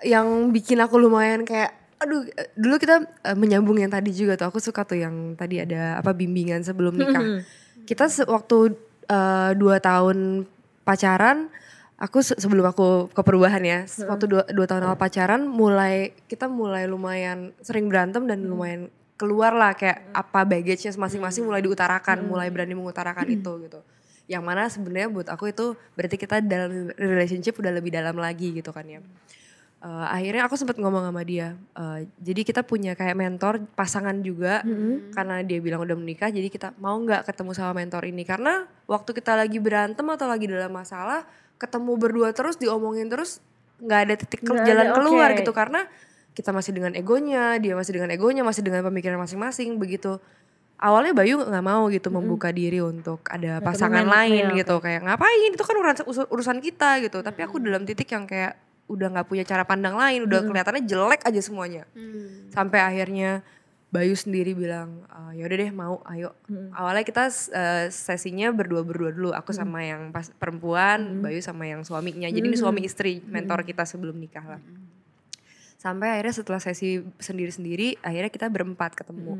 yang 0.02 0.50
bikin 0.50 0.82
aku 0.82 0.98
lumayan 0.98 1.46
kayak 1.46 1.70
aduh 1.96 2.26
dulu 2.58 2.74
kita 2.76 3.06
eh, 3.22 3.36
menyambung 3.38 3.78
yang 3.78 3.88
tadi 3.88 4.10
juga 4.10 4.34
tuh 4.34 4.50
aku 4.50 4.58
suka 4.58 4.82
tuh 4.82 4.98
yang 5.00 5.38
tadi 5.38 5.62
ada 5.62 5.96
apa 5.96 6.10
bimbingan 6.10 6.66
sebelum 6.66 6.98
nikah. 6.98 7.46
Kita 7.86 8.10
se- 8.10 8.26
waktu 8.26 8.74
eh, 9.06 9.50
dua 9.54 9.78
tahun 9.78 10.44
pacaran 10.82 11.46
aku 11.96 12.20
se- 12.20 12.36
sebelum 12.36 12.64
aku 12.68 13.08
ke 13.08 13.22
perubahan 13.24 13.62
ya 13.64 13.78
waktu 14.04 14.24
dua, 14.28 14.42
dua 14.52 14.66
tahun 14.68 14.84
awal 14.84 14.98
pacaran 15.00 15.48
mulai 15.48 16.12
kita 16.28 16.44
mulai 16.46 16.84
lumayan 16.84 17.56
sering 17.64 17.88
berantem 17.88 18.28
dan 18.28 18.44
lumayan 18.44 18.92
keluar 19.16 19.56
lah 19.56 19.72
kayak 19.72 20.12
apa 20.12 20.44
baggage-nya 20.44 20.92
masing-masing 20.92 21.48
mulai 21.48 21.64
diutarakan 21.64 22.20
mulai 22.28 22.52
berani 22.52 22.76
mengutarakan 22.76 23.32
itu 23.32 23.52
gitu. 23.64 23.80
Yang 24.28 24.42
mana 24.44 24.62
sebenarnya 24.68 25.08
buat 25.08 25.28
aku 25.32 25.48
itu 25.48 25.72
berarti 25.96 26.16
kita 26.20 26.44
dalam 26.44 26.92
relationship 27.00 27.56
udah 27.56 27.72
lebih 27.72 27.94
dalam 27.96 28.12
lagi 28.20 28.52
gitu 28.52 28.76
kan 28.76 28.84
ya. 28.84 29.00
Eh, 29.76 30.06
akhirnya 30.08 30.44
aku 30.44 30.56
sempat 30.56 30.76
ngomong 30.76 31.04
sama 31.04 31.20
dia 31.24 31.52
eh, 31.76 32.08
jadi 32.20 32.40
kita 32.44 32.60
punya 32.64 32.92
kayak 32.96 33.16
mentor 33.16 33.60
pasangan 33.72 34.20
juga 34.20 34.64
karena 35.12 35.40
dia 35.44 35.60
bilang 35.64 35.80
udah 35.84 35.96
menikah 35.96 36.28
jadi 36.28 36.48
kita 36.52 36.76
mau 36.76 36.96
nggak 37.00 37.24
ketemu 37.24 37.50
sama 37.56 37.72
mentor 37.72 38.04
ini? 38.04 38.20
Karena 38.28 38.68
waktu 38.84 39.16
kita 39.16 39.32
lagi 39.32 39.56
berantem 39.56 40.04
atau 40.04 40.28
lagi 40.28 40.44
dalam 40.44 40.72
masalah 40.76 41.24
ketemu 41.56 41.92
berdua 41.96 42.30
terus 42.36 42.60
diomongin 42.60 43.08
terus 43.08 43.40
nggak 43.80 44.00
ada 44.08 44.14
titik 44.16 44.40
ke- 44.44 44.52
Nggak 44.52 44.66
jalan 44.68 44.86
ada, 44.88 44.94
keluar 44.96 45.28
oke. 45.32 45.38
gitu. 45.40 45.52
Karena 45.52 45.80
kita 46.36 46.52
masih 46.52 46.72
dengan 46.76 46.92
egonya 46.92 47.56
dia 47.56 47.72
masih 47.72 47.96
dengan 47.96 48.12
egonya 48.12 48.44
masih 48.44 48.60
dengan 48.60 48.84
pemikiran 48.84 49.16
masing-masing 49.20 49.80
begitu. 49.80 50.20
Awalnya 50.76 51.16
Bayu 51.16 51.40
nggak 51.40 51.64
mau 51.64 51.88
gitu 51.88 52.12
membuka 52.12 52.52
diri 52.52 52.84
untuk 52.84 53.24
ada 53.32 53.64
pasangan 53.64 54.04
lain 54.04 54.52
iya, 54.52 54.56
gitu. 54.60 54.76
kayak 54.76 55.08
ngapain? 55.08 55.48
Itu 55.48 55.64
kan 55.64 55.76
urusan 55.80 56.28
urusan 56.28 56.58
kita 56.60 57.00
gitu. 57.00 57.24
Tapi 57.24 57.40
aku 57.40 57.56
dalam 57.64 57.88
titik 57.88 58.12
yang 58.12 58.28
kayak 58.28 58.60
udah 58.86 59.08
nggak 59.16 59.26
punya 59.26 59.42
cara 59.48 59.64
pandang 59.64 59.96
lain 59.96 60.28
udah 60.28 60.44
kelihatannya 60.44 60.84
jelek 60.84 61.24
aja 61.24 61.40
semuanya. 61.40 61.88
Sampai 62.52 62.84
akhirnya 62.84 63.40
Bayu 63.86 64.18
sendiri 64.18 64.50
bilang 64.50 65.06
ya 65.32 65.46
udah 65.46 65.56
deh 65.62 65.70
mau 65.70 66.02
ayo. 66.10 66.34
Awalnya 66.74 67.06
kita 67.06 67.30
eh, 67.54 67.86
sesinya 67.94 68.50
berdua 68.50 68.82
berdua 68.82 69.14
dulu 69.14 69.30
aku 69.30 69.54
sama 69.54 69.86
yang 69.86 70.10
pas 70.10 70.26
perempuan 70.34 71.22
Bayu 71.22 71.38
sama 71.38 71.70
yang 71.70 71.86
suaminya. 71.86 72.26
Jadi 72.26 72.46
ini 72.50 72.58
suami 72.58 72.82
istri 72.82 73.22
mentor 73.22 73.62
kita 73.62 73.86
sebelum 73.86 74.18
nikah 74.18 74.58
lah. 74.58 74.60
Sampai 75.78 76.18
akhirnya 76.18 76.34
setelah 76.34 76.58
sesi 76.58 76.98
sendiri 77.22 77.52
sendiri 77.54 77.88
akhirnya 78.02 78.30
kita 78.34 78.50
berempat 78.50 78.98
ketemu. 78.98 79.38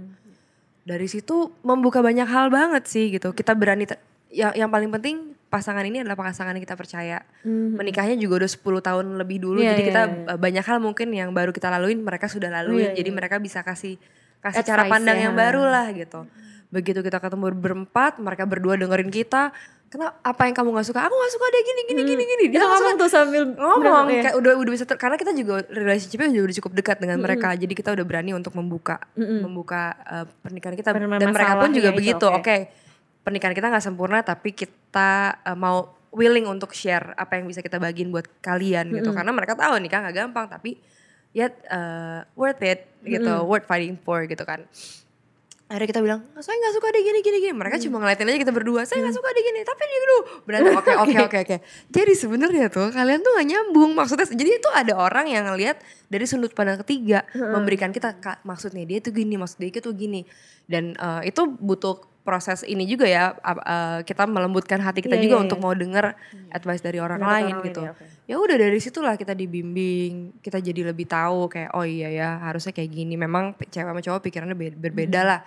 Dari 0.87 1.11
situ 1.11 1.51
membuka 1.67 1.99
banyak 1.99 2.31
hal 2.31 2.47
banget 2.47 2.87
sih 2.87 3.11
gitu. 3.11 3.35
Kita 3.35 3.59
berani 3.59 3.83
yang 4.31 4.55
yang 4.55 4.71
paling 4.71 4.95
penting 4.95 5.35
pasangan 5.47 5.83
ini 5.87 6.03
adalah 6.03 6.15
pasangan 6.15 6.55
yang 6.55 6.63
kita 6.63 6.79
percaya. 6.79 7.23
Menikahnya 7.47 8.15
juga 8.15 8.47
udah 8.47 8.51
10 8.51 8.63
tahun 8.63 9.07
lebih 9.19 9.39
dulu 9.43 9.59
Iya, 9.63 9.75
jadi 9.75 9.83
iya, 9.83 9.89
kita 9.91 10.03
uh, 10.35 10.39
banyak 10.39 10.65
hal 10.67 10.79
mungkin 10.79 11.09
yang 11.15 11.31
baru 11.35 11.51
kita 11.51 11.71
laluin 11.71 12.03
mereka 12.03 12.31
sudah 12.31 12.51
laluin. 12.51 12.95
Iya, 12.95 13.03
jadi 13.03 13.11
iya. 13.11 13.17
mereka 13.19 13.37
bisa 13.43 13.67
kasih 13.67 13.99
kasih 14.51 14.65
cara 14.67 14.85
pandang 14.87 15.19
ya. 15.19 15.31
yang 15.31 15.35
baru 15.35 15.63
lah 15.67 15.87
gitu. 15.91 16.27
Begitu 16.71 17.01
kita 17.01 17.19
ketemu 17.23 17.55
berempat 17.55 18.19
mereka 18.19 18.45
berdua 18.45 18.75
dengerin 18.79 19.11
kita 19.11 19.55
kenapa 19.87 20.19
apa 20.23 20.43
yang 20.51 20.55
kamu 20.55 20.69
nggak 20.75 20.87
suka? 20.91 21.01
Aku 21.07 21.15
nggak 21.15 21.33
suka 21.33 21.47
deh 21.47 21.63
gini 21.63 21.83
gini 21.87 22.03
gini 22.03 22.23
gini. 22.27 22.45
Dia 22.51 22.67
ngomong 22.67 22.95
suka." 22.99 23.03
tuh 23.07 23.11
sambil 23.11 23.43
ngomong 23.55 23.81
berapa 23.81 24.11
ya? 24.11 24.23
kayak 24.31 24.37
udah 24.43 24.53
udah 24.59 24.73
bisa 24.75 24.85
ter- 24.85 25.01
karena 25.01 25.17
kita 25.17 25.33
juga 25.33 25.63
relationshipnya 25.71 26.29
juga 26.35 26.45
udah 26.51 26.57
cukup 26.63 26.73
dekat 26.75 26.97
dengan 26.99 27.19
mereka 27.23 27.49
jadi 27.55 27.73
kita 27.75 27.91
udah 27.95 28.05
berani 28.05 28.31
untuk 28.35 28.53
membuka 28.59 28.99
membuka 29.17 29.95
uh, 30.05 30.27
pernikahan 30.43 30.75
kita. 30.75 30.91
Pernikahan 30.93 31.23
dan 31.23 31.31
mereka 31.33 31.55
pun 31.59 31.71
juga 31.73 31.91
itu, 31.95 31.99
begitu 31.99 32.27
oke. 32.27 32.39
oke. 32.43 32.57
Pernikahan 33.27 33.55
kita 33.55 33.67
nggak 33.71 33.85
sempurna 33.85 34.19
tapi 34.23 34.55
kita 34.55 35.43
uh, 35.43 35.59
mau 35.59 35.95
willing 36.15 36.49
untuk 36.49 36.73
share 36.73 37.13
apa 37.15 37.39
yang 37.39 37.45
bisa 37.47 37.61
kita 37.61 37.77
bagiin 37.77 38.11
buat 38.11 38.27
kalian 38.43 38.91
gitu. 38.91 39.11
Karena 39.15 39.31
mereka 39.31 39.55
tahu 39.55 39.79
nikah 39.79 40.03
nggak 40.03 40.17
gampang 40.17 40.47
tapi 40.51 40.79
yet 41.37 41.53
uh, 41.69 42.25
worth 42.33 42.65
it 42.65 42.89
gitu. 43.05 43.45
Worth 43.45 43.69
fighting 43.69 44.01
for 44.01 44.25
gitu 44.25 44.41
kan. 44.49 44.65
Akhirnya 45.67 45.89
kita 45.91 46.01
bilang 46.01 46.23
"Ah, 46.39 46.43
saya 46.47 46.55
nggak 46.63 46.75
suka 46.79 46.95
deh 46.95 47.03
gini 47.03 47.19
gini 47.27 47.39
gini. 47.43 47.55
Mereka 47.59 47.83
cuma 47.83 47.99
ngeliatin 47.99 48.31
aja 48.31 48.39
kita 48.39 48.55
berdua 48.55 48.87
saya 48.87 49.03
nggak 49.03 49.17
suka 49.19 49.29
deh 49.35 49.43
gini. 49.45 49.61
Tapi 49.67 49.83
dia 49.83 49.99
dulu. 50.01 50.19
Berantem 50.47 50.73
oke 50.79 50.93
oke 50.95 51.17
oke 51.29 51.39
oke. 51.43 51.57
Jadi 51.91 52.13
sebenarnya 52.15 52.67
tuh 52.71 52.89
kalian 52.95 53.21
tuh 53.21 53.35
gak 53.35 53.47
nyambung. 53.51 53.91
Maksudnya 53.99 54.31
jadi 54.31 54.51
itu 54.63 54.69
ada 54.71 54.95
orang 54.95 55.27
yang 55.27 55.45
ngelihat 55.51 55.83
dari 56.07 56.25
sudut 56.25 56.55
pandang 56.55 56.79
ketiga 56.87 57.27
memberikan 57.35 57.91
kita 57.91 58.15
"Kak, 58.17 58.47
maksudnya 58.47 58.87
dia 58.87 59.03
tuh 59.03 59.11
gini 59.11 59.35
maksud 59.35 59.59
dia 59.59 59.75
itu 59.75 59.91
gini. 59.91 60.23
Dan 60.71 60.95
eh, 60.95 61.35
itu 61.35 61.43
butuh 61.51 62.16
proses 62.27 62.67
ini 62.67 62.83
juga 62.85 63.07
ya 63.07 63.31
eh, 63.39 64.03
kita 64.03 64.27
melembutkan 64.27 64.83
hati 64.83 64.99
kita 65.01 65.15
Iya, 65.15 65.23
juga 65.23 65.37
iya, 65.39 65.43
untuk 65.47 65.59
mau 65.63 65.71
denger 65.71 66.19
advice 66.51 66.83
dari 66.83 66.99
orang 66.99 67.23
lain 67.23 67.55
orang 67.55 67.67
gitu. 67.71 67.81
ya, 67.87 67.93
oke. 67.95 68.05
ya 68.27 68.35
udah 68.43 68.57
dari 68.59 68.79
situlah 68.83 69.15
kita 69.15 69.39
dibimbing 69.39 70.43
kita 70.43 70.59
jadi 70.59 70.91
lebih 70.91 71.07
tahu 71.07 71.47
kayak 71.47 71.71
oh 71.73 71.87
iya 71.87 72.11
ya 72.11 72.29
harusnya 72.43 72.75
kayak 72.75 72.91
gini. 72.91 73.15
Memang 73.15 73.55
cewek 73.57 73.87
sama 73.87 74.03
cowok 74.03 74.21
pikirannya 74.27 74.59
be- 74.59 74.75
berbeda 74.75 75.21
lah. 75.23 75.41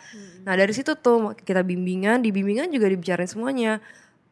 Nah 0.47 0.55
dari 0.55 0.71
situ 0.71 0.95
tuh 0.95 1.35
kita 1.35 1.59
bimbingan 1.61 2.23
di 2.23 2.31
bimbingan 2.31 2.71
juga 2.71 2.87
dibicarain 2.87 3.27
semuanya. 3.27 3.83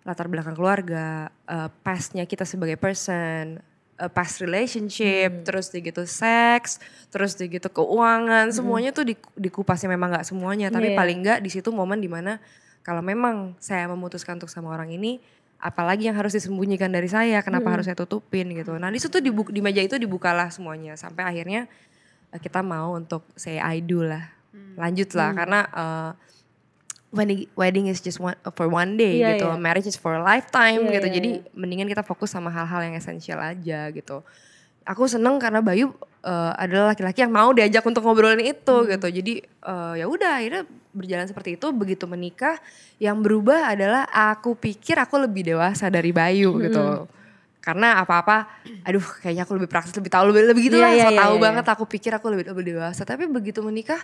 Latar 0.08 0.32
belakang 0.32 0.56
keluarga 0.56 1.28
uh, 1.52 1.68
pastnya 1.84 2.24
kita 2.24 2.48
sebagai 2.48 2.80
person 2.80 3.60
uh, 3.98 4.08
past 4.08 4.39
relationship 4.39 5.43
terus 5.43 5.70
di 5.70 5.82
gitu 5.82 6.04
seks 6.04 6.78
terus 7.10 7.34
di 7.34 7.48
gitu 7.48 7.68
keuangan 7.68 8.50
semuanya 8.52 8.89
tuh 8.91 9.04
di- 9.04 9.20
dikupasnya 9.36 9.89
memang 9.89 10.14
nggak 10.14 10.26
semuanya 10.26 10.68
tapi 10.70 10.93
Iya. 10.93 10.98
paling 10.98 11.18
nggak 11.22 11.39
di 11.41 11.50
situ 11.50 11.70
momen 11.70 11.98
di 11.98 12.08
mana 12.08 12.38
kalau 12.82 13.02
memang 13.02 13.58
saya 13.60 13.86
memutuskan 13.86 14.38
untuk 14.38 14.48
sama 14.48 14.72
orang 14.72 14.89
ini 14.89 15.20
apalagi 15.58 16.06
yang 16.06 16.16
harus 16.16 16.32
disembunyikan 16.32 16.88
dari 16.88 17.10
saya 17.10 17.41
kenapa 17.41 17.74
harus 17.74 17.89
saya 17.89 17.98
tutupin 17.98 18.45
gitu. 18.54 18.78
Nah 18.78 18.93
di 18.93 19.02
situ 19.02 19.18
di, 19.18 19.34
di 19.34 19.60
meja 19.60 19.82
itu 19.82 19.98
dibukalah 19.98 20.54
semuanya 20.54 20.93
sampai 20.93 21.26
akhirnya 21.26 21.66
eh, 22.30 22.39
kita 22.39 22.62
mau 22.62 22.93
untuk 22.93 23.26
say 23.34 23.58
I 23.58 23.82
do 23.82 24.06
lah. 24.06 24.30
Lanjut 24.78 25.10
lah 25.18 25.34
karena 25.34 25.60
eh, 25.66 26.12
wedding 27.10 27.47
wedding 27.55 27.88
is 27.88 27.99
just 27.99 28.20
one, 28.20 28.36
for 28.51 28.68
one 28.68 28.95
day 28.95 29.24
Iya, 29.24 29.39
gitu 29.39 29.47
iya. 29.47 29.55
marriage 29.55 29.88
is 29.88 29.95
for 29.95 30.16
a 30.16 30.22
lifetime 30.22 30.84
Iya, 30.86 30.99
gitu 30.99 31.08
iya, 31.08 31.16
jadi 31.16 31.30
iya. 31.39 31.51
mendingan 31.55 31.88
kita 31.88 32.03
fokus 32.03 32.30
sama 32.30 32.51
hal-hal 32.51 32.84
yang 32.84 32.95
esensial 32.95 33.39
aja 33.39 33.88
gitu 33.89 34.22
aku 34.84 35.03
seneng 35.08 35.39
karena 35.39 35.60
Bayu 35.60 35.91
eh, 36.22 36.51
adalah 36.55 36.91
laki-laki 36.91 37.20
yang 37.20 37.32
mau 37.32 37.51
diajak 37.51 37.84
untuk 37.84 38.03
ngobrolin 38.03 38.43
itu 38.43 38.76
Hmm. 38.84 38.91
gitu 38.91 39.08
jadi 39.10 39.34
eh, 39.43 39.93
ya 39.97 40.05
udah 40.05 40.32
akhirnya 40.39 40.64
berjalan 40.91 41.26
seperti 41.26 41.55
itu 41.55 41.68
begitu 41.72 42.05
menikah 42.05 42.58
yang 42.97 43.22
berubah 43.22 43.70
adalah 43.70 44.03
aku 44.10 44.58
pikir 44.58 44.97
aku 44.97 45.22
lebih 45.22 45.47
dewasa 45.47 45.88
dari 45.88 46.12
Bayu 46.12 46.55
Hmm. 46.55 46.64
gitu 46.68 46.84
karena 47.60 47.99
apa-apa 47.99 48.47
aduh 48.84 49.03
kayaknya 49.20 49.43
aku 49.43 49.60
lebih 49.60 49.68
praktis 49.68 49.91
lebih 49.91 50.08
tahu 50.08 50.32
lebih 50.32 50.55
lebih 50.55 50.72
gitu 50.72 50.80
Iya, 50.80 50.88
lah 50.88 50.91
iya, 50.95 51.03
so 51.03 51.12
iya, 51.12 51.20
tahu 51.20 51.36
iya. 51.36 51.43
banget 51.43 51.66
aku 51.68 51.84
pikir 51.84 52.12
aku 52.16 52.28
lebih 52.32 52.45
lebih 52.47 52.64
dewasa 52.76 53.03
tapi 53.03 53.28
begitu 53.28 53.60
menikah 53.60 53.99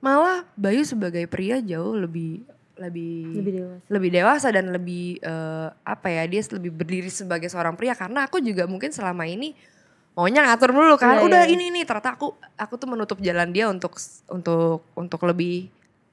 malah 0.00 0.42
Bayu 0.54 0.82
sebagai 0.82 1.24
pria 1.24 1.60
jauh 1.60 1.94
lebih 1.94 2.40
lebih 2.74 3.36
Lebih 3.36 3.52
dewasa. 3.54 3.80
lebih 3.92 4.10
dewasa 4.10 4.48
dan 4.48 4.64
lebih 4.72 5.20
eh, 5.20 5.68
apa 5.84 6.08
ya 6.08 6.24
dia 6.24 6.40
lebih 6.50 6.72
berdiri 6.72 7.12
sebagai 7.12 7.46
seorang 7.46 7.76
pria 7.76 7.92
karena 7.92 8.24
aku 8.24 8.40
juga 8.40 8.64
mungkin 8.64 8.88
selama 8.88 9.28
ini 9.28 9.52
maunya 10.10 10.42
ngatur 10.42 10.72
dulu 10.72 10.96
kan 10.96 11.20
Iya, 11.20 11.24
udah 11.28 11.42
iya. 11.44 11.52
ini 11.52 11.64
ini 11.68 11.80
ternyata 11.84 12.16
aku 12.16 12.32
aku 12.56 12.74
tuh 12.74 12.88
menutup 12.88 13.18
jalan 13.20 13.52
dia 13.52 13.68
untuk 13.68 13.94
untuk 14.26 14.80
untuk 14.96 15.20
lebih 15.22 15.68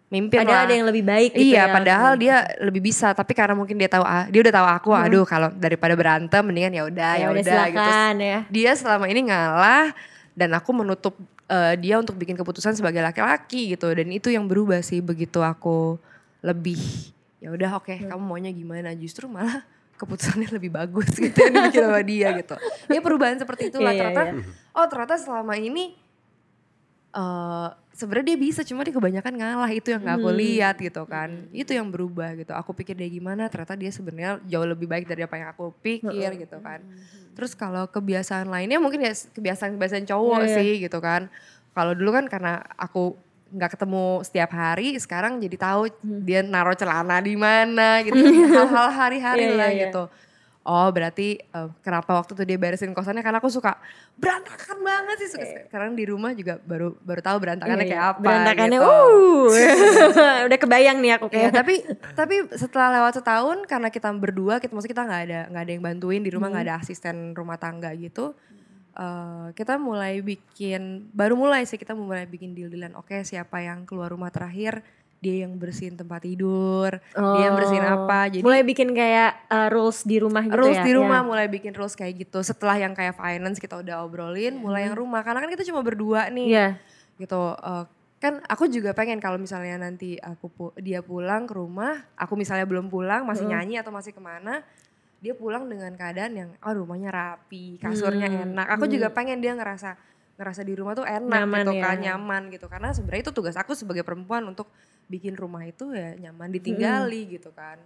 mimpin 0.07 0.39
Padahal 0.39 0.63
lah 0.63 0.67
ada 0.67 0.73
yang 0.75 0.87
lebih 0.87 1.03
baik 1.03 1.31
gitu 1.35 1.51
iya 1.51 1.67
ya. 1.67 1.71
padahal 1.71 2.13
dia 2.15 2.35
lebih 2.63 2.79
bisa 2.79 3.11
tapi 3.11 3.35
karena 3.35 3.55
mungkin 3.55 3.75
dia 3.75 3.87
tahu 3.87 4.03
ah, 4.03 4.23
dia 4.27 4.39
udah 4.39 4.53
tahu 4.55 4.67
aku 4.71 4.89
aduh 4.91 5.23
kalau 5.23 5.51
daripada 5.51 5.95
berantem 5.95 6.39
mendingan 6.43 6.71
ya 6.75 6.83
udah 6.87 7.11
ya 7.15 7.19
ya 7.19 7.27
udah 7.27 7.43
udah 7.43 7.65
gitu 7.71 7.91
ya. 8.23 8.39
dia 8.47 8.71
selama 8.75 9.07
ini 9.07 9.27
ngalah 9.27 9.91
dan 10.31 10.51
aku 10.55 10.71
menutup 10.71 11.15
eh, 11.47 11.73
dia 11.75 11.95
untuk 11.97 12.15
bikin 12.15 12.35
keputusan 12.35 12.73
sebagai 12.73 12.99
laki-laki 12.99 13.71
gitu 13.71 13.87
dan 13.89 14.07
itu 14.07 14.27
yang 14.27 14.45
berubah 14.45 14.79
sih 14.79 14.99
begitu 14.99 15.39
aku 15.39 15.95
lebih 16.39 16.79
ya 17.37 17.49
udah 17.49 17.77
oke 17.77 17.89
Hmm. 17.89 18.09
kamu 18.09 18.23
maunya 18.23 18.51
gimana 18.51 18.91
justru 18.93 19.25
malah 19.25 19.63
keputusannya 19.99 20.49
lebih 20.51 20.69
bagus 20.69 21.09
gitu 21.23 21.33
yang 21.33 21.53
dibikin 21.57 21.81
sama 21.83 22.01
dia 22.01 22.29
gitu 22.35 22.55
ya 22.87 22.99
perubahan 22.99 23.37
seperti 23.37 23.69
itulah 23.69 23.89
Iya, 23.89 23.97
iya, 23.97 24.01
ternyata 24.13 24.21
iya. 24.29 24.43
oh 24.73 24.85
ternyata 24.85 25.15
selama 25.17 25.53
ini 25.55 25.97
eh 27.09 27.69
sebenarnya 27.97 28.27
dia 28.29 28.39
bisa 28.39 28.61
cuma 28.61 28.85
dia 28.85 28.93
kebanyakan 28.93 29.33
ngalah 29.33 29.71
itu 29.71 29.89
yang 29.89 29.99
nggak 29.99 30.15
aku 30.15 30.29
Hmm. 30.29 30.37
lihat 30.37 30.75
gitu 30.77 31.01
kan 31.03 31.29
itu 31.49 31.71
yang 31.71 31.87
berubah 31.87 32.29
gitu 32.35 32.53
aku 32.53 32.71
pikir 32.71 32.93
dia 32.93 33.09
gimana 33.09 33.49
ternyata 33.49 33.73
dia 33.73 33.89
sebenarnya 33.89 34.37
jauh 34.43 34.63
lebih 34.63 34.85
baik 34.85 35.03
dari 35.03 35.21
apa 35.21 35.35
yang 35.35 35.49
aku 35.49 35.73
pikir 35.75 36.29
gitu 36.37 36.57
kan 36.59 36.85
terus 37.33 37.51
kalau 37.51 37.85
kebiasaan 37.85 38.45
lainnya 38.45 38.77
mungkin 38.77 39.01
ya 39.01 39.09
kebiasaan 39.09 39.73
kebiasaan 39.73 40.05
cowok 40.05 40.39
Iya, 40.39 40.45
iya. 40.45 40.55
sih 40.55 40.71
gitu 40.79 40.99
kan 40.99 41.25
kalau 41.71 41.91
dulu 41.91 42.09
kan 42.11 42.25
karena 42.25 42.53
aku 42.71 43.17
nggak 43.47 43.71
ketemu 43.73 44.05
setiap 44.21 44.51
hari 44.51 44.93
sekarang 44.97 45.39
jadi 45.39 45.57
tahu 45.57 45.81
Hmm. 45.97 46.21
dia 46.21 46.43
naruh 46.43 46.75
celana 46.75 47.17
di 47.17 47.33
mana 47.33 48.01
gitu 48.01 48.13
hal-hal 48.53 48.89
hari-hari 48.91 49.41
Iya, 49.41 49.49
iya, 49.49 49.57
lah 49.57 49.69
iya. 49.69 49.81
gitu 49.83 50.03
oh 50.67 50.89
berarti 50.89 51.39
eh, 51.39 51.69
kenapa 51.79 52.11
waktu 52.13 52.35
itu 52.35 52.43
dia 52.43 52.55
beresin 52.55 52.91
kosannya 52.91 53.19
karena 53.19 53.39
aku 53.39 53.47
suka 53.47 53.79
berantakan 54.13 54.77
banget 54.79 55.15
sih 55.17 55.29
suka 55.31 55.45
sekarang 55.65 55.93
di 55.93 56.03
rumah 56.03 56.31
juga 56.31 56.59
baru 56.59 56.91
baru 56.99 57.21
tahu 57.21 57.37
berantakannya 57.39 57.79
Iya, 57.79 57.89
kayak 57.89 58.03
iya. 58.03 58.11
apa 58.11 58.21
Berantakannya 58.21 58.77
gitu. 58.77 58.91
uh. 58.91 59.47
udah 60.47 60.59
kebayang 60.59 60.97
nih 60.97 61.11
aku 61.13 61.25
Ya, 61.27 61.47
kayak. 61.47 61.51
tapi 61.55 61.75
tapi 62.13 62.35
setelah 62.53 62.91
lewat 62.93 63.13
setahun 63.15 63.57
karena 63.65 63.87
kita 63.87 64.09
berdua 64.11 64.57
kita 64.57 64.71
maksudnya 64.71 64.93
kita 64.93 65.03
nggak 65.03 65.23
ada 65.23 65.39
nggak 65.47 65.63
ada 65.63 65.71
yang 65.71 65.83
bantuin 65.83 66.21
di 66.21 66.29
rumah 66.29 66.47
nggak 66.49 66.61
Hmm. 66.61 66.73
ada 66.73 66.81
asisten 66.81 67.15
rumah 67.31 67.55
tangga 67.55 67.93
gitu 67.93 68.35
eh, 68.93 69.47
kita 69.53 69.77
mulai 69.77 70.19
bikin 70.19 70.81
baru 71.11 71.33
mulai 71.33 71.63
sih 71.63 71.75
kita 71.75 71.93
mulai 71.93 72.25
bikin 72.25 72.51
deal 72.51 72.67
dealan 72.67 72.91
oke 72.93 73.15
siapa 73.21 73.61
yang 73.61 73.83
keluar 73.83 74.09
rumah 74.09 74.27
terakhir 74.27 74.81
dia 75.17 75.43
yang 75.43 75.53
bersihin 75.53 75.93
tempat 75.93 76.21
tidur 76.21 76.91
dia 77.11 77.43
yang 77.43 77.55
bersihin 77.55 77.81
Oh. 77.83 78.05
apa 78.05 78.29
jadi 78.29 78.41
mulai 78.41 78.61
bikin 78.61 78.91
kayak 78.91 79.47
uh, 79.47 79.67
rules 79.67 80.01
di 80.01 80.17
rumah 80.17 80.41
gitu 80.41 80.55
rules 80.55 80.75
ya. 80.75 80.83
di 80.83 80.91
Ya. 80.91 80.97
rumah 80.97 81.19
mulai 81.21 81.45
bikin 81.45 81.71
rules 81.71 81.93
kayak 81.93 82.13
gitu 82.19 82.39
setelah 82.39 82.77
yang 82.77 82.91
kayak 82.91 83.13
finance 83.13 83.57
kita 83.57 83.75
udah 83.75 84.01
obrolin 84.01 84.53
mulai 84.55 84.85
yang 84.85 84.93
rumah 84.93 85.21
karena 85.21 85.39
kan 85.39 85.49
kita 85.49 85.63
cuma 85.63 85.81
berdua 85.81 86.29
nih 86.29 86.47
Iya. 86.49 86.67
gitu 87.17 87.41
eh, 87.51 87.85
kan 88.17 88.41
aku 88.43 88.65
juga 88.67 88.91
pengen 88.91 89.17
kalau 89.17 89.37
misalnya 89.37 89.77
nanti 89.79 90.17
aku 90.17 90.45
pu- 90.47 90.75
dia 90.75 91.01
pulang 91.01 91.45
ke 91.45 91.53
rumah 91.53 92.01
aku 92.13 92.33
misalnya 92.33 92.65
belum 92.65 92.87
pulang 92.87 93.21
masih 93.23 93.45
nyanyi 93.45 93.77
atau 93.77 93.89
masih 93.89 94.09
ke 94.09 94.17
mana 94.19 94.61
dia 95.17 95.33
pulang 95.33 95.65
dengan 95.65 95.89
keadaan 95.91 96.33
yang 96.35 96.49
oh 96.59 96.73
rumahnya 96.75 97.09
rapi 97.09 97.77
kasurnya 97.77 98.25
Hmm, 98.27 98.53
enak 98.53 98.67
aku 98.71 98.85
juga 98.87 99.09
pengen 99.09 99.37
dia 99.37 99.49
ngerasa 99.51 99.97
ngerasa 100.33 100.61
di 100.61 100.73
rumah 100.73 100.93
tuh 100.93 101.01
enak 101.01 101.25
Nyaman 101.31 101.57
gitu 101.59 101.73
ya. 101.73 101.81
kan 101.83 101.97
nyaman 101.99 102.41
gitu 102.47 102.65
karena 102.67 102.89
sebenarnya 102.91 103.21
itu 103.23 103.31
tugas 103.31 103.53
aku 103.53 103.73
sebagai 103.73 104.01
perempuan 104.01 104.45
untuk 104.45 104.69
bikin 105.07 105.33
rumah 105.33 105.63
itu 105.63 105.91
ya 105.95 106.15
nyaman 106.19 106.51
ditinggali 106.51 107.31
gitu 107.31 107.51
kan. 107.55 107.79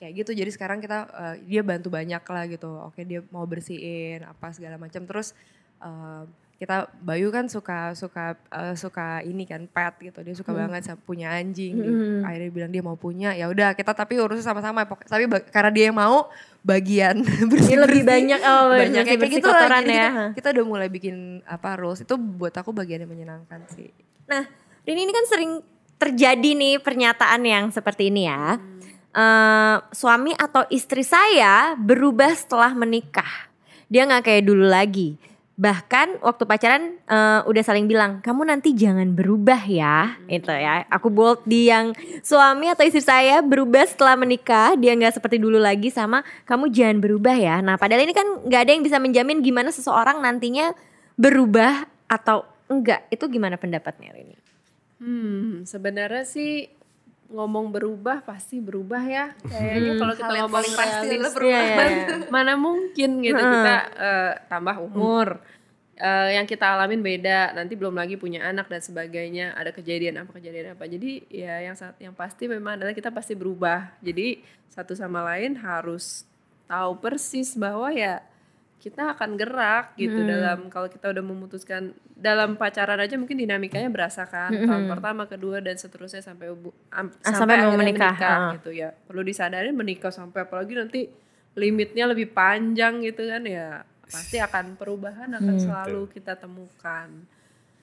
Kayak 0.00 0.24
gitu 0.24 0.30
jadi 0.32 0.50
sekarang 0.52 0.78
kita 0.80 0.98
eh, 1.12 1.34
dia 1.44 1.60
bantu 1.60 1.92
banyak 1.92 2.20
lah 2.20 2.44
gitu. 2.48 2.70
Oke 2.88 3.04
dia 3.04 3.20
mau 3.28 3.44
bersihin 3.44 4.24
apa 4.24 4.52
segala 4.52 4.76
macam. 4.80 5.04
Terus 5.04 5.36
eh, 5.80 6.24
kita 6.60 6.92
Bayu 7.00 7.32
kan 7.32 7.48
suka 7.48 7.96
suka 7.96 8.36
eh, 8.52 8.76
suka 8.76 9.24
ini 9.24 9.48
kan 9.48 9.64
pet 9.64 10.12
gitu. 10.12 10.20
Dia 10.20 10.36
suka 10.36 10.52
banget 10.52 10.84
sama 10.84 11.00
punya 11.04 11.32
anjing 11.32 11.72
Dia 11.72 11.88
Hmm. 11.88 12.20
akhirnya 12.28 12.50
bilang 12.52 12.70
dia 12.72 12.84
mau 12.84 12.96
punya 13.00 13.32
ya 13.32 13.48
udah 13.48 13.72
kita 13.72 13.96
tapi 13.96 14.20
urusnya 14.20 14.44
sama-sama. 14.44 14.84
Tapi 14.84 15.24
karena 15.48 15.72
dia 15.72 15.84
yang 15.88 15.96
mau 15.96 16.28
bagian 16.60 17.24
bersih 17.24 17.76
Ini 17.76 17.84
lebih 17.88 18.04
banyak 18.04 18.40
oh 18.44 18.62
banyak 18.76 18.92
bersih 18.92 19.04
kayak 19.08 19.20
bersih 19.24 19.36
gitu 19.40 19.48
lah 19.48 19.68
ya. 19.80 20.08
kita, 20.12 20.24
kita 20.36 20.48
udah 20.60 20.64
mulai 20.68 20.88
bikin 20.92 21.40
apa 21.48 21.80
rules. 21.80 22.04
Itu 22.04 22.20
buat 22.20 22.52
aku 22.52 22.76
bagian 22.76 23.04
yang 23.04 23.12
menyenangkan 23.12 23.64
sih. 23.72 23.88
Nah, 24.28 24.44
Rini 24.84 25.08
ini 25.08 25.12
kan 25.12 25.24
sering 25.28 25.60
terjadi 26.00 26.56
nih 26.56 26.80
pernyataan 26.80 27.44
yang 27.44 27.68
seperti 27.68 28.08
ini 28.08 28.24
ya. 28.24 28.56
Eh, 29.10 29.76
suami 29.92 30.32
atau 30.32 30.64
istri 30.72 31.04
saya 31.04 31.76
berubah 31.76 32.32
setelah 32.32 32.72
menikah. 32.72 33.52
Dia 33.92 34.08
nggak 34.08 34.24
kayak 34.24 34.44
dulu 34.48 34.64
lagi. 34.64 35.20
Bahkan 35.60 36.24
waktu 36.24 36.48
pacaran 36.48 36.96
eh, 37.04 37.40
udah 37.44 37.62
saling 37.66 37.84
bilang, 37.84 38.24
kamu 38.24 38.48
nanti 38.48 38.72
jangan 38.72 39.12
berubah 39.12 39.60
ya, 39.68 40.16
itu 40.24 40.48
ya. 40.48 40.88
Aku 40.88 41.12
bold 41.12 41.44
di 41.44 41.68
yang 41.68 41.92
suami 42.24 42.72
atau 42.72 42.86
istri 42.86 43.04
saya 43.04 43.44
berubah 43.44 43.84
setelah 43.84 44.16
menikah, 44.16 44.72
dia 44.80 44.96
nggak 44.96 45.20
seperti 45.20 45.36
dulu 45.36 45.60
lagi 45.60 45.92
sama 45.92 46.24
kamu 46.48 46.72
jangan 46.72 46.96
berubah 47.02 47.36
ya. 47.36 47.60
Nah, 47.60 47.76
padahal 47.76 48.06
ini 48.06 48.16
kan 48.16 48.46
nggak 48.46 48.60
ada 48.62 48.70
yang 48.72 48.84
bisa 48.86 48.96
menjamin 49.02 49.44
gimana 49.44 49.68
seseorang 49.68 50.22
nantinya 50.22 50.72
berubah 51.18 51.84
atau 52.08 52.46
enggak. 52.70 53.04
Itu 53.10 53.26
gimana 53.26 53.58
pendapatnya 53.58 54.14
Rini? 54.14 54.49
Hmm, 55.00 55.64
sebenarnya 55.64 56.28
sih 56.28 56.68
ngomong 57.30 57.70
berubah 57.72 58.20
pasti 58.26 58.58
berubah 58.60 59.00
ya. 59.06 59.32
Kayaknya 59.46 59.92
kalau 59.96 60.14
kita 60.18 60.32
ngomong 60.34 60.54
paling 60.60 60.74
pasti 60.76 61.06
adalah 61.16 61.32
perubahan. 61.32 61.70
Iya, 61.70 61.86
iya, 61.88 62.16
mana 62.28 62.52
mungkin 62.58 63.10
gitu 63.24 63.40
kita 63.40 63.76
eh, 63.96 64.32
tambah 64.50 64.76
umur. 64.82 65.40
Eh, 66.00 66.40
yang 66.40 66.48
kita 66.48 66.64
alamin 66.64 67.04
beda, 67.04 67.52
nanti 67.52 67.76
belum 67.76 67.92
lagi 67.92 68.16
punya 68.16 68.44
anak 68.48 68.72
dan 68.72 68.80
sebagainya, 68.80 69.52
ada 69.52 69.68
kejadian 69.68 70.24
apa 70.24 70.36
kejadian 70.36 70.72
apa. 70.72 70.84
Jadi 70.88 71.28
ya 71.28 71.60
yang 71.60 71.76
saat 71.76 71.96
yang 72.00 72.16
pasti 72.16 72.48
memang 72.48 72.80
adalah 72.80 72.92
kita 72.96 73.08
pasti 73.14 73.32
berubah. 73.38 74.00
Jadi 74.04 74.42
satu 74.72 74.96
sama 74.96 75.24
lain 75.24 75.60
harus 75.60 76.24
tahu 76.66 76.98
persis 76.98 77.52
bahwa 77.54 77.92
ya 77.92 78.24
kita 78.80 79.12
akan 79.12 79.36
gerak 79.36 79.92
gitu 79.94 80.16
dalam 80.26 80.58
kalau 80.66 80.88
kita 80.88 81.06
udah 81.06 81.20
memutuskan 81.20 81.92
dalam 82.10 82.56
pacaran 82.56 82.96
aja 82.96 83.12
mungkin 83.14 83.36
dinamikanya 83.36 83.86
berasa 83.88 84.24
kan 84.24 84.48
tahun 84.58 84.88
pertama 84.88 85.22
kedua 85.24 85.60
dan 85.60 85.76
seterusnya 85.76 86.20
sampai 86.20 86.48
ubu- 86.48 86.72
am- 86.90 87.12
Ah, 87.20 87.28
sampai 87.30 87.60
mau 87.60 87.70
akhirnya 87.70 87.92
menikah, 87.92 88.16
ah. 88.40 88.52
gitu 88.54 88.70
ya. 88.72 88.88
Perlu 88.96 89.20
disadarin 89.22 89.76
menikah 89.76 90.08
sampai 90.08 90.40
apalagi 90.42 90.72
nanti 90.72 91.12
limitnya 91.52 92.06
lebih 92.06 92.30
panjang 92.30 93.02
gitu 93.02 93.26
kan 93.26 93.44
ya 93.44 93.84
pasti 94.02 94.36
akan 94.38 94.74
perubahan 94.74 95.28
akan 95.30 95.54
selalu 95.60 96.08
kita 96.08 96.34
temukan. 96.34 97.08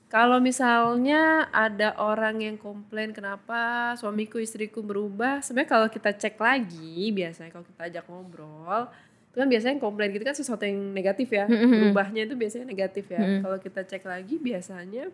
Kalau 0.08 0.40
misalnya 0.40 1.22
ada 1.52 1.92
orang 1.98 2.40
yang 2.40 2.56
komplain 2.56 3.12
kenapa 3.12 3.60
suamiku 3.94 4.36
istriku 4.38 4.80
berubah, 4.80 5.40
sebenarnya 5.40 5.68
kalau 5.70 5.88
kita 5.88 6.12
cek 6.12 6.36
lagi 6.38 7.12
biasanya 7.12 7.52
kalau 7.52 7.66
kita 7.66 7.82
ajak 7.86 8.06
ngobrol, 8.08 8.88
kan 9.38 9.48
biasanya 9.48 9.78
yang 9.78 9.84
komplain 9.86 10.10
gitu 10.12 10.26
kan 10.26 10.34
sesuatu 10.34 10.66
yang 10.66 10.78
negatif 10.92 11.30
ya, 11.30 11.46
berubahnya 11.46 12.26
itu 12.26 12.34
biasanya 12.34 12.66
negatif 12.66 13.06
ya. 13.14 13.22
Kalau 13.46 13.58
kita 13.62 13.86
cek 13.86 14.04
lagi 14.10 14.36
biasanya 14.42 15.14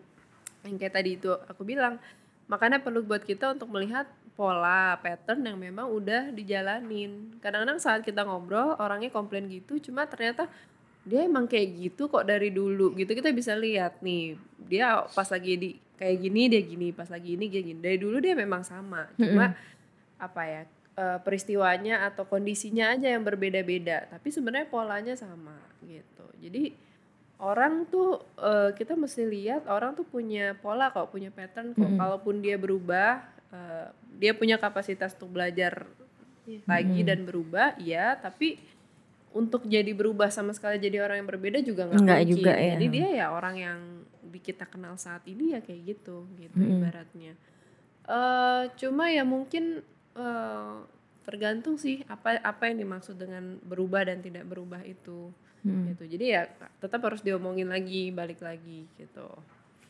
yang 0.64 0.76
kayak 0.80 0.94
tadi 0.96 1.20
itu 1.20 1.28
aku 1.28 1.62
bilang, 1.62 2.00
makanya 2.48 2.80
perlu 2.80 3.04
buat 3.04 3.20
kita 3.20 3.52
untuk 3.52 3.68
melihat 3.68 4.08
pola 4.34 4.98
pattern 4.98 5.46
yang 5.46 5.60
memang 5.60 5.86
udah 5.92 6.32
dijalanin. 6.34 7.36
Kadang-kadang 7.38 7.78
saat 7.78 8.00
kita 8.02 8.26
ngobrol 8.26 8.74
orangnya 8.80 9.12
komplain 9.12 9.46
gitu, 9.46 9.78
cuma 9.78 10.08
ternyata 10.08 10.48
dia 11.04 11.20
emang 11.28 11.44
kayak 11.44 11.68
gitu 11.78 12.08
kok 12.08 12.24
dari 12.24 12.48
dulu 12.48 12.96
gitu. 12.96 13.12
Kita 13.12 13.28
bisa 13.30 13.52
lihat 13.52 14.00
nih 14.00 14.40
dia 14.64 15.04
pas 15.12 15.28
lagi 15.28 15.52
di 15.60 15.70
kayak 16.00 16.16
gini 16.16 16.42
dia 16.50 16.62
gini 16.64 16.88
pas 16.90 17.06
lagi 17.12 17.36
ini 17.36 17.46
dia 17.52 17.60
gini. 17.60 17.78
Dari 17.78 18.00
dulu 18.00 18.18
dia 18.24 18.32
memang 18.32 18.64
sama 18.64 19.06
cuma 19.20 19.52
apa 20.16 20.42
ya 20.48 20.62
eh, 20.94 21.18
peristiwanya 21.22 22.06
atau 22.06 22.26
kondisinya 22.26 22.94
aja 22.94 23.10
yang 23.10 23.22
berbeda-beda. 23.26 24.08
Tapi 24.10 24.28
sebenarnya 24.30 24.68
polanya 24.70 25.14
sama 25.14 25.56
gitu. 25.84 26.26
Jadi 26.40 26.74
orang 27.42 27.84
tuh 27.90 28.22
eh, 28.38 28.70
kita 28.78 28.94
mesti 28.94 29.26
lihat 29.26 29.66
orang 29.66 29.98
tuh 29.98 30.06
punya 30.06 30.54
pola 30.58 30.90
kok 30.94 31.10
punya 31.10 31.34
pattern 31.34 31.74
kok. 31.74 31.90
Kalaupun 31.98 32.40
dia 32.40 32.56
berubah 32.56 33.22
eh, 33.50 33.88
dia 34.16 34.32
punya 34.32 34.56
kapasitas 34.56 35.14
untuk 35.18 35.34
belajar 35.34 35.86
lagi 36.68 37.00
dan 37.02 37.26
berubah 37.26 37.74
iya. 37.80 38.14
Tapi 38.16 38.74
untuk 39.34 39.66
jadi 39.66 39.90
berubah 39.90 40.30
sama 40.30 40.54
sekali 40.54 40.78
jadi 40.78 41.02
orang 41.02 41.18
yang 41.20 41.28
berbeda 41.28 41.58
juga 41.66 41.90
nggak 41.90 42.06
mungkin. 42.06 42.30
juga, 42.38 42.54
ya. 42.54 42.78
jadi 42.78 42.86
dia 42.86 43.08
ya 43.10 43.26
orang 43.34 43.56
yang 43.58 43.78
di 44.22 44.38
kita 44.38 44.62
kenal 44.70 44.94
saat 44.94 45.26
ini 45.26 45.58
ya 45.58 45.60
kayak 45.60 45.98
gitu 45.98 46.22
gitu 46.38 46.54
ibaratnya. 46.54 47.34
Eh 48.06 48.62
cuma 48.78 49.10
ya 49.10 49.26
mungkin 49.26 49.82
eh 50.14 50.74
tergantung 51.24 51.80
sih 51.80 52.04
apa 52.04 52.36
apa 52.44 52.68
yang 52.68 52.84
dimaksud 52.84 53.16
dengan 53.16 53.56
berubah 53.64 54.04
dan 54.04 54.20
tidak 54.20 54.44
berubah 54.44 54.84
itu 54.84 55.32
gitu 55.64 56.04
jadi 56.04 56.24
ya 56.28 56.42
tetap 56.76 57.00
harus 57.00 57.24
diomongin 57.24 57.72
lagi 57.72 58.12
balik 58.12 58.44
lagi 58.44 58.84
gitu 59.00 59.24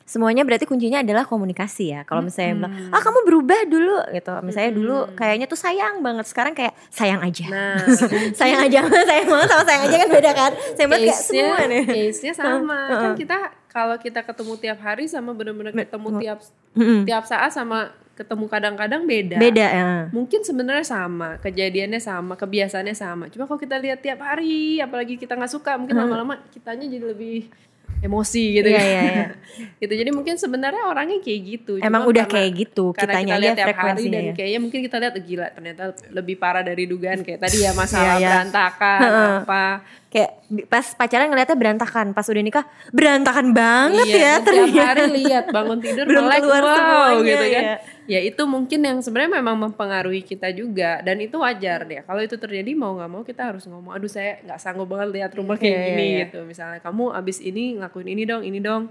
Semuanya 0.05 0.45
berarti 0.45 0.68
kuncinya 0.68 1.01
adalah 1.01 1.25
komunikasi 1.25 1.97
ya. 1.97 2.01
Kalau 2.05 2.20
misalnya 2.20 2.61
bilang, 2.61 2.93
ah 2.93 3.01
kamu 3.01 3.25
berubah 3.25 3.61
dulu 3.64 3.97
gitu. 4.12 4.37
Misalnya 4.45 4.72
dulu 4.77 4.97
kayaknya 5.16 5.49
tuh 5.49 5.57
sayang 5.57 6.05
banget. 6.05 6.29
Sekarang 6.29 6.53
kayak 6.53 6.77
sayang 6.93 7.25
aja. 7.25 7.49
nah 7.49 7.81
sayang 8.39 8.68
aja, 8.68 8.85
sayang 9.09 9.29
banget 9.33 9.49
sama 9.49 9.64
sayang 9.64 9.83
aja 9.89 9.97
kan 9.97 10.09
beda 10.12 10.31
kan. 10.37 10.53
Sayang 10.77 10.91
banget 10.93 11.09
kayak 11.09 11.25
semua 11.25 11.59
nih. 11.64 11.85
case-nya 11.89 12.33
sama 12.37 12.79
kan 12.93 13.12
kita 13.16 13.39
kalau 13.72 13.97
kita 13.97 14.20
ketemu 14.20 14.53
tiap 14.61 14.79
hari 14.85 15.05
sama 15.09 15.33
benar-benar 15.33 15.72
ketemu 15.72 16.09
tiap 16.20 16.39
tiap 17.09 17.25
saat 17.25 17.51
sama 17.57 17.97
ketemu 18.14 18.44
kadang-kadang 18.46 19.02
beda 19.04 19.36
Beda 19.36 19.66
ya. 19.66 19.86
mungkin 20.08 20.40
sebenarnya 20.40 20.82
sama 20.82 21.36
kejadiannya 21.38 21.98
sama 21.98 22.34
kebiasaannya 22.34 22.94
sama 22.94 23.26
cuma 23.26 23.44
kalau 23.44 23.58
kita 23.58 23.76
lihat 23.76 23.98
tiap 23.98 24.18
hari 24.18 24.78
apalagi 24.78 25.14
kita 25.14 25.34
nggak 25.34 25.50
suka 25.50 25.74
mungkin 25.74 25.94
lama-lama 25.96 26.38
kitanya 26.48 26.86
jadi 26.86 27.10
lebih 27.10 27.50
emosi 28.00 28.44
gitu 28.54 28.68
Iya, 28.68 28.76
kan 28.76 28.84
iya, 28.84 29.02
iya. 29.02 29.24
gitu 29.80 29.92
jadi 29.96 30.10
mungkin 30.10 30.36
sebenarnya 30.36 30.84
orangnya 30.84 31.18
kayak 31.18 31.40
gitu 31.42 31.72
Emang 31.78 32.04
Cuma 32.04 32.10
udah 32.10 32.24
karena- 32.24 32.34
kayak 32.36 32.50
gitu, 32.54 32.84
karena 32.92 33.12
kita 33.18 33.36
lihat 33.38 33.56
tiap 33.56 33.78
hari 33.78 34.04
dan 34.06 34.22
ya. 34.22 34.32
kayaknya 34.34 34.60
mungkin 34.60 34.80
kita 34.82 34.96
lihat 34.98 35.12
"Oh, 35.12 35.22
gila 35.22 35.46
ternyata 35.50 35.82
lebih 36.10 36.36
parah 36.36 36.60
dari 36.60 36.84
dugaan 36.84 37.20
kayak 37.20 37.40
tadi 37.40 37.58
ya 37.60 37.72
masalah 37.72 38.04
Iya, 38.06 38.20
iya. 38.20 38.28
berantakan 38.30 38.98
apa 39.40 39.64
Kayak 40.06 40.30
pas 40.70 40.86
pacaran 40.94 41.26
ngeliatnya 41.26 41.56
berantakan, 41.56 42.06
pas 42.12 42.22
udah 42.22 42.38
nikah 42.40 42.62
berantakan 42.88 43.50
banget 43.50 44.06
iya, 44.06 44.38
ya 44.38 44.46
tiap 44.46 44.70
hari 44.86 45.04
lihat 45.12 45.44
bangun 45.50 45.78
tidur 45.82 46.04
Belum 46.08 46.22
melek 46.24 46.40
keluar 46.40 46.62
wow 46.62 46.76
semuanya, 46.76 47.18
gitu 47.26 47.46
kan. 47.48 47.62
iya. 47.64 47.76
Ya 48.05 48.20
itu 48.20 48.44
mungkin 48.44 48.80
yang 48.80 48.98
sebenarnya 49.00 49.40
memang 49.40 49.57
mempengaruhi 49.59 50.20
kita 50.20 50.50
juga 50.50 51.00
dan 51.00 51.16
itu 51.18 51.36
wajar 51.36 51.82
deh. 51.82 52.00
Kalau 52.00 52.20
itu 52.20 52.36
terjadi 52.36 52.70
mau 52.72 52.92
nggak 52.92 53.09
mau 53.09 53.22
kita 53.22 53.48
harus 53.48 53.64
ngomong, 53.64 53.92
aduh 53.92 54.09
saya 54.09 54.44
nggak 54.44 54.59
sanggup 54.59 54.86
banget 54.86 55.09
lihat 55.14 55.30
rumah 55.32 55.57
kayak 55.57 55.68
Iya, 55.68 55.78
iya, 55.78 55.88
gini 55.88 56.05
iya. 56.05 56.18
gitu. 56.28 56.38
Misalnya 56.44 56.78
kamu 56.78 57.05
abis 57.12 57.40
ini 57.40 57.80
ngelakuin 57.80 58.09
ini 58.09 58.22
dong, 58.22 58.42
ini 58.42 58.59
dong, 58.61 58.82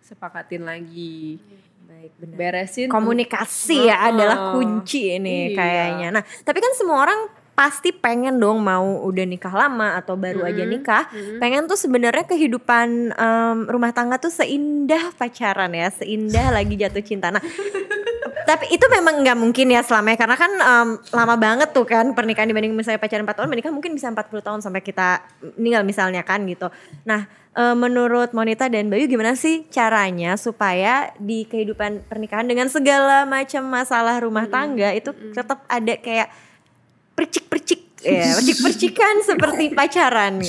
sepakatin 0.00 0.62
lagi, 0.62 1.42
Baik, 1.84 2.12
benar. 2.16 2.36
beresin. 2.38 2.86
Komunikasi 2.86 3.86
ya 3.86 3.98
Heeh. 3.98 4.08
adalah 4.14 4.36
kunci 4.54 5.18
ini 5.18 5.50
Iya. 5.50 5.56
kayaknya. 5.58 6.08
Nah, 6.14 6.22
tapi 6.42 6.58
kan 6.58 6.70
semua 6.78 7.02
orang 7.02 7.20
pasti 7.50 7.92
pengen 7.92 8.40
dong 8.40 8.64
mau 8.64 9.04
udah 9.04 9.26
nikah 9.28 9.52
lama 9.52 9.92
atau 9.92 10.16
baru 10.16 10.48
aja 10.48 10.64
nikah, 10.64 11.04
pengen 11.36 11.68
tuh 11.68 11.76
sebenarnya 11.76 12.24
kehidupan 12.24 13.12
em, 13.12 13.56
rumah 13.68 13.92
tangga 13.92 14.16
tuh 14.16 14.32
seindah 14.32 15.12
pacaran 15.12 15.68
ya, 15.68 15.92
seindah 15.92 16.56
lagi 16.56 16.80
jatuh 16.80 17.04
cinta. 17.04 17.28
Nah, 17.28 17.44
tapi 18.44 18.68
itu 18.68 18.84
memang 18.90 19.24
nggak 19.24 19.38
mungkin 19.38 19.72
ya 19.72 19.80
selamanya 19.80 20.18
karena 20.20 20.36
kan 20.36 20.52
em, 20.52 20.88
lama 21.14 21.34
banget 21.40 21.68
tuh 21.72 21.88
kan 21.88 22.12
pernikahan 22.12 22.50
dibanding 22.50 22.76
misalnya 22.76 23.00
pacaran 23.00 23.24
4 23.24 23.32
tahun 23.32 23.48
menikah 23.48 23.72
mungkin 23.72 23.96
bisa 23.96 24.12
40 24.12 24.44
tahun 24.44 24.60
sampai 24.60 24.80
kita 24.84 25.24
meninggal 25.56 25.82
misalnya 25.86 26.20
kan 26.20 26.44
gitu. 26.44 26.68
Nah, 27.08 27.24
eh, 27.56 27.76
menurut 27.76 28.36
Monita 28.36 28.68
dan 28.68 28.92
Bayu 28.92 29.08
gimana 29.08 29.32
sih 29.38 29.64
caranya 29.72 30.36
supaya 30.36 31.16
di 31.16 31.48
kehidupan 31.48 32.04
pernikahan 32.10 32.44
dengan 32.44 32.68
segala 32.68 33.24
macam 33.24 33.64
masalah 33.68 34.20
rumah 34.20 34.44
tangga 34.50 34.92
itu 34.92 35.14
tetap 35.32 35.64
ada 35.64 35.94
kayak 35.96 36.28
percik-percik 37.16 37.80
ya, 38.04 38.36
percik-percikan 38.36 39.14
seperti 39.28 39.72
pacaran. 39.72 40.44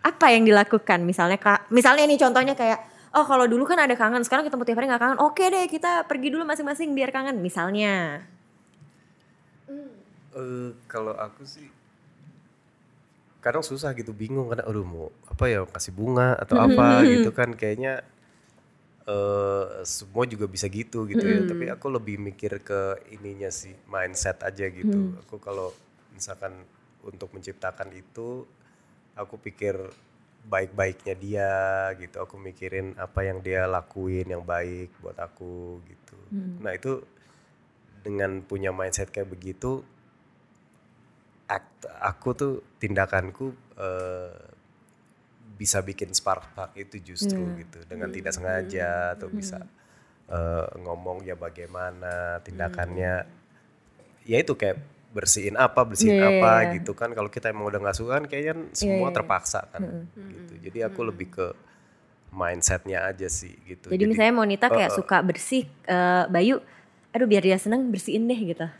Apa 0.00 0.32
yang 0.32 0.48
dilakukan 0.48 1.04
misalnya 1.04 1.36
Kak, 1.36 1.68
misalnya 1.68 2.08
nih 2.08 2.16
contohnya 2.16 2.56
kayak 2.56 2.89
oh 3.10 3.24
kalau 3.26 3.46
dulu 3.50 3.66
kan 3.66 3.78
ada 3.82 3.94
kangen, 3.98 4.22
sekarang 4.22 4.46
ketemu 4.46 4.62
tiap 4.66 4.78
hari 4.78 4.86
nggak 4.90 5.02
kangen. 5.02 5.18
Oke 5.22 5.44
deh, 5.50 5.66
kita 5.66 6.06
pergi 6.06 6.28
dulu 6.30 6.46
masing-masing 6.46 6.94
biar 6.94 7.10
kangen 7.10 7.42
misalnya. 7.42 8.22
Eh, 10.30 10.70
kalau 10.86 11.14
aku 11.18 11.42
sih 11.42 11.66
kadang 13.42 13.66
susah 13.66 13.90
gitu 13.98 14.14
bingung. 14.14 14.46
Karena 14.50 14.62
aduh 14.66 14.86
mau 14.86 15.06
apa 15.26 15.44
ya 15.50 15.66
kasih 15.66 15.90
bunga 15.94 16.38
atau 16.38 16.58
apa 16.62 17.02
gitu 17.06 17.30
kan. 17.34 17.54
Kayaknya 17.58 18.06
eh 19.10 19.66
semua 19.82 20.28
juga 20.30 20.46
bisa 20.46 20.70
gitu 20.70 21.08
gitu 21.10 21.24
ya. 21.24 21.42
Tapi 21.46 21.66
aku 21.72 21.90
lebih 21.90 22.22
mikir 22.22 22.62
ke 22.62 23.10
ininya 23.10 23.50
sih 23.50 23.74
mindset 23.90 24.46
aja 24.46 24.70
gitu. 24.70 25.18
Aku 25.26 25.42
kalau 25.42 25.74
misalkan 26.14 26.54
untuk 27.00 27.32
menciptakan 27.32 27.90
itu 27.96 28.44
aku 29.16 29.40
pikir 29.40 29.74
baik-baiknya 30.50 31.14
dia 31.14 31.52
gitu. 32.02 32.18
Aku 32.26 32.34
mikirin 32.34 32.98
apa 32.98 33.22
yang 33.22 33.38
dia 33.38 33.70
lakuin 33.70 34.26
yang 34.26 34.42
baik 34.42 34.90
buat 34.98 35.14
aku 35.14 35.78
gitu. 35.86 36.18
Nah 36.58 36.74
itu 36.74 37.06
dengan 38.02 38.42
punya 38.42 38.74
mindset 38.74 39.14
kayak 39.14 39.30
begitu 39.30 39.86
act 41.46 41.86
aku 42.02 42.28
tuh 42.34 42.54
tindakanku 42.82 43.54
eh, 43.78 44.34
bisa 45.54 45.84
bikin 45.84 46.10
spark 46.10 46.50
spark 46.50 46.72
itu 46.74 47.14
justru 47.14 47.38
gitu. 47.62 47.86
Dengan 47.86 48.10
tidak 48.10 48.34
sengaja 48.34 49.14
atau 49.14 49.30
bisa 49.30 49.62
eh, 50.26 50.66
ngomong 50.82 51.22
ya 51.22 51.38
bagaimana 51.38 52.42
tindakannya 52.42 53.14
ya 54.26 54.36
itu 54.42 54.58
kayak 54.58 54.99
bersihin 55.10 55.58
apa 55.58 55.82
bersihin 55.82 56.14
Iya, 56.16 56.22
iya, 56.22 56.38
apa 56.38 56.52
iya. 56.62 56.70
gitu 56.78 56.92
kan 56.94 57.10
kalau 57.10 57.26
kita 57.26 57.50
emang 57.50 57.66
udah 57.66 57.82
nggak 57.82 57.98
suka 57.98 58.22
kan 58.22 58.24
kayaknya 58.30 58.50
kan 58.54 58.60
semua 58.70 59.08
terpaksa 59.10 59.66
kan 59.74 59.82
gitu 60.14 60.54
jadi 60.70 60.86
aku 60.86 61.00
lebih 61.02 61.34
ke 61.34 61.46
mindsetnya 62.30 63.10
aja 63.10 63.26
sih 63.26 63.58
gitu 63.66 63.90
Jadi, 63.90 64.06
misalnya 64.06 64.34
Monita 64.38 64.70
kayak 64.70 64.94
suka 64.94 65.18
bersih, 65.18 65.66
eh, 65.66 66.24
Bayu, 66.30 66.62
aduh 67.10 67.26
biar 67.26 67.42
dia 67.42 67.58
seneng 67.58 67.90
bersihin 67.90 68.30
deh 68.30 68.38
gitu. 68.38 68.70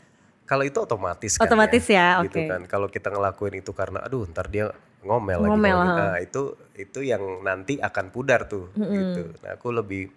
Kalau 0.47 0.63
itu 0.63 0.79
otomatis 0.79 1.35
kan 1.35 1.47
Otomatis 1.51 1.83
ya, 1.87 2.23
gitu 2.23 2.39
oke. 2.39 2.47
kan. 2.47 2.61
Kalau 2.63 2.87
kita 2.87 3.11
ngelakuin 3.11 3.59
itu 3.59 3.75
karena 3.75 4.03
aduh 4.07 4.23
ntar 4.31 4.47
dia 4.47 4.71
ngomel, 5.03 5.43
Ngomel, 5.51 5.77
lagi. 5.83 5.99
Nah, 5.99 6.15
itu 6.23 6.55
itu 6.79 6.99
yang 7.03 7.43
nanti 7.43 7.75
akan 7.75 8.07
pudar 8.07 8.47
tuh 8.47 8.71
gitu. 8.75 9.35
Nah, 9.43 9.59
aku 9.59 9.67
lebih 9.71 10.07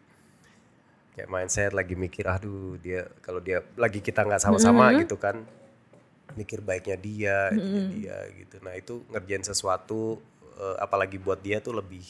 kayak 1.15 1.31
mindset 1.31 1.71
lagi 1.71 1.95
mikir 1.95 2.27
aduh 2.27 2.75
dia 2.83 3.07
kalau 3.23 3.39
dia 3.39 3.63
lagi 3.79 4.03
kita 4.03 4.27
nggak 4.27 4.43
sama-sama 4.43 4.91
gitu 4.99 5.15
kan 5.15 5.47
mikir 6.33 6.65
baiknya 6.65 6.97
dia, 6.97 7.39
itunya 7.53 7.85
dia 7.93 8.17
gitu. 8.41 8.57
Nah, 8.65 8.73
itu 8.75 9.05
ngerjain 9.13 9.45
sesuatu 9.45 10.19
eh, 10.57 10.77
apalagi 10.81 11.21
buat 11.21 11.39
dia 11.45 11.61
tuh 11.61 11.77
lebih 11.77 12.05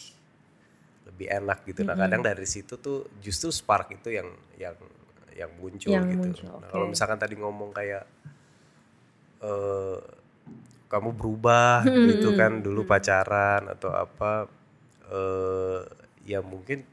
lebih 1.10 1.26
enak 1.28 1.66
gitu. 1.68 1.84
Nah, 1.84 1.98
kadang 1.98 2.22
dari 2.24 2.46
situ 2.48 2.78
tuh 2.80 3.04
justru 3.20 3.50
spark 3.52 3.92
itu 3.98 4.08
yang 4.14 4.28
yang 4.56 4.76
yang 5.34 5.50
muncul 5.58 5.92
Yang 5.92 6.06
gitu. 6.14 6.28
muncul, 6.30 6.48
Nah, 6.62 6.68
kalau 6.70 6.86
oke. 6.88 6.92
misalkan 6.94 7.18
tadi 7.18 7.34
ngomong 7.36 7.70
kayak 7.74 8.04
eh 9.44 9.98
kamu 10.88 11.10
berubah 11.10 11.82
gitu 12.06 12.32
kan 12.38 12.62
dulu 12.62 12.86
pacaran 12.86 13.66
atau 13.66 13.90
apa 13.92 14.46
eh 15.10 15.80
ya 16.24 16.40
mungkin 16.40 16.86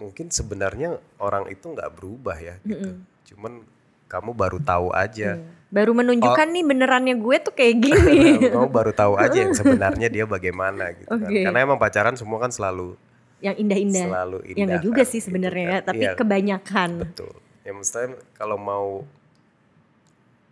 mungkin 0.00 0.30
sebenarnya 0.30 0.96
orang 1.22 1.46
itu 1.52 1.70
nggak 1.70 1.92
berubah 1.94 2.38
ya 2.40 2.56
gitu. 2.66 2.98
Cuman 3.34 3.62
kamu 4.08 4.32
baru 4.32 4.58
tahu 4.58 4.88
aja. 4.90 5.36
Baru 5.68 5.92
menunjukkan 5.92 6.48
Oh. 6.48 6.50
nih 6.50 6.64
benerannya 6.64 7.14
gue 7.14 7.36
tuh 7.38 7.52
kayak 7.52 7.74
gini. 7.84 8.48
kamu 8.48 8.68
baru 8.68 8.90
tahu 8.90 9.14
aja 9.14 9.36
yang 9.38 9.52
sebenarnya 9.52 10.08
dia 10.08 10.24
bagaimana 10.24 10.92
gitu 10.92 11.06
kan. 11.06 11.28
Oke. 11.28 11.44
Karena 11.44 11.58
emang 11.60 11.76
pacaran 11.76 12.16
semua 12.16 12.38
kan 12.38 12.48
selalu 12.48 12.96
yang 13.38 13.54
indah-indah. 13.54 14.06
Selalu 14.08 14.38
Ya 14.42 14.50
indah 14.50 14.64
enggak 14.74 14.82
juga 14.82 15.02
kan, 15.04 15.10
sih 15.12 15.18
gitu 15.18 15.26
sebenarnya 15.28 15.62
kan. 15.62 15.74
ya, 15.74 15.80
tapi 15.84 16.02
Iya. 16.02 16.12
kebanyakan. 16.14 16.90
betul. 16.98 17.32
Ya 17.60 17.70
maksudnya 17.70 18.06
kalau 18.32 18.56
mau 18.56 19.04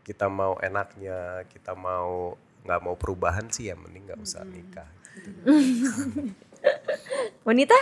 kita 0.03 0.29
mau 0.29 0.55
enaknya, 0.61 1.19
kita 1.49 1.73
mau 1.73 2.37
nggak 2.63 2.81
mau 2.81 2.95
perubahan 2.95 3.49
sih 3.49 3.67
ya 3.67 3.75
mending 3.75 4.07
nggak 4.07 4.21
usah 4.21 4.45
nikah. 4.45 4.87
gitu. 5.17 5.49
Wanita? 7.43 7.79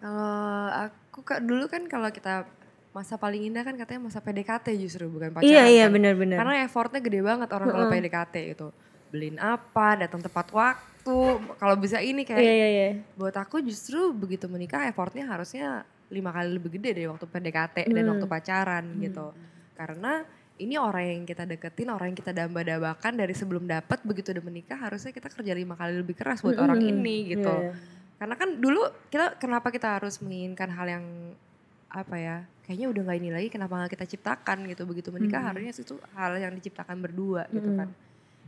Kalau 0.00 0.40
aku 0.80 1.20
kak 1.20 1.40
dulu 1.40 1.68
kan 1.68 1.86
kalau 1.86 2.08
kita 2.08 2.48
masa 2.92 3.16
paling 3.16 3.48
indah 3.48 3.64
kan 3.64 3.72
katanya 3.74 4.06
masa 4.06 4.20
PDKT 4.20 4.66
justru 4.76 5.08
bukan 5.08 5.32
pacaran. 5.32 5.48
Iya 5.48 5.64
iya 5.68 5.84
kan. 5.88 5.96
benar-benar. 5.96 6.36
Karena 6.44 6.56
effortnya 6.64 7.00
gede 7.00 7.20
banget 7.24 7.48
orang 7.50 7.68
kalau 7.72 7.86
PDKT 7.88 8.34
itu. 8.52 8.68
Beliin 9.08 9.36
apa, 9.40 9.96
datang 9.96 10.20
tepat 10.20 10.52
waktu. 10.52 11.18
Kalau 11.56 11.74
bisa 11.80 12.04
ini 12.04 12.22
kayak 12.22 12.40
Iya 12.40 12.52
iya 12.52 12.68
iya. 12.68 12.88
buat 13.16 13.32
aku 13.32 13.64
justru 13.64 14.12
begitu 14.12 14.46
menikah 14.46 14.84
effortnya 14.88 15.24
harusnya 15.24 15.88
lima 16.12 16.28
kali 16.30 16.52
lebih 16.52 16.76
gede 16.76 17.00
dari 17.00 17.08
waktu 17.08 17.24
PDKT 17.24 17.76
dan 17.88 18.04
waktu 18.12 18.26
pacaran 18.28 18.84
gitu. 19.00 19.32
Karena 19.72 20.20
ini 20.60 20.76
orang 20.76 21.04
yang 21.08 21.22
kita 21.24 21.48
deketin, 21.48 21.88
orang 21.88 22.12
yang 22.12 22.18
kita 22.20 22.30
damba-dambakan 22.36 23.12
dari 23.16 23.32
sebelum 23.32 23.64
dapat 23.64 24.04
begitu 24.04 24.36
udah 24.36 24.44
menikah 24.44 24.76
harusnya 24.76 25.10
kita 25.10 25.32
kerja 25.32 25.52
lima 25.56 25.74
kali 25.74 25.96
lebih 25.96 26.12
keras 26.12 26.44
buat 26.44 26.60
orang 26.60 26.78
ini 26.84 27.32
gitu. 27.32 27.48
Iya, 27.48 27.72
iya. 27.72 27.74
Karena 28.20 28.34
kan 28.36 28.48
dulu 28.60 28.86
kita 29.08 29.40
kenapa 29.40 29.72
kita 29.72 29.98
harus 29.98 30.20
menginginkan 30.20 30.70
hal 30.70 30.86
yang 30.86 31.04
apa 31.92 32.16
ya 32.16 32.36
kayaknya 32.62 32.88
udah 32.88 33.02
nggak 33.04 33.18
ini 33.18 33.30
lagi 33.30 33.48
kenapa 33.48 33.74
nggak 33.76 33.92
kita 33.92 34.06
ciptakan 34.08 34.64
gitu. 34.66 34.82
Begitu 34.82 35.08
menikah 35.08 35.38
Hmm. 35.38 35.48
harusnya 35.52 35.72
itu 35.74 35.94
hal 36.10 36.32
yang 36.34 36.52
diciptakan 36.52 36.96
berdua 36.98 37.44
gitu 37.48 37.68
Mm-mm. 37.68 37.78
kan. 37.78 37.88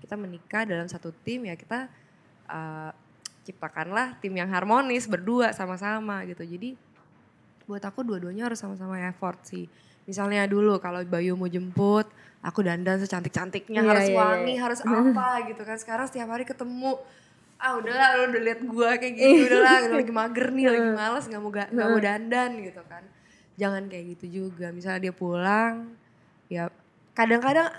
Kita 0.01 0.15
menikah 0.15 0.63
dalam 0.65 0.87
satu 0.87 1.13
tim 1.21 1.45
ya 1.45 1.55
kita 1.55 1.93
uh, 2.47 2.91
ciptakanlah 3.43 4.17
tim 4.19 4.33
yang 4.33 4.49
harmonis 4.49 5.05
berdua 5.05 5.53
sama-sama 5.53 6.25
gitu. 6.25 6.41
Jadi 6.43 6.73
buat 7.65 7.81
aku 7.81 8.01
dua-duanya 8.03 8.49
harus 8.49 8.57
sama-sama 8.57 8.97
effort 9.03 9.41
sih. 9.43 9.69
Misalnya 10.05 10.45
dulu 10.45 10.77
kalau 10.79 11.01
Bayu 11.03 11.33
mau 11.35 11.45
jemput 11.47 12.09
aku 12.41 12.61
dandan 12.61 12.97
secantik-cantiknya 12.99 13.81
Iya, 13.81 13.89
harus 13.91 14.07
iya, 14.07 14.17
wangi 14.19 14.53
iya. 14.53 14.61
harus 14.63 14.81
apa 14.89 15.29
gitu 15.47 15.63
kan. 15.63 15.77
Sekarang 15.77 16.07
setiap 16.07 16.29
hari 16.29 16.45
ketemu 16.45 16.97
ah 17.57 17.77
udahlah 17.77 18.09
lu 18.19 18.23
udah 18.31 18.43
liat 18.43 18.61
gua 18.63 18.91
kayak 18.95 19.15
gitu 19.17 19.49
udahlah 19.49 19.85
udah 19.87 19.97
lagi 19.97 20.13
mager 20.13 20.47
nih 20.51 20.65
lagi 20.67 20.91
males 20.93 21.25
nggak 21.25 21.41
mau 21.41 21.49
ga- 21.51 21.71
nggak 21.71 21.87
mau 21.87 22.01
dandan 22.03 22.51
gitu 22.61 22.83
kan 22.85 23.05
jangan 23.55 23.87
kayak 23.87 24.05
gitu 24.15 24.27
juga 24.43 24.69
misalnya 24.69 25.01
dia 25.03 25.15
pulang 25.15 25.95
ya 26.47 26.69
kadang-kadang 27.13 27.71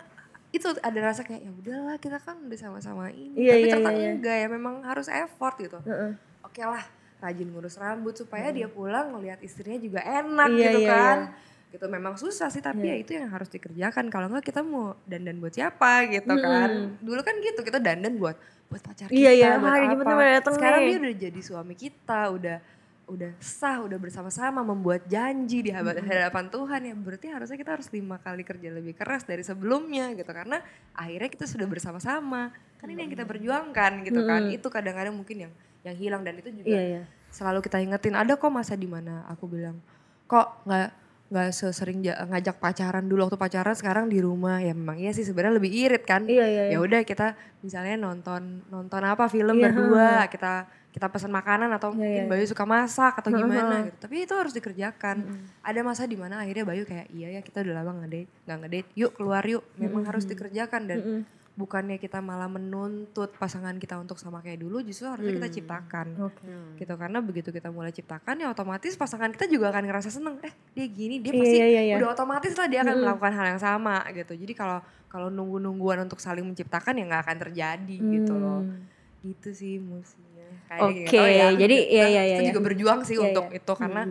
itu 0.49 0.71
ada 0.80 0.99
rasa 1.03 1.21
kayak 1.21 1.41
ya 1.41 1.51
udahlah 1.53 1.97
kita 1.97 2.15
kan 2.17 2.39
udah 2.39 2.55
sama-sama 2.55 3.09
ini 3.09 3.36
Iya, 3.38 3.51
tapi 3.51 3.59
iya, 3.61 3.73
ternyata 3.73 3.91
iya, 3.91 3.99
iya. 3.99 4.11
enggak 4.13 4.36
ya 4.38 4.47
memang 4.47 4.76
harus 4.82 5.07
effort 5.07 5.55
gitu 5.57 5.80
Heeh. 5.82 6.11
oke 6.41 6.61
lah 6.61 6.84
rajin 7.17 7.47
ngurus 7.49 7.76
rambut 7.76 8.13
supaya 8.13 8.49
dia 8.49 8.67
pulang 8.67 9.11
ngelihat 9.11 9.39
istrinya 9.41 9.76
juga 9.78 9.99
enak 9.99 10.47
Iya, 10.49 10.59
gitu 10.61 10.80
iya, 10.80 10.89
kan 10.89 11.17
iya. 11.19 11.71
gitu 11.71 11.86
memang 11.89 12.15
susah 12.15 12.47
sih 12.47 12.59
tapi 12.59 12.82
Iya. 12.82 12.89
ya 12.89 12.95
itu 12.97 13.11
yang 13.13 13.28
harus 13.28 13.49
dikerjakan 13.49 14.07
kalau 14.07 14.32
enggak 14.32 14.47
kita 14.47 14.63
mau 14.63 14.95
dandan 15.03 15.38
buat 15.38 15.51
siapa 15.51 16.07
gitu 16.07 16.32
kan 16.34 16.71
dulu 16.97 17.19
kan 17.19 17.36
gitu 17.38 17.59
kita 17.59 17.80
dandan 17.80 18.15
buat 18.15 18.39
buat 18.65 18.80
pacar 18.82 19.07
kita 19.07 19.13
Iya, 19.13 19.32
iya, 19.32 19.49
buat 19.55 19.69
hari 19.69 19.86
apa 19.91 20.23
dateng 20.34 20.55
sekarang 20.55 20.80
nih. 20.82 20.88
dia 20.88 20.97
udah 20.97 21.15
jadi 21.19 21.39
suami 21.41 21.76
kita 21.76 22.19
udah 22.32 22.57
udah 23.05 23.37
sah 23.37 23.85
udah 23.85 24.01
bersama-sama 24.01 24.65
membuat 24.65 25.05
janji 25.05 25.61
di 25.61 25.69
hadapan 25.69 26.49
Tuhan 26.49 26.81
ya 26.89 26.93
berarti 26.97 27.27
harusnya 27.29 27.53
kita 27.53 27.77
harus 27.77 27.87
lima 27.93 28.17
kali 28.17 28.41
kerja 28.41 28.73
lebih 28.73 28.97
keras 28.97 29.21
dari 29.29 29.45
sebelumnya 29.45 30.09
gitu. 30.17 30.25
Karena 30.29 30.57
akhirnya 30.97 31.29
kita 31.29 31.45
sudah 31.45 31.69
bersama-sama. 31.69 32.49
Kan 32.81 32.87
ini 32.89 33.05
yang 33.05 33.13
kita 33.13 33.25
perjuangkan 33.29 33.91
gitu 34.09 34.25
kan. 34.25 34.49
Itu 34.49 34.67
kadang-kadang 34.73 35.13
mungkin 35.13 35.49
yang 35.49 35.53
yang 35.85 35.95
hilang 35.95 36.21
dan 36.25 36.41
itu 36.41 36.49
juga 36.49 36.65
Iya, 36.65 36.81
iya. 36.81 37.01
selalu 37.29 37.61
kita 37.61 37.77
ingetin 37.77 38.17
ada 38.17 38.33
kok 38.33 38.49
masa 38.49 38.73
di 38.73 38.89
mana? 38.89 39.21
Aku 39.29 39.45
bilang 39.45 39.77
kok 40.25 40.65
nggak 40.65 40.89
nggak 41.25 41.49
sesering 41.53 42.05
ja- 42.05 42.21
ngajak 42.25 42.57
pacaran 42.57 43.05
dulu 43.05 43.29
waktu 43.29 43.37
pacaran 43.37 43.77
sekarang 43.77 44.09
di 44.09 44.17
rumah. 44.17 44.57
Ya 44.65 44.73
memang 44.73 44.97
iya 44.97 45.13
sih 45.13 45.21
sebenarnya 45.21 45.61
lebih 45.61 45.69
irit 45.69 46.09
kan. 46.09 46.25
Iya, 46.25 46.45
iya, 46.49 46.63
ya 46.73 46.77
iya. 46.77 46.77
udah 46.81 47.05
kita 47.05 47.37
misalnya 47.61 48.01
nonton 48.01 48.65
nonton 48.73 49.01
apa 49.05 49.29
film 49.29 49.61
Iya, 49.61 49.69
berdua 49.69 50.25
kita 50.25 50.65
kita 50.95 51.07
pesan 51.07 51.27
makanan 51.29 51.67
atau 51.69 51.91
Iya, 51.91 51.97
mungkin 51.97 52.23
iya. 52.23 52.31
Bayu 52.31 52.45
suka 52.45 52.63
masak 52.63 53.19
atau 53.19 53.29
gimana 53.29 53.59
heeh. 53.75 53.85
gitu 53.85 53.97
tapi 53.99 54.15
itu 54.21 54.31
harus 54.31 54.53
dikerjakan 54.53 55.17
ada 55.59 55.79
masa 55.81 56.07
di 56.07 56.15
mana 56.15 56.39
akhirnya 56.39 56.63
Bayu 56.63 56.83
kayak 56.83 57.11
iya 57.11 57.27
ya 57.29 57.41
kita 57.41 57.59
udah 57.59 57.75
lama 57.75 57.91
nggak 57.97 58.09
date 58.09 58.29
nggak 58.41 58.57
ngedate 58.57 58.87
yuk 58.95 59.11
keluar 59.11 59.43
yuk 59.43 59.63
memang 59.75 60.03
harus 60.05 60.23
dikerjakan 60.23 60.81
dan 60.85 60.97
Mm-mm. 60.97 61.21
bukannya 61.53 61.95
kita 61.97 62.19
malah 62.19 62.47
menuntut 62.47 63.31
pasangan 63.33 63.71
kita 63.73 63.95
untuk 63.95 64.15
sama 64.15 64.39
kayak 64.39 64.57
dulu 64.57 64.79
justru 64.81 65.05
harusnya 65.05 65.35
kita 65.35 65.49
ciptakan 65.53 66.07
Oke. 66.21 66.47
gitu 66.75 66.93
karena 66.93 67.19
begitu 67.19 67.47
kita 67.49 67.67
mulai 67.69 67.91
ciptakan 67.91 68.35
ya 68.37 68.47
otomatis 68.49 68.91
pasangan 68.93 69.29
kita 69.29 69.47
juga 69.47 69.69
akan 69.69 69.83
ngerasa 69.85 70.09
seneng 70.09 70.35
eh 70.41 70.51
dia 70.73 70.85
gini 70.85 71.15
dia 71.17 71.29
Iya, 71.29 71.39
pasti 71.39 71.55
iya, 71.57 71.67
iya, 71.69 71.81
iya. 71.85 71.95
udah 71.97 72.11
otomatis 72.11 72.51
lah 72.53 72.67
dia 72.67 72.79
akan 72.81 72.95
melakukan 72.97 73.33
hal 73.33 73.45
yang 73.49 73.61
sama 73.61 74.03
gitu 74.09 74.33
jadi 74.33 74.51
kalau 74.53 74.79
kalau 75.07 75.27
nunggu 75.29 75.55
nungguan 75.57 75.99
untuk 76.01 76.19
saling 76.19 76.43
menciptakan 76.43 76.91
ya 76.93 77.03
nggak 77.05 77.23
akan 77.23 77.37
terjadi 77.41 77.95
gitu 77.99 78.33
loh 78.33 78.59
Hmm. 78.61 78.83
gitu 79.25 79.49
sih 79.51 79.79
musinya 79.79 80.34
Oke, 80.75 81.07
nggak 81.07 81.13
tahu 81.13 81.27
ya. 81.29 81.47
jadi 81.55 81.77
Kita- 81.77 81.91
iya, 81.91 82.05
iya, 82.05 82.21
kita 82.27 82.41
iya, 82.41 82.49
juga 82.49 82.61
berjuang 82.63 82.99
sih 83.01 83.15
Iya, 83.15 83.23
untuk 83.25 83.45
iya. 83.47 83.57
itu 83.57 83.73
karena 83.73 84.01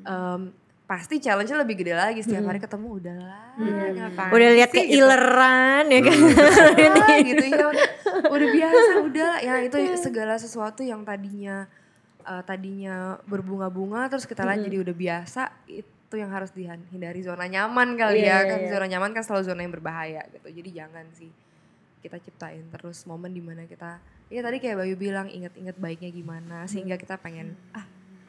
em, 0.00 0.40
pasti 0.84 1.14
challenge-nya 1.16 1.58
lebih 1.60 1.76
gede 1.76 1.94
lagi. 1.94 2.18
Setiap 2.18 2.44
hari 2.44 2.58
ketemu 2.58 2.88
udahlah 2.96 3.46
ngapain 3.92 4.30
Udah 4.32 4.48
lihat 4.50 4.70
sih, 4.70 4.82
gitu. 4.82 4.90
keileran 4.98 5.84
ya 5.86 6.00
kan. 6.00 6.18
Ah, 6.98 7.18
gitu. 7.30 7.44
Ya 7.44 7.66
udah, 7.68 7.86
udah 8.26 8.48
biasa 8.50 8.90
udah 9.00 9.32
ya 9.38 9.54
itu 9.60 9.76
segala 9.96 10.34
sesuatu 10.34 10.80
yang 10.80 11.02
tadinya 11.02 11.68
eh, 12.22 12.42
tadinya 12.42 12.96
berbunga-bunga 13.24 14.08
terus 14.08 14.24
kita 14.24 14.42
lihat 14.42 14.60
jadi 14.62 14.76
udah 14.80 14.94
biasa 14.94 15.42
itu 15.66 16.14
yang 16.16 16.28
harus 16.28 16.50
dihindari 16.50 17.22
zona 17.22 17.46
nyaman 17.46 17.94
kali 17.94 18.18
Iya, 18.18 18.26
ya. 18.26 18.36
iya, 18.36 18.48
kan 18.48 18.58
iya. 18.60 18.68
zona 18.68 18.86
nyaman 18.88 19.10
kan 19.12 19.22
selalu 19.22 19.42
zona 19.46 19.60
yang 19.62 19.70
berbahaya 19.70 20.22
gitu. 20.28 20.48
Jadi 20.50 20.70
jangan 20.74 21.06
sih 21.12 21.30
kita 22.00 22.16
ciptain 22.18 22.64
terus 22.66 23.04
momen 23.04 23.30
di 23.30 23.38
mana 23.38 23.62
kita 23.62 24.00
ya 24.30 24.40
tadi 24.46 24.62
kayak 24.62 24.78
Bayu 24.78 24.94
bilang 24.94 25.26
inget-inget 25.26 25.74
baiknya 25.74 26.10
gimana 26.14 26.64
sehingga 26.70 26.94
kita 26.94 27.18
pengen 27.18 27.58
ah 27.74 27.82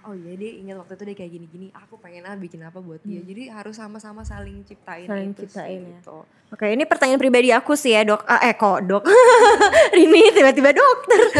oh 0.10 0.18
iya 0.18 0.34
dia 0.34 0.52
ingat 0.58 0.82
waktu 0.82 0.98
itu 0.98 1.04
dia 1.14 1.16
kayak 1.22 1.32
gini-gini 1.38 1.68
aku 1.78 1.94
pengen 2.02 2.26
ah 2.26 2.34
bikin 2.34 2.66
apa 2.66 2.82
buat 2.82 3.06
dia 3.06 3.22
jadi 3.22 3.54
harus 3.54 3.78
sama-sama 3.78 4.26
saling 4.26 4.66
ciptain 4.66 5.06
Saling 5.06 5.30
itu 5.38 5.46
ciptain 5.46 5.78
sih, 5.78 5.94
ya. 5.94 6.02
gitu. 6.02 6.26
Oke, 6.52 6.68
ini 6.68 6.84
pertanyaan 6.84 7.16
pribadi 7.16 7.48
aku 7.56 7.80
sih 7.80 7.96
ya, 7.96 8.04
Dok. 8.04 8.28
Ah, 8.28 8.44
eh 8.44 8.60
kok, 8.60 8.84
Dok? 8.84 9.08
Rini 9.96 10.36
tiba-tiba 10.36 10.76
dokter. 10.76 11.32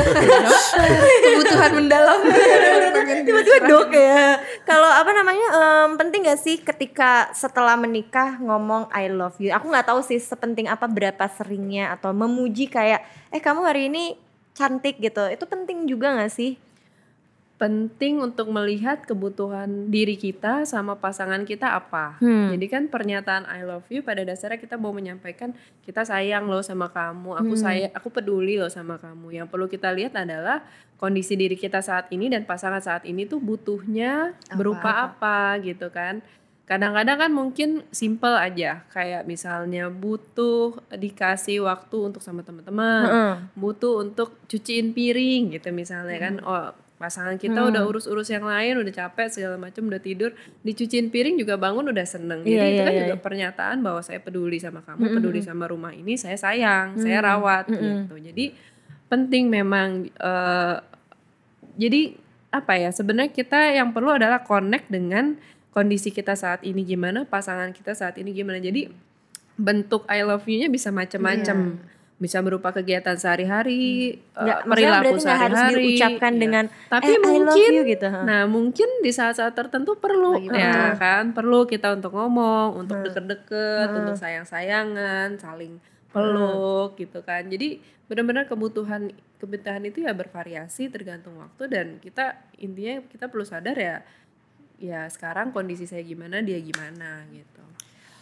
kebutuhan 1.20 1.72
mendalam 1.76 2.24
tiba-tiba 3.28 3.60
dok 3.68 3.92
ya. 3.92 4.40
Kalau 4.64 4.88
apa 4.88 5.12
namanya 5.12 5.48
em, 5.52 5.90
penting 6.00 6.32
gak 6.32 6.40
sih 6.40 6.64
ketika 6.64 7.28
setelah 7.36 7.76
menikah 7.76 8.40
ngomong 8.40 8.88
I 8.96 9.12
love 9.12 9.36
you? 9.36 9.52
Aku 9.52 9.68
nggak 9.68 9.92
tahu 9.92 10.00
sih 10.00 10.16
sepenting 10.16 10.72
apa 10.72 10.88
berapa 10.88 11.28
seringnya 11.28 11.92
atau 11.92 12.16
memuji 12.16 12.72
kayak 12.72 13.04
eh 13.36 13.44
kamu 13.44 13.68
hari 13.68 13.92
ini 13.92 14.16
cantik 14.54 15.00
gitu. 15.00 15.24
Itu 15.32 15.46
penting 15.48 15.88
juga 15.88 16.16
gak 16.18 16.34
sih? 16.34 16.56
penting 17.62 18.18
untuk 18.18 18.50
melihat 18.50 19.06
kebutuhan 19.06 19.94
diri 19.94 20.18
kita 20.18 20.66
sama 20.66 20.98
pasangan 20.98 21.46
kita 21.46 21.78
apa. 21.78 22.18
Hmm. 22.18 22.50
Jadi 22.58 22.66
kan 22.66 22.84
pernyataan 22.90 23.46
I 23.46 23.62
love 23.62 23.86
you 23.94 24.02
pada 24.02 24.26
dasarnya 24.26 24.58
kita 24.58 24.82
mau 24.82 24.90
menyampaikan 24.90 25.54
kita 25.86 26.02
sayang 26.02 26.50
loh 26.50 26.66
sama 26.66 26.90
kamu, 26.90 27.38
aku 27.38 27.54
Hmm. 27.54 27.62
saya 27.62 27.86
aku 27.94 28.10
peduli 28.10 28.58
loh 28.58 28.74
sama 28.74 28.98
kamu. 28.98 29.38
Yang 29.38 29.48
perlu 29.54 29.70
kita 29.70 29.94
lihat 29.94 30.18
adalah 30.18 30.66
kondisi 30.98 31.38
diri 31.38 31.54
kita 31.54 31.86
saat 31.86 32.10
ini 32.10 32.34
dan 32.34 32.50
pasangan 32.50 32.82
saat 32.82 33.06
ini 33.06 33.30
tuh 33.30 33.38
butuhnya 33.38 34.34
Apa, 34.50 34.58
berupa 34.58 34.90
apa. 35.06 35.14
apa 35.14 35.62
gitu 35.62 35.94
kan. 35.94 36.26
Kadang-kadang 36.62 37.18
kan 37.20 37.32
mungkin 37.34 37.70
simple 37.92 38.32
aja 38.32 38.88
kayak 38.90 39.28
misalnya 39.28 39.92
butuh 39.92 40.80
dikasih 40.90 41.68
waktu 41.68 41.98
untuk 42.00 42.24
sama 42.24 42.42
teman-teman 42.42 43.04
Heeh. 43.04 43.34
butuh 43.60 44.00
untuk 44.00 44.40
cuciin 44.48 44.96
piring 44.96 45.52
gitu 45.52 45.68
misalnya 45.70 46.16
kan 46.16 46.34
oh 46.40 46.72
pasangan 46.96 47.36
kita 47.36 47.60
Hmm. 47.60 47.74
udah 47.74 47.82
urus-urus 47.84 48.30
yang 48.30 48.46
lain 48.46 48.78
udah 48.78 48.94
capek 48.94 49.28
segala 49.28 49.58
macam 49.58 49.90
udah 49.90 50.00
tidur 50.00 50.32
dicuciin 50.62 51.10
piring 51.10 51.36
juga 51.36 51.58
bangun 51.58 51.90
udah 51.90 52.06
seneng 52.06 52.46
Iya, 52.46 52.54
jadi 52.56 52.62
itu 52.64 52.72
iya, 52.72 52.86
kan 52.86 52.94
iya, 52.94 53.02
juga 53.04 53.16
iya. 53.18 53.24
pernyataan 53.26 53.78
bahwa 53.82 54.02
saya 54.06 54.20
peduli 54.22 54.62
sama 54.62 54.80
kamu 54.86 55.02
Mm-mm. 55.02 55.16
peduli 55.18 55.42
sama 55.42 55.66
rumah 55.66 55.92
ini 55.92 56.14
saya 56.16 56.38
sayang 56.38 57.02
saya 57.02 57.20
rawat 57.20 57.68
Mm-mm. 57.68 58.06
gitu 58.08 58.16
jadi 58.22 58.46
penting 59.10 59.50
memang 59.50 59.90
eh, 60.08 60.78
jadi 61.76 62.02
apa 62.54 62.74
ya 62.78 62.94
sebenarnya 62.94 63.34
kita 63.34 63.60
yang 63.74 63.92
perlu 63.92 64.16
adalah 64.16 64.46
connect 64.46 64.88
dengan 64.88 65.42
kondisi 65.72 66.10
kita 66.10 66.36
saat 66.36 66.62
ini 66.62 66.84
gimana 66.84 67.24
pasangan 67.24 67.72
kita 67.72 67.92
saat 67.92 68.16
ini 68.16 68.32
gimana 68.32 68.60
jadi 68.60 68.92
bentuk 69.56 70.04
I 70.06 70.22
love 70.22 70.44
you-nya 70.44 70.68
bisa 70.68 70.90
macam-macam 70.90 71.80
bisa 72.18 72.38
berupa 72.40 72.70
kegiatan 72.70 73.16
sehari-hari 73.16 74.14
Hmm. 74.32 74.46
Maksudnya 74.62 74.62
perilaku 74.64 75.18
nggak 75.18 75.38
harus 75.40 75.58
sehari-hari 75.58 75.82
diucapkan 75.88 76.32
Iya. 76.32 76.40
dengan 76.40 76.64
tapi 76.88 77.04
eh, 77.04 77.10
I 77.10 77.18
love 77.18 77.26
mungkin 77.26 77.72
you 77.72 77.84
gitu. 77.88 78.08
ha. 78.08 78.20
nah 78.22 78.42
mungkin 78.46 78.90
di 79.00 79.10
saat-saat 79.10 79.54
tertentu 79.54 79.98
perlu 79.98 80.38
Lagi 80.38 80.50
ya 80.52 80.70
butuh. 80.94 80.98
kan 80.98 81.24
perlu 81.32 81.60
kita 81.66 81.88
untuk 81.92 82.12
ngomong 82.12 82.78
untuk 82.78 82.96
Hmm. 82.96 83.06
deket-deket 83.08 83.88
untuk 83.92 84.16
sayang-sayangan 84.16 85.34
saling 85.36 85.82
peluk 86.12 86.94
gitu 86.96 87.22
kan 87.22 87.48
jadi 87.48 87.80
benar-benar 88.06 88.44
kebutuhan 88.46 89.10
kebutuhan 89.38 89.82
itu 89.82 90.04
ya 90.04 90.12
bervariasi 90.12 90.92
tergantung 90.92 91.40
waktu 91.40 91.64
dan 91.66 91.88
kita 91.98 92.38
intinya 92.58 93.02
kita 93.08 93.26
perlu 93.26 93.42
sadar 93.42 93.74
ya 93.74 94.04
ya 94.82 95.06
sekarang 95.14 95.54
kondisi 95.54 95.86
saya 95.86 96.02
gimana 96.02 96.42
dia 96.42 96.58
gimana 96.58 97.22
gitu 97.30 97.62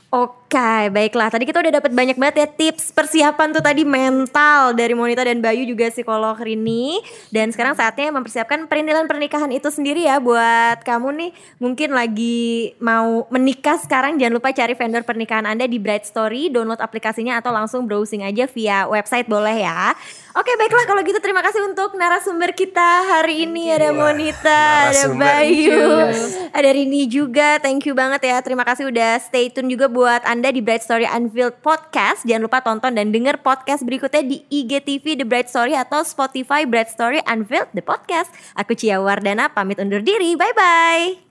Oke, 0.10 0.89
baiklah. 0.89 1.30
Tadi 1.30 1.45
kita 1.45 1.62
udah 1.62 1.70
dapat 1.78 1.93
banyak 1.93 2.18
banget 2.18 2.36
ya 2.41 2.47
tips 2.49 2.89
persiapan 2.97 3.53
tuh 3.53 3.62
tadi 3.62 3.86
mental 3.86 4.74
dari 4.74 4.97
Monita 4.97 5.22
dan 5.22 5.38
Bayu 5.38 5.70
juga 5.70 5.93
psikolog 5.93 6.34
Rini. 6.34 6.97
Dan 7.30 7.53
sekarang 7.53 7.78
saatnya 7.78 8.10
mempersiapkan 8.10 8.66
perintilan 8.66 9.05
pernikahan 9.05 9.53
itu 9.53 9.70
sendiri 9.70 10.10
ya 10.10 10.18
buat 10.18 10.82
kamu 10.82 11.14
nih 11.14 11.32
mungkin 11.62 11.93
lagi 11.93 12.74
mau 12.82 13.30
menikah 13.30 13.78
sekarang 13.78 14.18
jangan 14.18 14.41
lupa 14.41 14.49
cari 14.49 14.74
vendor 14.74 15.05
pernikahan 15.05 15.45
Anda 15.45 15.70
di 15.70 15.78
Bright 15.78 16.10
Story, 16.10 16.49
download 16.49 16.82
aplikasinya 16.82 17.38
atau 17.38 17.53
langsung 17.53 17.86
browsing 17.86 18.26
aja 18.26 18.49
via 18.49 18.89
website 18.89 19.30
boleh 19.30 19.62
ya. 19.62 19.93
Oke, 20.34 20.49
baiklah 20.57 20.86
kalau 20.89 21.01
gitu 21.05 21.22
terima 21.22 21.45
kasih 21.45 21.62
untuk 21.70 21.93
narasumber 21.93 22.53
kita 22.57 23.05
hari 23.14 23.45
ini 23.45 23.70
ada 23.70 23.93
Monita, 23.93 24.89
ada. 24.89 25.10
Bayu, 25.14 26.10
ada 26.49 26.70
Rini 26.74 27.05
juga. 27.05 27.62
Thank 27.62 27.86
you 27.86 27.93
banget 27.93 28.26
ya. 28.26 28.38
Terima 28.41 28.66
kasih 28.66 28.89
udah 28.89 29.22
stay 29.22 29.53
tune 29.53 29.70
juga 29.70 29.86
buat 30.00 30.24
Anda 30.24 30.56
di 30.56 30.64
Bright 30.64 30.80
Story 30.80 31.04
Unveiled 31.04 31.60
Podcast. 31.60 32.24
Jangan 32.24 32.47
lupa 32.47 32.64
tonton 32.64 32.95
dan 32.95 33.12
denger 33.12 33.43
podcast 33.43 33.84
berikutnya 33.84 34.24
di 34.24 34.47
IGTV 34.47 35.20
The 35.20 35.28
Bright 35.28 35.52
Story 35.52 35.76
atau 35.76 36.08
Spotify 36.08 36.64
Bright 36.64 36.88
Story 36.88 37.20
Unveiled 37.28 37.76
The 37.76 37.84
Podcast. 37.84 38.32
Aku 38.56 38.80
Cia 38.80 39.04
Wardana 39.04 39.52
pamit 39.52 39.76
undur 39.76 40.00
diri. 40.00 40.39
Bye 40.39 40.56
bye. 40.56 41.28